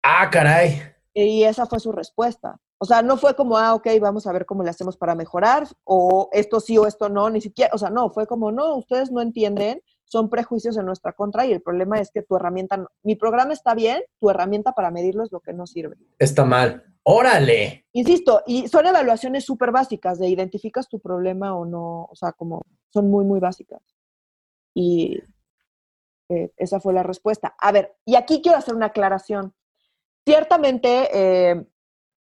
Ah, 0.03 0.29
caray. 0.29 0.79
Y 1.15 1.41
esa 1.43 1.65
fue 1.65 1.79
su 1.79 1.91
respuesta. 1.91 2.59
O 2.77 2.85
sea, 2.85 3.01
no 3.01 3.17
fue 3.17 3.35
como, 3.35 3.57
ah, 3.57 3.73
ok, 3.73 3.87
vamos 3.99 4.27
a 4.27 4.31
ver 4.31 4.45
cómo 4.45 4.61
le 4.61 4.69
hacemos 4.69 4.95
para 4.95 5.15
mejorar, 5.15 5.67
o 5.85 6.29
esto 6.31 6.59
sí 6.59 6.77
o 6.77 6.85
esto 6.85 7.09
no, 7.09 7.31
ni 7.31 7.41
siquiera, 7.41 7.71
o 7.73 7.79
sea, 7.79 7.89
no, 7.89 8.11
fue 8.11 8.27
como, 8.27 8.51
no, 8.51 8.75
ustedes 8.75 9.11
no 9.11 9.19
entienden, 9.19 9.81
son 10.05 10.29
prejuicios 10.29 10.77
en 10.77 10.85
nuestra 10.85 11.13
contra 11.13 11.47
y 11.47 11.51
el 11.51 11.63
problema 11.63 11.99
es 11.99 12.11
que 12.11 12.21
tu 12.21 12.35
herramienta, 12.35 12.77
no- 12.77 12.89
mi 13.01 13.15
programa 13.15 13.53
está 13.53 13.73
bien, 13.73 14.03
tu 14.19 14.29
herramienta 14.29 14.73
para 14.73 14.91
medirlo 14.91 15.23
es 15.23 15.31
lo 15.31 15.39
que 15.39 15.53
no 15.53 15.65
sirve. 15.65 15.97
Está 16.19 16.45
mal. 16.45 16.83
Órale. 17.09 17.85
Insisto, 17.93 18.43
y 18.45 18.67
son 18.67 18.85
evaluaciones 18.85 19.45
súper 19.45 19.71
básicas 19.71 20.19
de 20.19 20.27
identificas 20.27 20.89
tu 20.89 20.99
problema 20.99 21.55
o 21.55 21.63
no, 21.63 22.03
o 22.03 22.15
sea, 22.15 22.33
como 22.33 22.65
son 22.89 23.09
muy, 23.09 23.23
muy 23.23 23.39
básicas. 23.39 23.81
Y 24.73 25.17
eh, 26.27 26.51
esa 26.57 26.81
fue 26.81 26.93
la 26.93 27.03
respuesta. 27.03 27.55
A 27.59 27.71
ver, 27.71 27.95
y 28.03 28.15
aquí 28.15 28.41
quiero 28.41 28.57
hacer 28.57 28.75
una 28.75 28.87
aclaración. 28.87 29.53
Ciertamente, 30.25 31.07
eh, 31.13 31.65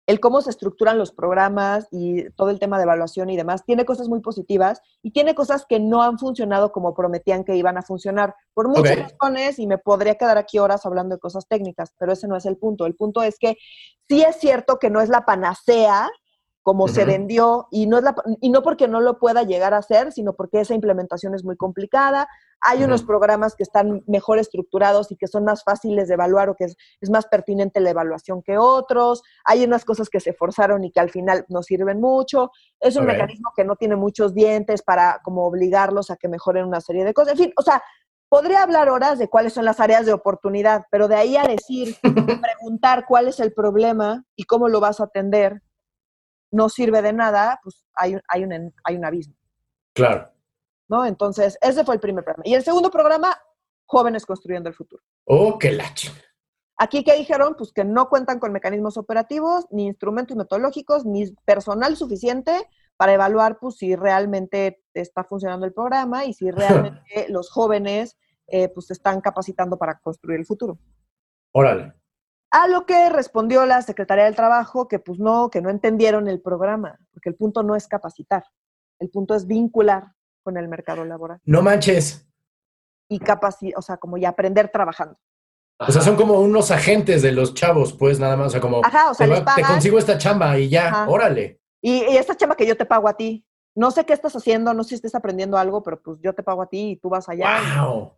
el 0.09 0.19
cómo 0.19 0.41
se 0.41 0.49
estructuran 0.49 0.97
los 0.97 1.11
programas 1.11 1.87
y 1.91 2.27
todo 2.31 2.49
el 2.49 2.57
tema 2.57 2.77
de 2.77 2.83
evaluación 2.83 3.29
y 3.29 3.37
demás, 3.37 3.63
tiene 3.63 3.85
cosas 3.85 4.07
muy 4.07 4.21
positivas 4.21 4.81
y 5.03 5.11
tiene 5.11 5.35
cosas 5.35 5.67
que 5.69 5.79
no 5.79 6.01
han 6.01 6.17
funcionado 6.17 6.71
como 6.71 6.95
prometían 6.95 7.43
que 7.43 7.55
iban 7.55 7.77
a 7.77 7.83
funcionar, 7.83 8.33
por 8.55 8.67
muchas 8.67 8.97
razones, 8.97 9.59
y 9.59 9.67
me 9.67 9.77
podría 9.77 10.15
quedar 10.15 10.39
aquí 10.39 10.57
horas 10.57 10.83
hablando 10.87 11.13
de 11.13 11.19
cosas 11.19 11.47
técnicas, 11.47 11.93
pero 11.99 12.11
ese 12.11 12.27
no 12.27 12.35
es 12.35 12.47
el 12.47 12.57
punto. 12.57 12.87
El 12.87 12.95
punto 12.95 13.21
es 13.21 13.37
que 13.37 13.55
sí 14.07 14.23
es 14.23 14.37
cierto 14.37 14.79
que 14.79 14.89
no 14.89 14.99
es 14.99 15.09
la 15.09 15.25
panacea 15.25 16.09
como 16.63 16.87
se 16.87 17.05
vendió 17.05 17.67
y 17.71 17.87
no, 17.87 17.97
es 17.97 18.03
la, 18.03 18.15
y 18.41 18.49
no 18.49 18.61
porque 18.61 18.87
no 18.87 18.99
lo 18.99 19.17
pueda 19.17 19.43
llegar 19.43 19.73
a 19.73 19.77
hacer, 19.77 20.11
sino 20.11 20.33
porque 20.33 20.59
esa 20.59 20.73
implementación 20.73 21.33
es 21.33 21.43
muy 21.43 21.55
complicada. 21.55 22.27
Hay 22.61 22.83
unos 22.83 23.03
programas 23.03 23.55
que 23.55 23.63
están 23.63 24.03
mejor 24.07 24.39
estructurados 24.39 25.11
y 25.11 25.15
que 25.15 25.27
son 25.27 25.45
más 25.45 25.63
fáciles 25.63 26.09
de 26.09 26.15
evaluar 26.15 26.49
o 26.49 26.55
que 26.55 26.65
es, 26.65 26.75
es 26.99 27.09
más 27.09 27.25
pertinente 27.27 27.79
la 27.79 27.91
evaluación 27.91 28.43
que 28.43 28.57
otros. 28.57 29.23
Hay 29.45 29.63
unas 29.63 29.85
cosas 29.85 30.09
que 30.09 30.19
se 30.19 30.33
forzaron 30.33 30.83
y 30.83 30.91
que 30.91 30.99
al 30.99 31.09
final 31.09 31.45
no 31.47 31.63
sirven 31.63 32.01
mucho. 32.01 32.51
Es 32.79 32.97
un 32.97 33.05
mecanismo 33.05 33.51
que 33.55 33.63
no 33.63 33.75
tiene 33.77 33.95
muchos 33.95 34.33
dientes 34.33 34.81
para 34.81 35.21
como 35.23 35.45
obligarlos 35.45 36.11
a 36.11 36.17
que 36.17 36.27
mejoren 36.27 36.65
una 36.65 36.81
serie 36.81 37.05
de 37.05 37.13
cosas. 37.13 37.33
En 37.33 37.37
fin, 37.37 37.53
o 37.55 37.61
sea, 37.61 37.81
podría 38.29 38.63
hablar 38.63 38.89
horas 38.89 39.17
de 39.17 39.27
cuáles 39.27 39.53
son 39.53 39.65
las 39.65 39.79
áreas 39.79 40.05
de 40.05 40.13
oportunidad, 40.13 40.83
pero 40.91 41.07
de 41.07 41.15
ahí 41.15 41.35
a 41.35 41.43
decir, 41.43 41.95
preguntar 42.41 43.05
cuál 43.07 43.27
es 43.27 43.39
el 43.39 43.53
problema 43.53 44.25
y 44.35 44.43
cómo 44.43 44.69
lo 44.69 44.79
vas 44.79 44.99
a 44.99 45.05
atender, 45.05 45.61
no 46.51 46.69
sirve 46.69 47.01
de 47.01 47.13
nada, 47.13 47.59
pues 47.63 47.85
hay, 47.93 48.15
un- 48.15 48.21
hay, 48.27 48.43
un, 48.43 48.73
hay 48.83 48.95
un 48.95 49.05
abismo, 49.05 49.35
Claro. 49.93 50.31
¿no? 50.87 51.05
Entonces, 51.05 51.57
ese 51.61 51.83
fue 51.83 51.95
el 51.95 52.01
primer 52.01 52.23
programa. 52.23 52.43
Y 52.47 52.53
el 52.55 52.63
segundo 52.63 52.89
programa, 52.89 53.37
Jóvenes 53.85 54.25
Construyendo 54.25 54.69
el 54.69 54.75
Futuro. 54.75 55.03
Oh, 55.25 55.57
qué 55.59 55.71
la 55.71 55.85
ch- 55.93 56.11
Aquí 56.81 57.03
que 57.03 57.15
dijeron, 57.15 57.55
pues 57.57 57.73
que 57.73 57.83
no 57.83 58.07
cuentan 58.07 58.39
con 58.39 58.53
mecanismos 58.53 58.95
operativos, 58.97 59.65
ni 59.69 59.85
instrumentos 59.87 60.37
metodológicos, 60.37 61.05
ni 61.05 61.29
personal 61.45 61.97
suficiente 61.97 62.69
para 62.95 63.13
evaluar 63.13 63.59
pues, 63.59 63.75
si 63.77 63.95
realmente 63.97 64.81
está 64.93 65.23
funcionando 65.25 65.65
el 65.65 65.73
programa 65.73 66.23
y 66.25 66.33
si 66.33 66.49
realmente 66.51 67.01
los 67.29 67.49
jóvenes 67.51 68.17
eh, 68.47 68.69
pues, 68.69 68.87
se 68.87 68.93
están 68.93 69.19
capacitando 69.21 69.77
para 69.77 69.99
construir 69.99 70.39
el 70.39 70.45
futuro. 70.45 70.79
Órale. 71.51 71.93
A 72.51 72.67
lo 72.67 72.85
que 72.85 73.09
respondió 73.09 73.65
la 73.65 73.81
Secretaría 73.81 74.25
del 74.25 74.35
Trabajo 74.35 74.87
que 74.87 74.99
pues 74.99 75.19
no, 75.19 75.49
que 75.49 75.61
no 75.61 75.69
entendieron 75.69 76.27
el 76.27 76.41
programa, 76.41 76.97
porque 77.11 77.29
el 77.29 77.35
punto 77.35 77.61
no 77.63 77.75
es 77.75 77.87
capacitar, 77.87 78.43
el 78.99 79.09
punto 79.09 79.35
es 79.35 79.45
vincular 79.45 80.13
con 80.43 80.57
el 80.57 80.67
mercado 80.67 81.05
laboral 81.05 81.39
No 81.45 81.61
manches. 81.61 82.27
y 83.07 83.19
capacitar, 83.19 83.77
o 83.77 83.81
sea, 83.81 83.97
como 83.97 84.17
ya 84.17 84.29
aprender 84.29 84.69
trabajando. 84.69 85.17
O 85.79 85.91
sea, 85.91 86.01
son 86.01 86.15
como 86.17 86.39
unos 86.41 86.71
agentes 86.71 87.21
de 87.21 87.31
los 87.31 87.53
chavos, 87.53 87.93
pues 87.93 88.19
nada 88.19 88.35
más. 88.35 88.47
O 88.47 88.49
sea, 88.49 88.59
como 88.61 88.81
Ajá, 88.83 89.11
o 89.11 89.13
sea, 89.13 89.27
te, 89.27 89.61
va- 89.61 89.67
consigo 89.67 89.97
esta 89.97 90.17
chamba 90.17 90.57
y 90.57 90.67
ya, 90.69 90.87
Ajá. 90.89 91.07
órale. 91.09 91.61
Y, 91.81 92.03
y 92.03 92.17
esta 92.17 92.35
chamba 92.35 92.55
que 92.55 92.65
yo 92.65 92.75
te 92.75 92.85
pago 92.85 93.07
a 93.07 93.15
ti, 93.15 93.45
no 93.75 93.89
sé 93.91 94.05
qué 94.05 94.11
estás 94.11 94.35
haciendo, 94.35 94.73
no 94.73 94.83
sé 94.83 94.89
si 94.89 94.95
estés 94.95 95.15
aprendiendo 95.15 95.57
algo, 95.57 95.81
pero 95.81 96.01
pues 96.01 96.19
yo 96.21 96.33
te 96.33 96.43
pago 96.43 96.63
a 96.63 96.67
ti 96.67 96.91
y 96.91 96.95
tú 96.97 97.07
vas 97.09 97.29
allá. 97.29 97.47
Wow. 97.81 98.11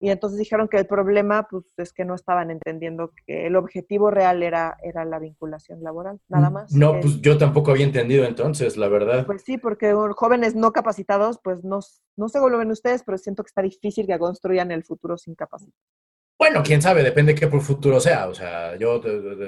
Y 0.00 0.10
entonces 0.10 0.38
dijeron 0.38 0.68
que 0.68 0.76
el 0.76 0.86
problema 0.86 1.48
pues 1.50 1.64
es 1.76 1.92
que 1.92 2.04
no 2.04 2.14
estaban 2.14 2.50
entendiendo 2.50 3.12
que 3.26 3.46
el 3.46 3.56
objetivo 3.56 4.10
real 4.10 4.42
era, 4.42 4.76
era 4.82 5.04
la 5.04 5.18
vinculación 5.18 5.82
laboral, 5.82 6.20
nada 6.28 6.50
más. 6.50 6.72
No, 6.72 7.00
pues 7.00 7.20
yo 7.20 7.36
tampoco 7.36 7.72
había 7.72 7.84
entendido 7.84 8.24
entonces, 8.24 8.76
la 8.76 8.88
verdad. 8.88 9.26
Pues 9.26 9.42
sí, 9.42 9.58
porque 9.58 9.92
jóvenes 10.14 10.54
no 10.54 10.72
capacitados, 10.72 11.40
pues 11.42 11.64
no, 11.64 11.80
no 12.16 12.28
sé 12.28 12.38
cómo 12.38 12.50
lo 12.50 12.58
ven 12.58 12.70
ustedes, 12.70 13.02
pero 13.02 13.18
siento 13.18 13.42
que 13.42 13.48
está 13.48 13.62
difícil 13.62 14.06
que 14.06 14.18
construyan 14.18 14.70
el 14.70 14.84
futuro 14.84 15.18
sin 15.18 15.34
capacidad. 15.34 15.72
Bueno, 16.38 16.62
quién 16.62 16.80
sabe, 16.80 17.02
depende 17.02 17.34
qué 17.34 17.48
por 17.48 17.60
futuro 17.60 17.98
sea. 17.98 18.28
O 18.28 18.34
sea, 18.34 18.76
yo, 18.76 19.02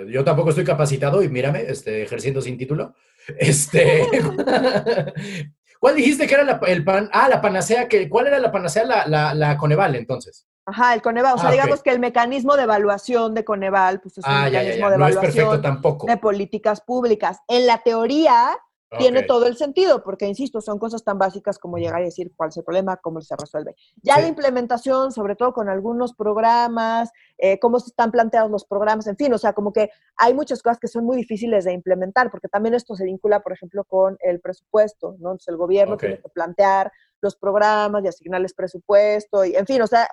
yo 0.08 0.24
tampoco 0.24 0.50
estoy 0.50 0.64
capacitado 0.64 1.22
y 1.22 1.28
mírame, 1.28 1.62
este, 1.62 2.02
ejerciendo 2.02 2.42
sin 2.42 2.58
título. 2.58 2.94
Este. 3.38 4.08
¿Cuál 5.80 5.96
dijiste 5.96 6.26
que 6.26 6.34
era 6.34 6.44
la, 6.44 6.60
el 6.66 6.84
pan? 6.84 7.08
Ah, 7.12 7.28
la 7.28 7.40
panacea, 7.40 7.88
que, 7.88 8.08
¿cuál 8.08 8.26
era 8.26 8.38
la 8.38 8.52
panacea? 8.52 8.84
La, 8.84 9.06
la, 9.06 9.34
la 9.34 9.56
Coneval, 9.56 9.96
entonces. 9.96 10.46
Ajá, 10.66 10.94
el 10.94 11.00
Coneval, 11.02 11.34
o 11.34 11.38
sea, 11.38 11.48
Ah, 11.48 11.52
digamos 11.52 11.82
que 11.82 11.90
el 11.90 11.98
mecanismo 11.98 12.54
de 12.56 12.64
evaluación 12.64 13.34
de 13.34 13.44
Coneval, 13.44 14.00
pues 14.00 14.18
es 14.18 14.24
un 14.26 14.30
Ah, 14.32 14.44
ya, 14.48 14.50
ya, 14.50 14.58
mecanismo 14.60 14.86
ya. 14.86 14.90
de 14.92 14.98
No 14.98 15.08
es 15.08 15.16
perfecto 15.16 15.40
evaluación 15.40 15.62
tampoco. 15.62 16.06
de 16.06 16.16
políticas 16.18 16.80
públicas. 16.82 17.38
En 17.48 17.66
la 17.66 17.78
teoría, 17.78 18.50
tiene 18.98 19.22
todo 19.22 19.46
el 19.46 19.56
sentido, 19.56 20.02
porque, 20.02 20.26
insisto, 20.26 20.60
son 20.60 20.78
cosas 20.78 21.04
tan 21.04 21.18
básicas 21.18 21.58
como 21.58 21.78
llegar 21.78 22.02
y 22.02 22.06
decir 22.06 22.32
cuál 22.34 22.48
es 22.48 22.56
el 22.56 22.64
problema, 22.64 22.96
cómo 22.96 23.20
se 23.20 23.36
resuelve. 23.36 23.76
Ya 24.02 24.18
la 24.18 24.26
implementación, 24.26 25.12
sobre 25.12 25.36
todo 25.36 25.52
con 25.52 25.68
algunos 25.68 26.14
programas, 26.14 27.10
eh, 27.38 27.58
cómo 27.60 27.76
están 27.78 28.10
planteados 28.10 28.50
los 28.50 28.64
programas, 28.64 29.06
en 29.06 29.16
fin, 29.16 29.32
o 29.32 29.38
sea, 29.38 29.52
como 29.52 29.72
que 29.72 29.90
hay 30.16 30.34
muchas 30.34 30.62
cosas 30.62 30.78
que 30.78 30.88
son 30.88 31.04
muy 31.04 31.16
difíciles 31.16 31.64
de 31.64 31.72
implementar, 31.72 32.30
porque 32.30 32.48
también 32.48 32.74
esto 32.74 32.96
se 32.96 33.04
vincula, 33.04 33.40
por 33.40 33.52
ejemplo, 33.52 33.84
con 33.84 34.16
el 34.20 34.40
presupuesto, 34.40 35.16
¿no? 35.20 35.30
Entonces 35.30 35.48
el 35.48 35.56
gobierno 35.56 35.96
tiene 35.96 36.20
que 36.20 36.28
plantear 36.28 36.92
los 37.20 37.36
programas 37.36 38.04
y 38.04 38.08
asignarles 38.08 38.54
presupuesto, 38.54 39.44
y 39.44 39.54
en 39.54 39.66
fin, 39.66 39.82
o 39.82 39.86
sea, 39.86 40.08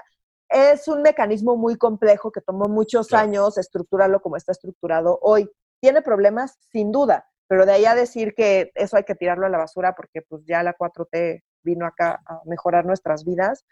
es 0.50 0.88
un 0.88 1.02
mecanismo 1.02 1.58
muy 1.58 1.78
complejo 1.78 2.32
que 2.32 2.42
tomó 2.42 2.66
muchos 2.66 3.12
años 3.14 3.58
estructurarlo 3.58 4.22
como 4.22 4.38
está 4.38 4.52
estructurado 4.52 5.20
hoy. 5.22 5.50
¿Tiene 5.82 6.02
problemas? 6.02 6.58
Sin 6.72 6.92
duda, 6.92 7.28
pero 7.48 7.66
de 7.66 7.74
ahí 7.74 7.86
a 7.86 7.96
decir 7.96 8.34
que 8.36 8.72
eso 8.76 8.98
hay 8.98 9.04
que 9.04 9.16
tirarlo 9.16 9.46
a 9.46 9.50
la 9.50 9.58
basura 9.58 9.94
porque 9.96 10.22
pues 10.22 10.44
ya 10.46 10.64
la 10.64 10.76
4T 10.76 11.44
vino 11.64 11.86
acá 11.86 12.22
a 12.26 12.42
mejorar 12.46 12.86
nuestras 12.86 13.26
vidas, 13.26 13.66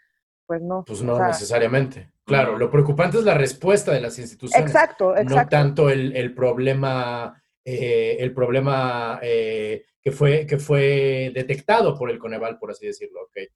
pues 0.46 0.62
no. 0.62 0.84
Pues 0.84 1.02
no 1.02 1.18
necesariamente. 1.18 2.10
Claro, 2.24 2.58
lo 2.58 2.70
preocupante 2.70 3.18
es 3.18 3.24
la 3.24 3.34
respuesta 3.34 3.92
de 3.92 4.00
las 4.00 4.18
instituciones. 4.18 4.66
Exacto, 4.66 5.16
exacto. 5.16 5.36
No 5.36 5.48
tanto 5.48 5.90
el, 5.90 6.34
problema, 6.34 7.42
el 7.64 8.34
problema 8.34 9.18
eh, 9.22 9.72
eh, 9.72 9.86
que, 10.00 10.10
fue, 10.10 10.46
que 10.46 10.58
fue 10.58 11.30
detectado 11.34 11.96
por 11.96 12.10
el 12.10 12.18
Coneval, 12.18 12.58
por 12.58 12.70
así 12.70 12.86
decirlo. 12.86 13.22
Okay. 13.28 13.48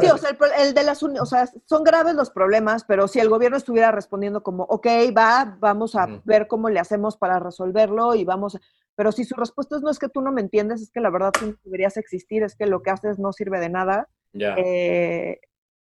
Sí, 0.00 0.06
o 0.06 0.18
sea, 0.18 0.36
el, 0.58 0.74
de 0.74 0.82
las, 0.82 1.02
o 1.02 1.26
sea, 1.26 1.46
son 1.66 1.84
graves 1.84 2.14
los 2.14 2.30
problemas, 2.30 2.84
pero 2.84 3.06
si 3.06 3.20
el 3.20 3.28
gobierno 3.28 3.56
estuviera 3.56 3.92
respondiendo 3.92 4.42
como, 4.42 4.64
ok, 4.64 4.86
va, 5.16 5.56
vamos 5.60 5.94
a 5.94 6.20
ver 6.24 6.46
cómo 6.46 6.70
le 6.70 6.80
hacemos 6.80 7.16
para 7.16 7.38
resolverlo 7.38 8.14
y 8.14 8.24
vamos, 8.24 8.58
pero 8.96 9.12
si 9.12 9.24
su 9.24 9.34
respuesta 9.34 9.76
es 9.76 9.82
no 9.82 9.90
es 9.90 9.98
que 9.98 10.08
tú 10.08 10.20
no 10.20 10.32
me 10.32 10.40
entiendes, 10.40 10.82
es 10.82 10.90
que 10.90 11.00
la 11.00 11.10
verdad 11.10 11.32
tú 11.32 11.46
no 11.46 11.56
deberías 11.64 11.96
existir, 11.96 12.42
es 12.42 12.56
que 12.56 12.66
lo 12.66 12.82
que 12.82 12.90
haces 12.90 13.18
no 13.18 13.32
sirve 13.32 13.60
de 13.60 13.68
nada, 13.68 14.08
ya. 14.32 14.54
Eh, 14.56 15.40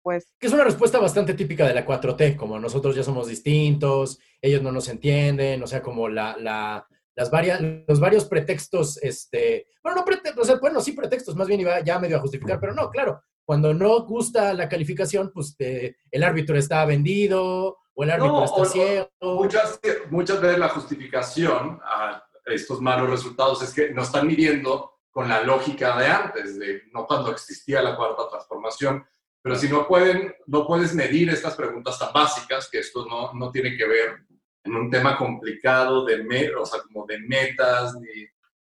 pues... 0.02 0.34
Que 0.40 0.48
es 0.48 0.54
una 0.54 0.64
respuesta 0.64 1.00
bastante 1.00 1.34
típica 1.34 1.68
de 1.68 1.74
la 1.74 1.86
4T, 1.86 2.36
como 2.36 2.60
nosotros 2.60 2.96
ya 2.96 3.04
somos 3.04 3.28
distintos, 3.28 4.20
ellos 4.42 4.62
no 4.62 4.72
nos 4.72 4.88
entienden, 4.88 5.62
o 5.62 5.68
sea, 5.68 5.82
como 5.82 6.10
la, 6.10 6.36
la 6.40 6.88
las 7.20 7.30
varias, 7.30 7.60
los 7.86 8.00
varios 8.00 8.26
pretextos, 8.26 8.98
este, 9.04 9.68
bueno, 9.84 10.00
no 10.00 10.06
pretextos, 10.06 10.42
o 10.42 10.46
sea, 10.46 10.56
bueno, 10.60 10.80
sí 10.80 10.94
pretextos, 10.94 11.36
más 11.36 11.50
bien 11.50 11.60
iba 11.60 11.82
ya 11.82 12.00
medio 12.00 12.16
a 12.16 12.22
justificar, 12.22 12.62
pero 12.62 12.74
no, 12.74 12.90
claro, 12.90 13.22
cuando 13.44 13.74
no 13.74 14.06
gusta 14.06 14.54
la 14.54 14.70
calificación, 14.70 15.32
pues 15.34 15.56
el 15.58 16.24
árbitro 16.24 16.56
está 16.58 16.86
vendido 16.86 17.78
o 17.94 18.04
el 18.04 18.12
árbitro 18.12 18.46
está 18.46 18.66
ciego. 18.66 19.10
Muchas, 19.22 19.80
muchas 20.10 20.40
veces 20.40 20.60
la 20.60 20.70
justificación 20.70 21.80
a 21.84 22.24
estos 22.52 22.82
malos 22.82 23.10
resultados 23.10 23.62
es 23.64 23.74
que 23.74 23.92
no 23.92 24.04
están 24.04 24.28
midiendo 24.28 25.00
con 25.10 25.28
la 25.28 25.42
lógica 25.44 25.98
de 25.98 26.08
antes, 26.08 26.60
de 26.60 26.84
no 26.94 27.06
cuando 27.06 27.32
existía 27.32 27.82
la 27.82 27.96
cuarta 27.96 28.30
transformación, 28.30 29.06
pero 29.42 29.56
si 29.56 29.70
no 29.70 29.88
pueden, 29.88 30.36
no 30.48 30.68
puedes 30.68 30.94
medir 30.94 31.30
estas 31.30 31.56
preguntas 31.56 31.98
tan 31.98 32.14
básicas, 32.14 32.70
que 32.70 32.80
esto 32.80 33.06
no, 33.06 33.34
no 33.34 33.52
tiene 33.52 33.76
que 33.76 33.88
ver 33.88 34.26
en 34.64 34.76
un 34.76 34.90
tema 34.90 35.18
complicado 35.18 36.06
de, 36.06 36.18
sea, 36.66 36.82
como 36.82 37.06
de 37.06 37.20
metas, 37.20 37.96
ni, 37.96 38.28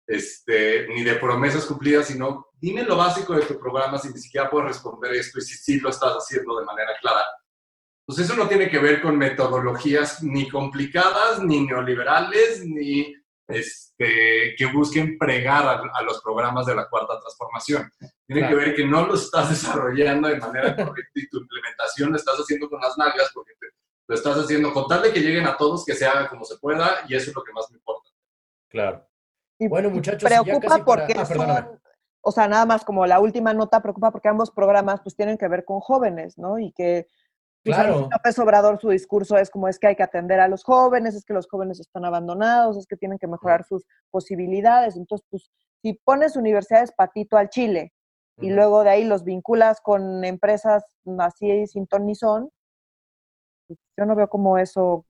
este, 0.07 0.87
ni 0.87 1.03
de 1.03 1.15
promesas 1.15 1.65
cumplidas, 1.65 2.07
sino 2.07 2.47
dime 2.59 2.83
lo 2.83 2.95
básico 2.95 3.33
de 3.33 3.45
tu 3.45 3.59
programa 3.59 3.97
si 3.97 4.09
ni 4.09 4.19
siquiera 4.19 4.49
puedes 4.49 4.69
responder 4.69 5.13
esto 5.13 5.39
y 5.39 5.41
si 5.41 5.55
sí 5.55 5.79
lo 5.79 5.89
estás 5.89 6.13
haciendo 6.13 6.57
de 6.59 6.65
manera 6.65 6.91
clara. 7.01 7.25
Pues 8.05 8.19
eso 8.19 8.35
no 8.35 8.47
tiene 8.47 8.69
que 8.69 8.79
ver 8.79 9.01
con 9.01 9.17
metodologías 9.17 10.23
ni 10.23 10.49
complicadas, 10.49 11.41
ni 11.41 11.65
neoliberales, 11.65 12.65
ni 12.65 13.13
este, 13.47 14.55
que 14.57 14.65
busquen 14.73 15.17
pregar 15.17 15.65
a, 15.93 16.01
los 16.03 16.21
programas 16.21 16.65
de 16.65 16.75
la 16.75 16.87
cuarta 16.89 17.19
transformación. 17.19 17.91
Tiene 18.25 18.47
que 18.47 18.55
ver 18.55 18.75
que 18.75 18.85
no 18.85 19.05
lo 19.05 19.15
estás 19.15 19.49
desarrollando 19.51 20.27
de 20.27 20.39
manera 20.39 20.75
correcta 20.75 21.11
y 21.15 21.27
tu 21.29 21.37
implementación 21.39 22.11
lo 22.11 22.17
estás 22.17 22.35
haciendo 22.37 22.69
con 22.69 22.81
las 22.81 22.97
nalgas 22.97 23.31
porque 23.33 23.51
lo 24.07 24.15
estás 24.15 24.37
haciendo 24.37 24.73
con 24.73 24.87
tal 24.87 25.01
de 25.01 25.13
que 25.13 25.21
lleguen 25.21 25.47
a 25.47 25.57
todos, 25.57 25.85
que 25.85 25.95
se 25.95 26.05
haga 26.05 26.29
como 26.29 26.43
se 26.43 26.57
pueda 26.57 27.05
y 27.07 27.15
eso 27.15 27.29
es 27.29 27.35
lo 27.35 27.43
que 27.43 27.53
más 27.53 27.69
me 27.71 27.77
importa. 27.77 28.09
Claro 28.69 29.07
bueno, 29.67 29.89
muchachos, 29.89 30.23
preocupa 30.23 30.83
porque 30.85 31.13
ah, 31.17 31.69
o 32.21 32.31
sea, 32.31 32.47
nada 32.47 32.65
más 32.65 32.85
como 32.85 33.05
la 33.05 33.19
última 33.19 33.53
nota 33.53 33.81
preocupa 33.81 34.11
porque 34.11 34.29
ambos 34.29 34.51
programas 34.51 35.01
pues 35.01 35.15
tienen 35.15 35.37
que 35.37 35.47
ver 35.47 35.65
con 35.65 35.79
jóvenes, 35.79 36.37
¿no? 36.37 36.59
Y 36.59 36.71
que 36.71 37.07
claro. 37.63 38.09
López 38.11 38.39
Obrador 38.39 38.79
su 38.79 38.89
discurso 38.89 39.37
es 39.37 39.49
como 39.49 39.67
es 39.67 39.79
que 39.79 39.87
hay 39.87 39.95
que 39.95 40.03
atender 40.03 40.39
a 40.39 40.47
los 40.47 40.63
jóvenes, 40.63 41.15
es 41.15 41.25
que 41.25 41.33
los 41.33 41.47
jóvenes 41.47 41.79
están 41.79 42.05
abandonados, 42.05 42.77
es 42.77 42.87
que 42.87 42.97
tienen 42.97 43.17
que 43.17 43.27
mejorar 43.27 43.63
sus 43.63 43.85
posibilidades. 44.11 44.95
Entonces, 44.95 45.25
pues 45.29 45.49
si 45.81 45.93
pones 45.93 46.35
universidades 46.35 46.91
patito 46.91 47.37
al 47.37 47.49
Chile 47.49 47.93
y 48.37 48.49
luego 48.49 48.83
de 48.83 48.89
ahí 48.89 49.03
los 49.03 49.23
vinculas 49.23 49.79
con 49.81 50.23
empresas 50.23 50.83
así 51.19 51.67
sin 51.67 51.87
ton 51.87 52.05
ni 52.05 52.15
son, 52.15 52.49
pues, 53.67 53.79
yo 53.97 54.05
no 54.05 54.15
veo 54.15 54.27
cómo 54.27 54.57
eso 54.57 55.05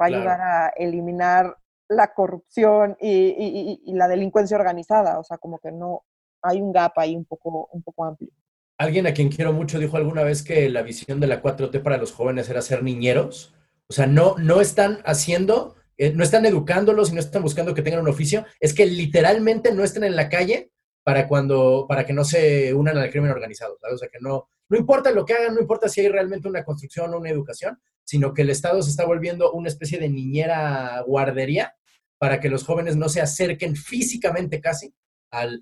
va 0.00 0.04
a 0.04 0.08
ayudar 0.08 0.40
a 0.40 0.68
eliminar 0.76 1.56
la 1.88 2.12
corrupción 2.12 2.96
y, 3.00 3.92
la 3.94 4.08
delincuencia 4.08 4.56
organizada. 4.56 5.18
O 5.18 5.24
sea, 5.24 5.38
como 5.38 5.58
que 5.58 5.72
no 5.72 6.02
hay 6.42 6.60
un 6.60 6.72
gap 6.72 6.92
ahí 6.96 7.16
un 7.16 7.24
poco, 7.24 7.68
un 7.72 7.82
poco 7.82 8.04
amplio. 8.04 8.30
Alguien 8.78 9.08
a 9.08 9.12
quien 9.12 9.28
quiero 9.28 9.52
mucho 9.52 9.78
dijo 9.78 9.96
alguna 9.96 10.22
vez 10.22 10.42
que 10.42 10.68
la 10.68 10.82
visión 10.82 11.18
de 11.18 11.26
la 11.26 11.42
4T 11.42 11.82
para 11.82 11.98
los 11.98 12.12
jóvenes 12.12 12.48
era 12.48 12.62
ser 12.62 12.84
niñeros. 12.84 13.52
O 13.88 13.92
sea, 13.92 14.06
no, 14.06 14.36
no 14.38 14.60
están 14.60 15.00
haciendo, 15.04 15.74
eh, 15.96 16.12
no 16.14 16.22
están 16.22 16.46
educándolos 16.46 17.10
y 17.10 17.14
no 17.14 17.20
están 17.20 17.42
buscando 17.42 17.74
que 17.74 17.82
tengan 17.82 18.02
un 18.02 18.08
oficio. 18.08 18.46
Es 18.60 18.72
que 18.74 18.86
literalmente 18.86 19.74
no 19.74 19.82
estén 19.82 20.04
en 20.04 20.14
la 20.14 20.28
calle 20.28 20.70
para 21.02 21.26
cuando, 21.26 21.86
para 21.88 22.06
que 22.06 22.12
no 22.12 22.24
se 22.24 22.72
unan 22.72 22.98
al 22.98 23.10
crimen 23.10 23.32
organizado. 23.32 23.78
O 23.92 23.98
sea, 23.98 24.08
que 24.08 24.18
no, 24.20 24.48
no 24.68 24.78
importa 24.78 25.10
lo 25.10 25.24
que 25.24 25.34
hagan, 25.34 25.54
no 25.54 25.60
importa 25.60 25.88
si 25.88 26.00
hay 26.00 26.08
realmente 26.08 26.48
una 26.48 26.64
construcción 26.64 27.12
o 27.12 27.18
una 27.18 27.30
educación, 27.30 27.80
sino 28.04 28.32
que 28.32 28.42
el 28.42 28.50
Estado 28.50 28.80
se 28.82 28.90
está 28.90 29.04
volviendo 29.04 29.52
una 29.52 29.68
especie 29.68 29.98
de 29.98 30.08
niñera 30.08 31.02
guardería 31.06 31.74
para 32.18 32.40
que 32.40 32.48
los 32.48 32.64
jóvenes 32.64 32.96
no 32.96 33.08
se 33.08 33.20
acerquen 33.20 33.74
físicamente 33.74 34.60
casi 34.60 34.94
al, 35.30 35.60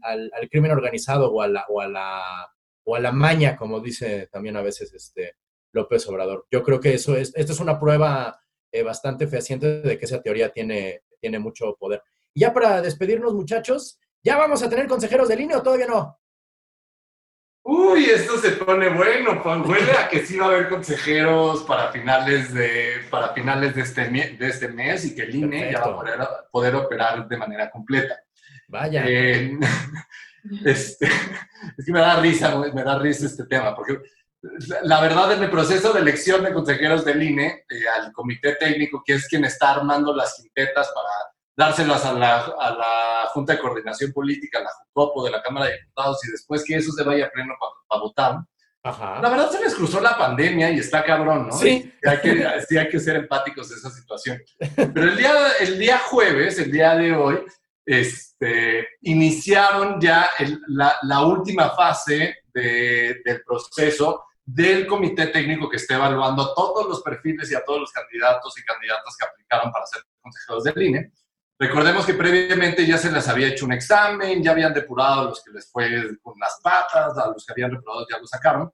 crimen 0.50 0.70
organizado 0.70 1.32
o 1.32 1.42
a, 1.42 1.48
la, 1.48 1.64
o, 1.68 1.80
a 1.80 1.88
la, 1.88 2.22
o 2.86 2.94
a 2.94 3.00
la 3.00 3.12
maña, 3.12 3.56
como 3.56 3.80
dice 3.80 4.28
también 4.30 4.56
a 4.56 4.62
veces 4.62 4.94
este 4.94 5.36
López 5.72 6.06
Obrador. 6.08 6.46
Yo 6.50 6.62
creo 6.62 6.80
que 6.80 6.94
eso 6.94 7.16
es, 7.16 7.32
esto 7.34 7.52
es 7.52 7.60
una 7.60 7.78
prueba 7.78 8.40
eh, 8.70 8.82
bastante 8.82 9.26
fehaciente 9.26 9.82
de 9.82 9.98
que 9.98 10.04
esa 10.04 10.22
teoría 10.22 10.50
tiene, 10.50 11.02
tiene 11.20 11.38
mucho 11.40 11.76
poder. 11.78 12.02
Y 12.32 12.40
ya 12.40 12.54
para 12.54 12.80
despedirnos, 12.80 13.34
muchachos, 13.34 13.98
¿ya 14.22 14.36
vamos 14.36 14.62
a 14.62 14.70
tener 14.70 14.86
consejeros 14.86 15.28
de 15.28 15.36
línea 15.36 15.58
o 15.58 15.62
todavía 15.62 15.88
no? 15.88 16.18
Uy, 17.64 18.04
esto 18.04 18.38
se 18.38 18.52
pone 18.52 18.88
bueno, 18.90 19.42
huele 19.66 19.90
a 19.90 20.08
que 20.08 20.24
sí 20.24 20.38
va 20.38 20.46
a 20.46 20.48
haber 20.50 20.68
consejeros 20.68 21.64
para 21.64 21.90
finales 21.90 22.54
de, 22.54 22.98
para 23.10 23.34
finales 23.34 23.74
de, 23.74 23.82
este, 23.82 24.08
de 24.08 24.46
este 24.46 24.68
mes 24.68 25.04
y 25.06 25.16
que 25.16 25.22
el 25.22 25.34
INE 25.34 25.72
ya 25.72 25.80
va 25.80 25.86
a 25.86 25.96
poder, 25.96 26.18
poder, 26.52 26.74
operar 26.76 27.26
de 27.26 27.36
manera 27.36 27.68
completa. 27.68 28.20
Vaya. 28.68 29.04
Eh, 29.08 29.58
este, 30.64 31.06
es 31.78 31.84
que 31.84 31.92
me 31.92 32.00
da 32.00 32.20
risa, 32.20 32.56
me 32.72 32.82
da 32.82 32.98
risa 32.98 33.26
este 33.26 33.46
tema, 33.46 33.74
porque 33.74 33.98
la 34.82 35.00
verdad 35.00 35.32
en 35.32 35.42
el 35.42 35.50
proceso 35.50 35.92
de 35.92 36.00
elección 36.00 36.44
de 36.44 36.52
consejeros 36.52 37.04
del 37.04 37.22
INE, 37.22 37.64
eh, 37.68 37.88
al 37.88 38.12
comité 38.12 38.54
técnico, 38.56 39.02
que 39.04 39.14
es 39.14 39.26
quien 39.28 39.44
está 39.44 39.72
armando 39.72 40.14
las 40.14 40.34
quintetas 40.34 40.90
para 40.94 41.08
dárselas 41.56 42.04
a 42.04 42.12
la, 42.12 42.36
a 42.58 42.70
la 42.70 43.28
Junta 43.32 43.54
de 43.54 43.58
Coordinación 43.58 44.12
Política, 44.12 44.58
a 44.58 44.62
la 44.62 44.70
JUCOPO 44.94 45.24
de 45.24 45.30
la 45.30 45.42
Cámara 45.42 45.66
de 45.66 45.78
Diputados 45.78 46.24
y 46.26 46.30
después 46.30 46.62
que 46.64 46.76
eso 46.76 46.92
se 46.92 47.02
vaya 47.02 47.26
a 47.26 47.30
pleno 47.30 47.54
para 47.88 48.00
votar. 48.00 48.36
La 48.84 49.28
verdad 49.28 49.50
se 49.50 49.60
les 49.60 49.74
cruzó 49.74 50.00
la 50.00 50.16
pandemia 50.16 50.70
y 50.70 50.78
está 50.78 51.02
cabrón, 51.02 51.48
¿no? 51.48 51.52
Sí. 51.52 51.92
hay 52.04 52.20
que, 52.20 52.46
sí 52.68 52.78
hay 52.78 52.88
que 52.88 53.00
ser 53.00 53.16
empáticos 53.16 53.68
de 53.68 53.76
esa 53.76 53.90
situación. 53.90 54.40
Pero 54.76 55.02
el 55.02 55.16
día, 55.16 55.32
el 55.60 55.78
día 55.78 55.98
jueves, 55.98 56.58
el 56.60 56.70
día 56.70 56.94
de 56.94 57.12
hoy, 57.12 57.40
este, 57.86 58.88
iniciaron 59.02 60.00
ya 60.00 60.28
la, 60.66 60.96
la, 61.02 61.20
última 61.24 61.70
fase 61.70 62.38
de, 62.52 63.22
del 63.24 63.42
proceso 63.44 64.24
del 64.44 64.86
comité 64.86 65.28
técnico 65.28 65.68
que 65.68 65.76
está 65.76 65.94
evaluando 65.94 66.52
todos 66.52 66.88
los 66.88 67.00
perfiles 67.02 67.50
y 67.50 67.54
a 67.54 67.64
todos 67.64 67.80
los 67.80 67.92
candidatos 67.92 68.58
y 68.58 68.64
candidatas 68.64 69.16
que 69.16 69.26
aplicaron 69.26 69.72
para 69.72 69.86
ser 69.86 70.02
consejeros 70.20 70.64
del 70.64 70.82
INE. 70.82 71.12
Recordemos 71.58 72.04
que 72.04 72.14
previamente 72.14 72.86
ya 72.86 72.98
se 72.98 73.10
les 73.10 73.26
había 73.28 73.48
hecho 73.48 73.64
un 73.64 73.72
examen, 73.72 74.42
ya 74.42 74.50
habían 74.50 74.74
depurado 74.74 75.22
a 75.22 75.24
los 75.24 75.42
que 75.42 75.52
les 75.52 75.70
fue 75.70 75.88
con 76.22 76.38
las 76.38 76.60
patas, 76.62 77.16
a 77.16 77.28
los 77.28 77.46
que 77.46 77.52
habían 77.52 77.70
reprobado 77.70 78.06
ya 78.10 78.18
lo 78.18 78.26
sacaron. 78.26 78.70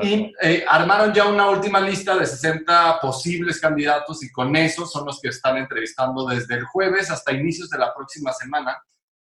Y 0.00 0.32
eh, 0.40 0.64
armaron 0.66 1.12
ya 1.12 1.26
una 1.26 1.50
última 1.50 1.80
lista 1.80 2.16
de 2.16 2.24
60 2.24 2.98
posibles 3.00 3.60
candidatos 3.60 4.22
y 4.22 4.32
con 4.32 4.56
eso 4.56 4.86
son 4.86 5.04
los 5.04 5.20
que 5.20 5.28
están 5.28 5.58
entrevistando 5.58 6.26
desde 6.26 6.54
el 6.54 6.64
jueves 6.64 7.10
hasta 7.10 7.32
inicios 7.32 7.68
de 7.68 7.78
la 7.78 7.92
próxima 7.94 8.32
semana, 8.32 8.82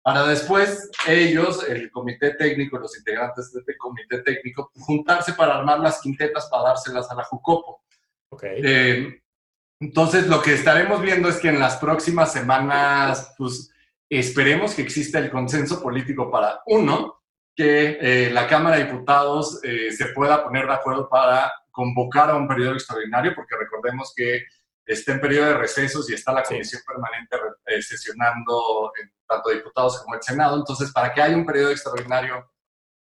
para 0.04 0.26
después 0.26 0.90
ellos, 1.08 1.66
el 1.68 1.90
comité 1.90 2.36
técnico, 2.36 2.78
los 2.78 2.98
integrantes 2.98 3.54
de 3.54 3.62
este 3.62 3.78
comité 3.78 4.20
técnico, 4.20 4.70
juntarse 4.76 5.34
para 5.34 5.56
armar 5.56 5.80
las 5.80 6.02
quintetas 6.02 6.48
para 6.50 6.64
dárselas 6.64 7.10
a 7.10 7.16
la 7.16 7.24
Jucopo. 7.24 7.84
Okay. 8.30 8.62
Eh, 8.64 9.22
entonces, 9.80 10.28
lo 10.28 10.42
que 10.42 10.54
estaremos 10.54 11.02
viendo 11.02 11.30
es 11.30 11.38
que 11.38 11.50
en 11.50 11.60
las 11.60 11.78
próximas 11.78 12.34
semanas, 12.34 13.34
pues, 13.38 13.72
esperemos 14.10 14.76
que 14.76 14.82
exista 14.82 15.20
el 15.20 15.32
consenso 15.32 15.82
político 15.82 16.30
para, 16.30 16.62
uno, 16.66 17.23
que 17.56 17.98
eh, 18.02 18.30
la 18.32 18.48
Cámara 18.48 18.78
de 18.78 18.86
Diputados 18.86 19.60
eh, 19.64 19.92
se 19.92 20.08
pueda 20.08 20.44
poner 20.44 20.66
de 20.66 20.74
acuerdo 20.74 21.08
para 21.08 21.52
convocar 21.72 22.30
a 22.30 22.36
un 22.36 22.48
periodo 22.48 22.74
extraordinario, 22.74 23.34
porque 23.36 23.56
recordemos 23.56 24.14
que 24.16 24.44
está 24.86 25.14
en 25.14 25.22
periodo 25.22 25.48
de 25.48 25.58
recesos 25.58 26.10
y 26.10 26.14
está 26.14 26.34
la 26.34 26.44
comisión 26.44 26.82
permanente 26.86 27.38
eh, 27.66 27.82
sesionando 27.82 28.92
en 29.02 29.12
tanto 29.28 29.50
diputados 29.50 30.02
como 30.02 30.16
el 30.16 30.22
Senado. 30.22 30.58
Entonces, 30.58 30.92
para 30.92 31.14
que 31.14 31.22
haya 31.22 31.36
un 31.36 31.46
periodo 31.46 31.72
extraordinario, 31.72 32.52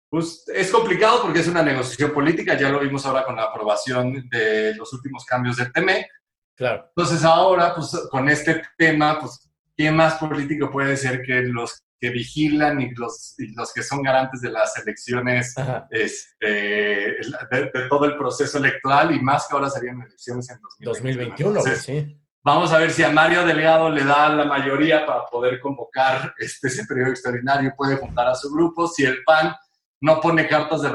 pues 0.09 0.45
es 0.47 0.71
complicado 0.71 1.21
porque 1.21 1.39
es 1.39 1.47
una 1.47 1.61
negociación 1.61 2.13
política. 2.13 2.57
Ya 2.57 2.69
lo 2.69 2.79
vimos 2.79 3.05
ahora 3.05 3.25
con 3.25 3.35
la 3.35 3.43
aprobación 3.43 4.29
de 4.29 4.73
los 4.75 4.93
últimos 4.93 5.25
cambios 5.25 5.57
del 5.57 5.71
TEMEC. 5.73 6.07
Claro. 6.55 6.85
Entonces, 6.95 7.23
ahora, 7.23 7.75
pues 7.75 8.07
con 8.09 8.29
este 8.29 8.63
tema, 8.77 9.19
pues, 9.19 9.49
¿quién 9.75 9.95
más 9.95 10.15
político 10.15 10.71
puede 10.71 10.95
ser 10.95 11.21
que 11.21 11.41
los 11.41 11.83
que 11.99 12.09
vigilan 12.09 12.79
y 12.81 12.93
los, 12.93 13.35
los 13.55 13.73
que 13.73 13.83
son 13.83 14.01
garantes 14.01 14.41
de 14.41 14.51
las 14.51 14.77
elecciones, 14.77 15.55
este, 15.89 16.45
de, 16.45 17.71
todo 17.89 18.05
el 18.05 18.17
proceso 18.17 18.57
electoral 18.59 19.15
y 19.15 19.21
más 19.21 19.47
que 19.47 19.55
ahora 19.55 19.69
serían 19.69 20.01
elecciones 20.01 20.49
en 20.49 20.59
2021. 20.79 21.53
2021 21.53 21.61
sí. 21.75 22.21
Vamos 22.43 22.71
a 22.71 22.77
ver 22.77 22.91
si 22.91 23.03
a 23.03 23.09
Mario 23.09 23.45
Delgado 23.45 23.89
le 23.89 24.05
da 24.05 24.29
la 24.29 24.45
mayoría 24.45 25.05
para 25.05 25.25
poder 25.25 25.59
convocar 25.59 26.33
este, 26.37 26.67
ese 26.67 26.85
periodo 26.85 27.09
extraordinario, 27.09 27.73
puede 27.75 27.97
juntar 27.97 28.27
a 28.27 28.35
su 28.35 28.49
grupo. 28.49 28.87
Si 28.87 29.03
el 29.03 29.21
PAN 29.25 29.53
no 29.99 30.21
pone 30.21 30.47
cartas 30.47 30.81
de, 30.81 30.89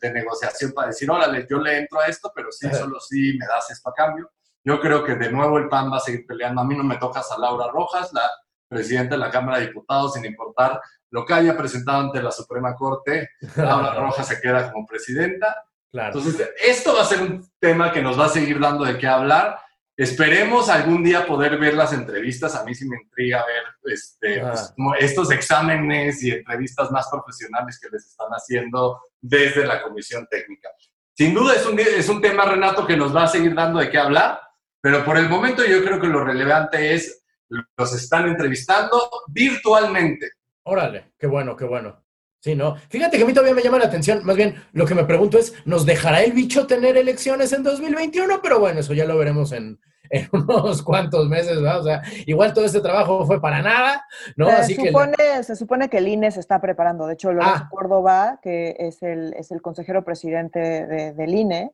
de 0.00 0.12
negociación 0.12 0.72
para 0.72 0.88
decir, 0.88 1.10
órale, 1.10 1.46
yo 1.50 1.58
le 1.58 1.78
entro 1.80 2.00
a 2.00 2.06
esto, 2.06 2.32
pero 2.34 2.50
sí, 2.50 2.68
solo 2.72 3.00
sí 3.00 3.36
me 3.38 3.46
das 3.46 3.70
esto 3.70 3.90
a 3.90 3.92
cambio. 3.92 4.30
Yo 4.64 4.80
creo 4.80 5.04
que 5.04 5.16
de 5.16 5.30
nuevo 5.30 5.58
el 5.58 5.68
PAN 5.68 5.92
va 5.92 5.98
a 5.98 6.00
seguir 6.00 6.24
peleando. 6.26 6.62
A 6.62 6.64
mí 6.64 6.74
no 6.74 6.84
me 6.84 6.96
tocas 6.96 7.30
a 7.32 7.38
Laura 7.38 7.70
Rojas, 7.70 8.10
la 8.14 8.30
presidente 8.68 9.14
de 9.14 9.18
la 9.18 9.30
Cámara 9.30 9.58
de 9.58 9.66
Diputados, 9.66 10.14
sin 10.14 10.24
importar 10.24 10.80
lo 11.10 11.24
que 11.24 11.34
haya 11.34 11.56
presentado 11.56 12.00
ante 12.00 12.22
la 12.22 12.32
Suprema 12.32 12.74
Corte, 12.74 13.30
Laura 13.56 13.94
Rojas 14.00 14.26
se 14.26 14.40
queda 14.40 14.72
como 14.72 14.86
presidenta. 14.86 15.64
Entonces, 15.92 16.50
esto 16.60 16.94
va 16.94 17.02
a 17.02 17.06
ser 17.06 17.22
un 17.22 17.48
tema 17.60 17.92
que 17.92 18.02
nos 18.02 18.18
va 18.18 18.26
a 18.26 18.30
seguir 18.30 18.58
dando 18.58 18.84
de 18.84 18.98
qué 18.98 19.06
hablar. 19.06 19.60
Esperemos 19.96 20.68
algún 20.68 21.04
día 21.04 21.24
poder 21.24 21.56
ver 21.56 21.74
las 21.74 21.92
entrevistas. 21.92 22.56
A 22.56 22.64
mí 22.64 22.74
sí 22.74 22.88
me 22.88 22.96
intriga 23.00 23.44
ver 23.46 23.92
este, 23.92 24.40
pues, 24.40 24.74
estos 24.98 25.30
exámenes 25.30 26.20
y 26.24 26.32
entrevistas 26.32 26.90
más 26.90 27.08
profesionales 27.08 27.78
que 27.80 27.88
les 27.90 28.04
están 28.06 28.28
haciendo 28.30 29.00
desde 29.20 29.64
la 29.64 29.82
Comisión 29.82 30.26
Técnica. 30.28 30.70
Sin 31.16 31.32
duda 31.32 31.54
es 31.54 31.64
un, 31.64 31.78
es 31.78 32.08
un 32.08 32.20
tema, 32.20 32.44
Renato, 32.44 32.84
que 32.84 32.96
nos 32.96 33.14
va 33.14 33.22
a 33.22 33.28
seguir 33.28 33.54
dando 33.54 33.78
de 33.78 33.88
qué 33.88 33.98
hablar, 33.98 34.40
pero 34.80 35.04
por 35.04 35.16
el 35.16 35.28
momento 35.28 35.64
yo 35.64 35.84
creo 35.84 36.00
que 36.00 36.08
lo 36.08 36.24
relevante 36.24 36.92
es 36.92 37.23
los 37.48 37.94
están 37.94 38.28
entrevistando 38.28 39.10
virtualmente. 39.28 40.30
Órale, 40.64 41.12
qué 41.18 41.26
bueno, 41.26 41.56
qué 41.56 41.64
bueno. 41.64 42.04
Sí, 42.40 42.54
¿no? 42.54 42.76
Fíjate 42.76 43.16
que 43.16 43.22
a 43.22 43.26
mí 43.26 43.32
todavía 43.32 43.54
me 43.54 43.62
llama 43.62 43.78
la 43.78 43.86
atención, 43.86 44.20
más 44.22 44.36
bien 44.36 44.54
lo 44.72 44.84
que 44.84 44.94
me 44.94 45.04
pregunto 45.04 45.38
es, 45.38 45.54
¿nos 45.64 45.86
dejará 45.86 46.22
el 46.22 46.32
bicho 46.32 46.66
tener 46.66 46.94
elecciones 46.98 47.54
en 47.54 47.62
2021? 47.62 48.42
Pero 48.42 48.60
bueno, 48.60 48.80
eso 48.80 48.92
ya 48.92 49.06
lo 49.06 49.16
veremos 49.16 49.52
en, 49.52 49.78
unos 50.30 50.82
cuantos 50.82 51.26
meses, 51.28 51.56
¿verdad? 51.56 51.80
O 51.80 51.84
sea, 51.84 52.02
igual 52.26 52.52
todo 52.52 52.66
este 52.66 52.82
trabajo 52.82 53.24
fue 53.24 53.40
para 53.40 53.62
nada, 53.62 54.04
¿no? 54.36 54.46
Se, 54.48 54.52
Así 54.52 54.74
supone, 54.74 55.14
que... 55.16 55.42
se 55.42 55.56
supone 55.56 55.88
que 55.88 55.96
el 55.96 56.08
INE 56.08 56.30
se 56.30 56.40
está 56.40 56.60
preparando. 56.60 57.06
De 57.06 57.14
hecho, 57.14 57.32
Lorenzo 57.32 57.62
ah. 57.64 57.68
Córdoba, 57.70 58.38
que 58.42 58.76
es 58.78 59.02
el, 59.02 59.32
es 59.38 59.50
el 59.50 59.62
consejero 59.62 60.04
presidente 60.04 60.58
del 61.14 61.34
INE, 61.34 61.72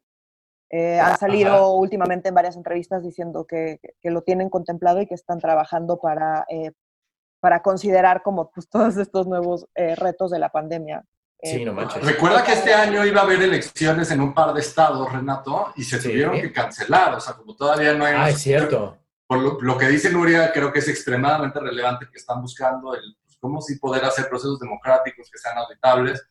eh, 0.72 1.00
han 1.00 1.18
salido 1.18 1.72
últimamente 1.72 2.28
en 2.28 2.34
varias 2.34 2.56
entrevistas 2.56 3.02
diciendo 3.02 3.44
que, 3.44 3.80
que, 4.00 4.10
lo 4.10 4.22
tienen 4.22 4.48
contemplado 4.48 5.00
y 5.00 5.06
que 5.06 5.14
están 5.14 5.40
trabajando 5.40 5.98
para, 5.98 6.46
eh, 6.48 6.70
para 7.40 7.60
considerar 7.60 8.22
como 8.22 8.52
pues, 8.52 8.68
todos 8.70 8.96
estos 8.96 9.26
nuevos 9.26 9.66
eh, 9.74 9.96
retos 9.96 10.30
de 10.30 10.38
la 10.38 10.50
pandemia. 10.50 11.04
Sí, 11.42 11.64
no 11.64 11.72
manches. 11.72 12.04
Recuerda 12.04 12.44
que 12.44 12.52
este 12.52 12.72
año 12.72 13.04
iba 13.04 13.22
a 13.22 13.24
haber 13.24 13.42
elecciones 13.42 14.10
en 14.12 14.20
un 14.20 14.32
par 14.32 14.52
de 14.52 14.60
estados, 14.60 15.10
Renato, 15.10 15.72
y 15.74 15.82
se 15.82 15.98
tuvieron 15.98 16.40
que 16.40 16.52
cancelar. 16.52 17.14
O 17.14 17.20
sea, 17.20 17.34
como 17.34 17.56
todavía 17.56 17.94
no 17.94 18.04
hay... 18.04 18.14
Ah, 18.16 18.28
es 18.28 18.40
cierto. 18.40 18.98
Por 19.26 19.62
lo, 19.62 19.78
que 19.78 19.88
dice 19.88 20.12
Nuria, 20.12 20.52
creo 20.52 20.72
que 20.72 20.80
es 20.80 20.88
extremadamente 20.88 21.58
relevante 21.58 22.06
que 22.12 22.18
están 22.18 22.42
buscando 22.42 22.94
el, 22.94 23.16
pues, 23.24 23.38
cómo 23.40 23.60
sí 23.60 23.78
poder 23.78 24.04
hacer 24.04 24.28
procesos 24.28 24.60
democráticos 24.60 25.30
que 25.30 25.38
sean 25.38 25.56
auditables 25.56 26.22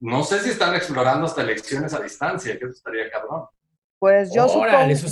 no 0.00 0.24
sé 0.24 0.40
si 0.40 0.50
están 0.50 0.74
explorando 0.74 1.26
hasta 1.26 1.42
elecciones 1.42 1.94
a 1.94 2.00
distancia, 2.00 2.58
que 2.58 2.64
eso 2.64 2.74
estaría 2.74 3.10
cabrón. 3.10 3.46
Pues 3.98 4.32
yo, 4.34 4.48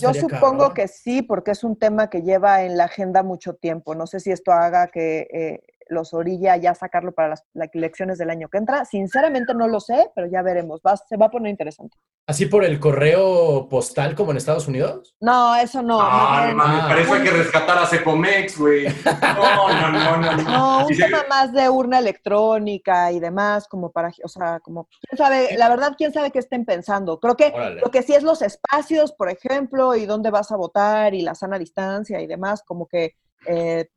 yo 0.01 0.15
supongo 0.15 0.75
que 0.75 0.89
sí, 0.89 1.23
porque 1.23 1.53
es 1.53 1.63
un 1.63 1.79
tema 1.79 2.11
que 2.11 2.23
lleva 2.23 2.65
en 2.65 2.77
la 2.77 2.87
agenda 2.87 3.23
mucho 3.23 3.55
tiempo. 3.55 3.95
No 3.95 4.09
sé 4.09 4.19
si 4.19 4.33
esto 4.33 4.51
haga 4.51 4.89
que 4.89 5.29
eh, 5.33 5.63
los 5.91 6.15
orilla 6.15 6.57
ya 6.57 6.75
sacarlo 6.75 7.13
para 7.13 7.31
las, 7.31 7.45
elecciones 7.73 8.19
del 8.19 8.31
año 8.31 8.49
que 8.49 8.59
entra. 8.59 8.85
Sinceramente 8.85 9.55
no 9.55 9.69
lo 9.69 9.81
sé, 9.81 10.11
pero 10.15 10.27
ya 10.27 10.43
veremos. 10.43 10.81
se 11.09 11.17
va 11.17 11.27
a 11.27 11.31
poner 11.31 11.51
interesante. 11.51 11.97
¿Así 12.27 12.47
por 12.47 12.65
el 12.65 12.79
correo 12.79 13.69
postal 13.69 14.15
como 14.15 14.31
en 14.31 14.37
Estados 14.37 14.69
Unidos? 14.69 15.17
No, 15.21 15.57
eso 15.57 15.83
no. 15.83 15.99
Ah, 16.01 16.53
no, 16.55 16.69
no, 16.69 16.89
parece 16.89 17.23
que 17.23 17.31
rescatar 17.31 17.79
a 17.79 17.87
Cepomex, 17.87 18.59
güey. 18.59 18.87
No, 18.87 19.69
no, 19.69 19.91
no, 19.91 20.17
no. 20.17 20.37
No, 20.43 20.87
un 20.89 20.97
tema 20.97 21.25
más 21.29 21.53
de 21.53 21.69
urna 21.69 21.99
electrónica 21.99 23.11
y 23.11 23.19
demás, 23.19 23.67
como 23.67 23.91
para, 23.91 24.13
o 24.23 24.29
sea, 24.29 24.61
como, 24.61 24.89
quién 25.09 25.19
sabe, 25.19 25.57
la 25.57 25.69
verdad, 25.69 25.95
quién 25.99 26.13
sabe 26.13 26.31
qué 26.31 26.39
estén 26.39 26.65
pensando. 26.65 27.19
Creo 27.19 27.37
que 27.37 27.53
lo 27.83 27.91
que 27.91 28.03
sí 28.03 28.15
es 28.15 28.23
los 28.23 28.43
espacios, 28.43 29.13
por 29.13 29.29
ejemplo, 29.29 29.97
y 29.97 30.07
dónde 30.07 30.31
vas 30.31 30.53
a 30.53 30.57
votar 30.57 31.15
y 31.15 31.23
la 31.23 31.35
sana 31.35 31.59
distancia 31.59 32.21
y 32.21 32.27
demás, 32.27 32.63
como 32.63 32.87
que 32.87 33.17
eh, 33.47 33.89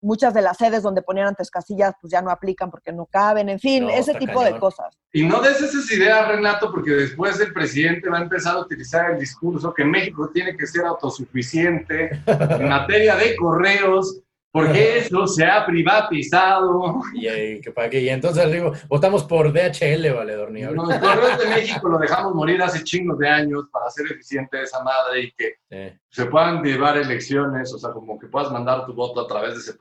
muchas 0.00 0.34
de 0.34 0.42
las 0.42 0.56
sedes 0.56 0.82
donde 0.82 1.02
ponían 1.02 1.28
antes 1.28 1.50
casillas 1.50 1.94
pues 2.00 2.10
ya 2.10 2.22
no 2.22 2.30
aplican 2.30 2.70
porque 2.70 2.92
no 2.92 3.06
caben, 3.06 3.48
en 3.48 3.58
fin, 3.58 3.88
ese 3.90 4.14
tipo 4.14 4.42
de 4.44 4.58
cosas. 4.58 4.96
Y 5.12 5.24
no 5.24 5.40
des 5.40 5.60
esas 5.60 5.90
ideas, 5.90 6.28
Renato, 6.28 6.70
porque 6.70 6.92
después 6.92 7.40
el 7.40 7.52
presidente 7.52 8.08
va 8.08 8.18
a 8.18 8.22
empezar 8.22 8.56
a 8.56 8.60
utilizar 8.60 9.10
el 9.10 9.18
discurso 9.18 9.72
que 9.72 9.84
México 9.84 10.30
tiene 10.32 10.56
que 10.56 10.66
ser 10.66 10.84
autosuficiente 10.84 12.10
en 12.26 12.68
materia 12.68 13.16
de 13.16 13.36
correos, 13.36 14.20
porque 14.50 14.98
eso 14.98 15.26
se 15.26 15.44
ha 15.44 15.64
privatizado. 15.66 17.00
Y, 17.14 17.60
para 17.70 17.90
qué? 17.90 18.00
y 18.00 18.08
entonces 18.08 18.50
digo, 18.50 18.72
votamos 18.88 19.24
por 19.24 19.52
DHL, 19.52 20.12
valedor. 20.14 20.50
Ni 20.50 20.62
los 20.62 20.98
correos 20.98 21.38
de 21.38 21.48
México 21.48 21.88
lo 21.88 21.98
dejamos 21.98 22.34
morir 22.34 22.62
hace 22.62 22.82
chingos 22.82 23.18
de 23.18 23.28
años 23.28 23.64
para 23.70 23.86
hacer 23.86 24.06
eficiente 24.10 24.62
esa 24.62 24.82
madre 24.82 25.22
y 25.22 25.32
que 25.32 25.98
se 26.08 26.26
puedan 26.26 26.62
llevar 26.62 26.96
elecciones, 26.96 27.72
o 27.72 27.78
sea, 27.78 27.90
como 27.90 28.18
que 28.18 28.26
puedas 28.26 28.50
mandar 28.50 28.86
tu 28.86 28.94
voto 28.94 29.20
a 29.20 29.26
través 29.26 29.54
de 29.54 29.60
ese 29.60 29.72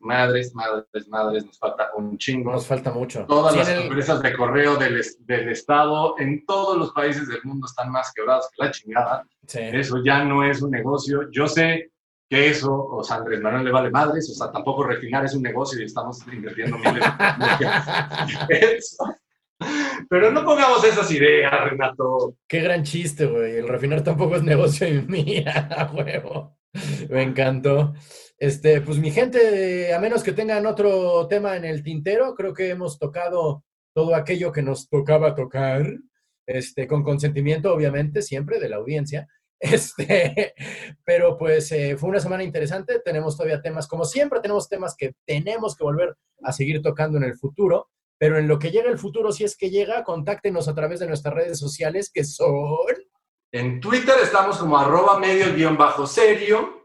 madres, 0.00 0.54
madres, 0.54 1.08
madres, 1.08 1.46
nos 1.46 1.58
falta 1.58 1.90
un 1.96 2.18
chingo. 2.18 2.52
Nos 2.52 2.66
falta 2.66 2.90
mucho. 2.90 3.24
Todas 3.26 3.56
las 3.56 3.68
empresas 3.68 4.20
de 4.22 4.36
correo 4.36 4.76
del, 4.76 5.02
del, 5.20 5.48
Estado 5.48 6.14
en 6.18 6.44
todos 6.46 6.76
los 6.76 6.92
países 6.92 7.28
del 7.28 7.42
mundo 7.44 7.66
están 7.66 7.90
más 7.90 8.12
quebradas 8.14 8.48
que 8.54 8.64
la 8.64 8.70
chingada. 8.70 9.26
Eso 9.46 10.02
ya 10.04 10.24
no 10.24 10.44
es 10.44 10.62
un 10.62 10.70
negocio. 10.70 11.30
Yo 11.30 11.46
sé 11.46 11.91
que 12.32 12.48
eso, 12.48 12.72
o 12.72 13.04
sea, 13.04 13.16
Andrés 13.16 13.42
Manuel 13.42 13.62
le 13.62 13.70
vale 13.70 13.90
madres, 13.90 14.30
o 14.30 14.32
sea, 14.32 14.50
tampoco 14.50 14.84
refinar 14.84 15.22
es 15.22 15.34
un 15.34 15.42
negocio 15.42 15.78
y 15.78 15.84
estamos 15.84 16.18
invirtiendo 16.32 16.78
miles 16.78 17.04
de 18.48 18.76
eso. 18.78 19.04
Pero 20.08 20.32
no 20.32 20.42
pongamos 20.42 20.82
esas 20.82 21.10
ideas, 21.10 21.52
Renato. 21.68 22.36
Qué 22.48 22.60
gran 22.60 22.84
chiste, 22.84 23.26
güey. 23.26 23.56
El 23.56 23.68
refinar 23.68 24.02
tampoco 24.02 24.36
es 24.36 24.42
negocio 24.42 24.88
y 24.88 25.02
mía, 25.02 25.90
huevo. 25.94 26.56
Me 27.10 27.22
encantó. 27.22 27.92
Este, 28.38 28.80
pues 28.80 28.96
mi 28.96 29.10
gente, 29.10 29.92
a 29.92 30.00
menos 30.00 30.22
que 30.22 30.32
tengan 30.32 30.64
otro 30.64 31.28
tema 31.28 31.54
en 31.58 31.66
el 31.66 31.82
tintero, 31.82 32.34
creo 32.34 32.54
que 32.54 32.70
hemos 32.70 32.98
tocado 32.98 33.62
todo 33.94 34.14
aquello 34.14 34.52
que 34.52 34.62
nos 34.62 34.88
tocaba 34.88 35.34
tocar, 35.34 35.86
este, 36.46 36.86
con 36.86 37.02
consentimiento, 37.02 37.74
obviamente, 37.74 38.22
siempre 38.22 38.58
de 38.58 38.70
la 38.70 38.76
audiencia. 38.76 39.28
Este, 39.62 40.54
pero 41.04 41.38
pues 41.38 41.70
eh, 41.70 41.96
fue 41.96 42.10
una 42.10 42.18
semana 42.18 42.42
interesante. 42.42 42.98
Tenemos 42.98 43.36
todavía 43.36 43.62
temas, 43.62 43.86
como 43.86 44.04
siempre, 44.04 44.40
tenemos 44.40 44.68
temas 44.68 44.96
que 44.96 45.14
tenemos 45.24 45.76
que 45.76 45.84
volver 45.84 46.16
a 46.42 46.52
seguir 46.52 46.82
tocando 46.82 47.16
en 47.16 47.24
el 47.24 47.36
futuro. 47.36 47.88
Pero 48.18 48.38
en 48.38 48.48
lo 48.48 48.58
que 48.58 48.70
llega 48.70 48.90
el 48.90 48.98
futuro, 48.98 49.32
si 49.32 49.44
es 49.44 49.56
que 49.56 49.70
llega, 49.70 50.04
contáctenos 50.04 50.68
a 50.68 50.74
través 50.74 51.00
de 51.00 51.06
nuestras 51.06 51.34
redes 51.34 51.58
sociales 51.58 52.10
que 52.12 52.24
son. 52.24 52.86
En 53.52 53.80
Twitter 53.80 54.14
estamos 54.22 54.58
como 54.58 54.76
arroba 54.76 55.18
medio 55.18 55.54
guion 55.54 55.76
bajo 55.76 56.06
serio. 56.06 56.82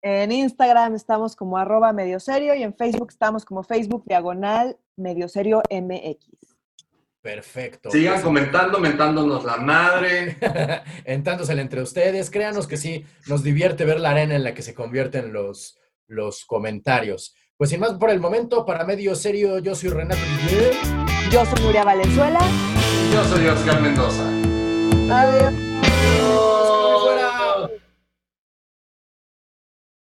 En 0.00 0.30
Instagram 0.30 0.94
estamos 0.94 1.36
como 1.36 1.56
arroba 1.56 1.92
medio 1.92 2.20
serio 2.20 2.54
y 2.54 2.62
en 2.62 2.74
Facebook 2.74 3.10
estamos 3.10 3.44
como 3.44 3.62
Facebook 3.62 4.04
diagonal 4.06 4.76
medio 4.96 5.28
serio 5.28 5.62
MX. 5.70 6.51
Perfecto. 7.22 7.90
Sigan 7.90 8.14
pues, 8.14 8.24
comentando, 8.24 8.80
mentándonos 8.80 9.44
la 9.44 9.56
madre. 9.56 10.36
Entándosela 11.04 11.62
entre 11.62 11.80
ustedes. 11.80 12.30
Créanos 12.30 12.66
que 12.66 12.76
sí, 12.76 13.06
nos 13.28 13.44
divierte 13.44 13.84
ver 13.84 14.00
la 14.00 14.10
arena 14.10 14.34
en 14.34 14.42
la 14.42 14.54
que 14.54 14.62
se 14.62 14.74
convierten 14.74 15.32
los, 15.32 15.78
los 16.08 16.44
comentarios. 16.44 17.36
Pues 17.56 17.70
sin 17.70 17.78
más 17.78 17.92
por 17.94 18.10
el 18.10 18.18
momento, 18.18 18.66
para 18.66 18.84
medio 18.84 19.14
serio, 19.14 19.60
yo 19.60 19.76
soy 19.76 19.90
Renato 19.90 20.20
Yo 21.30 21.46
soy 21.46 21.64
Nuria 21.64 21.84
Valenzuela. 21.84 22.40
Yo 23.12 23.24
soy 23.24 23.46
Oscar 23.46 23.80
Mendoza. 23.80 24.28
Adiós. 25.08 25.71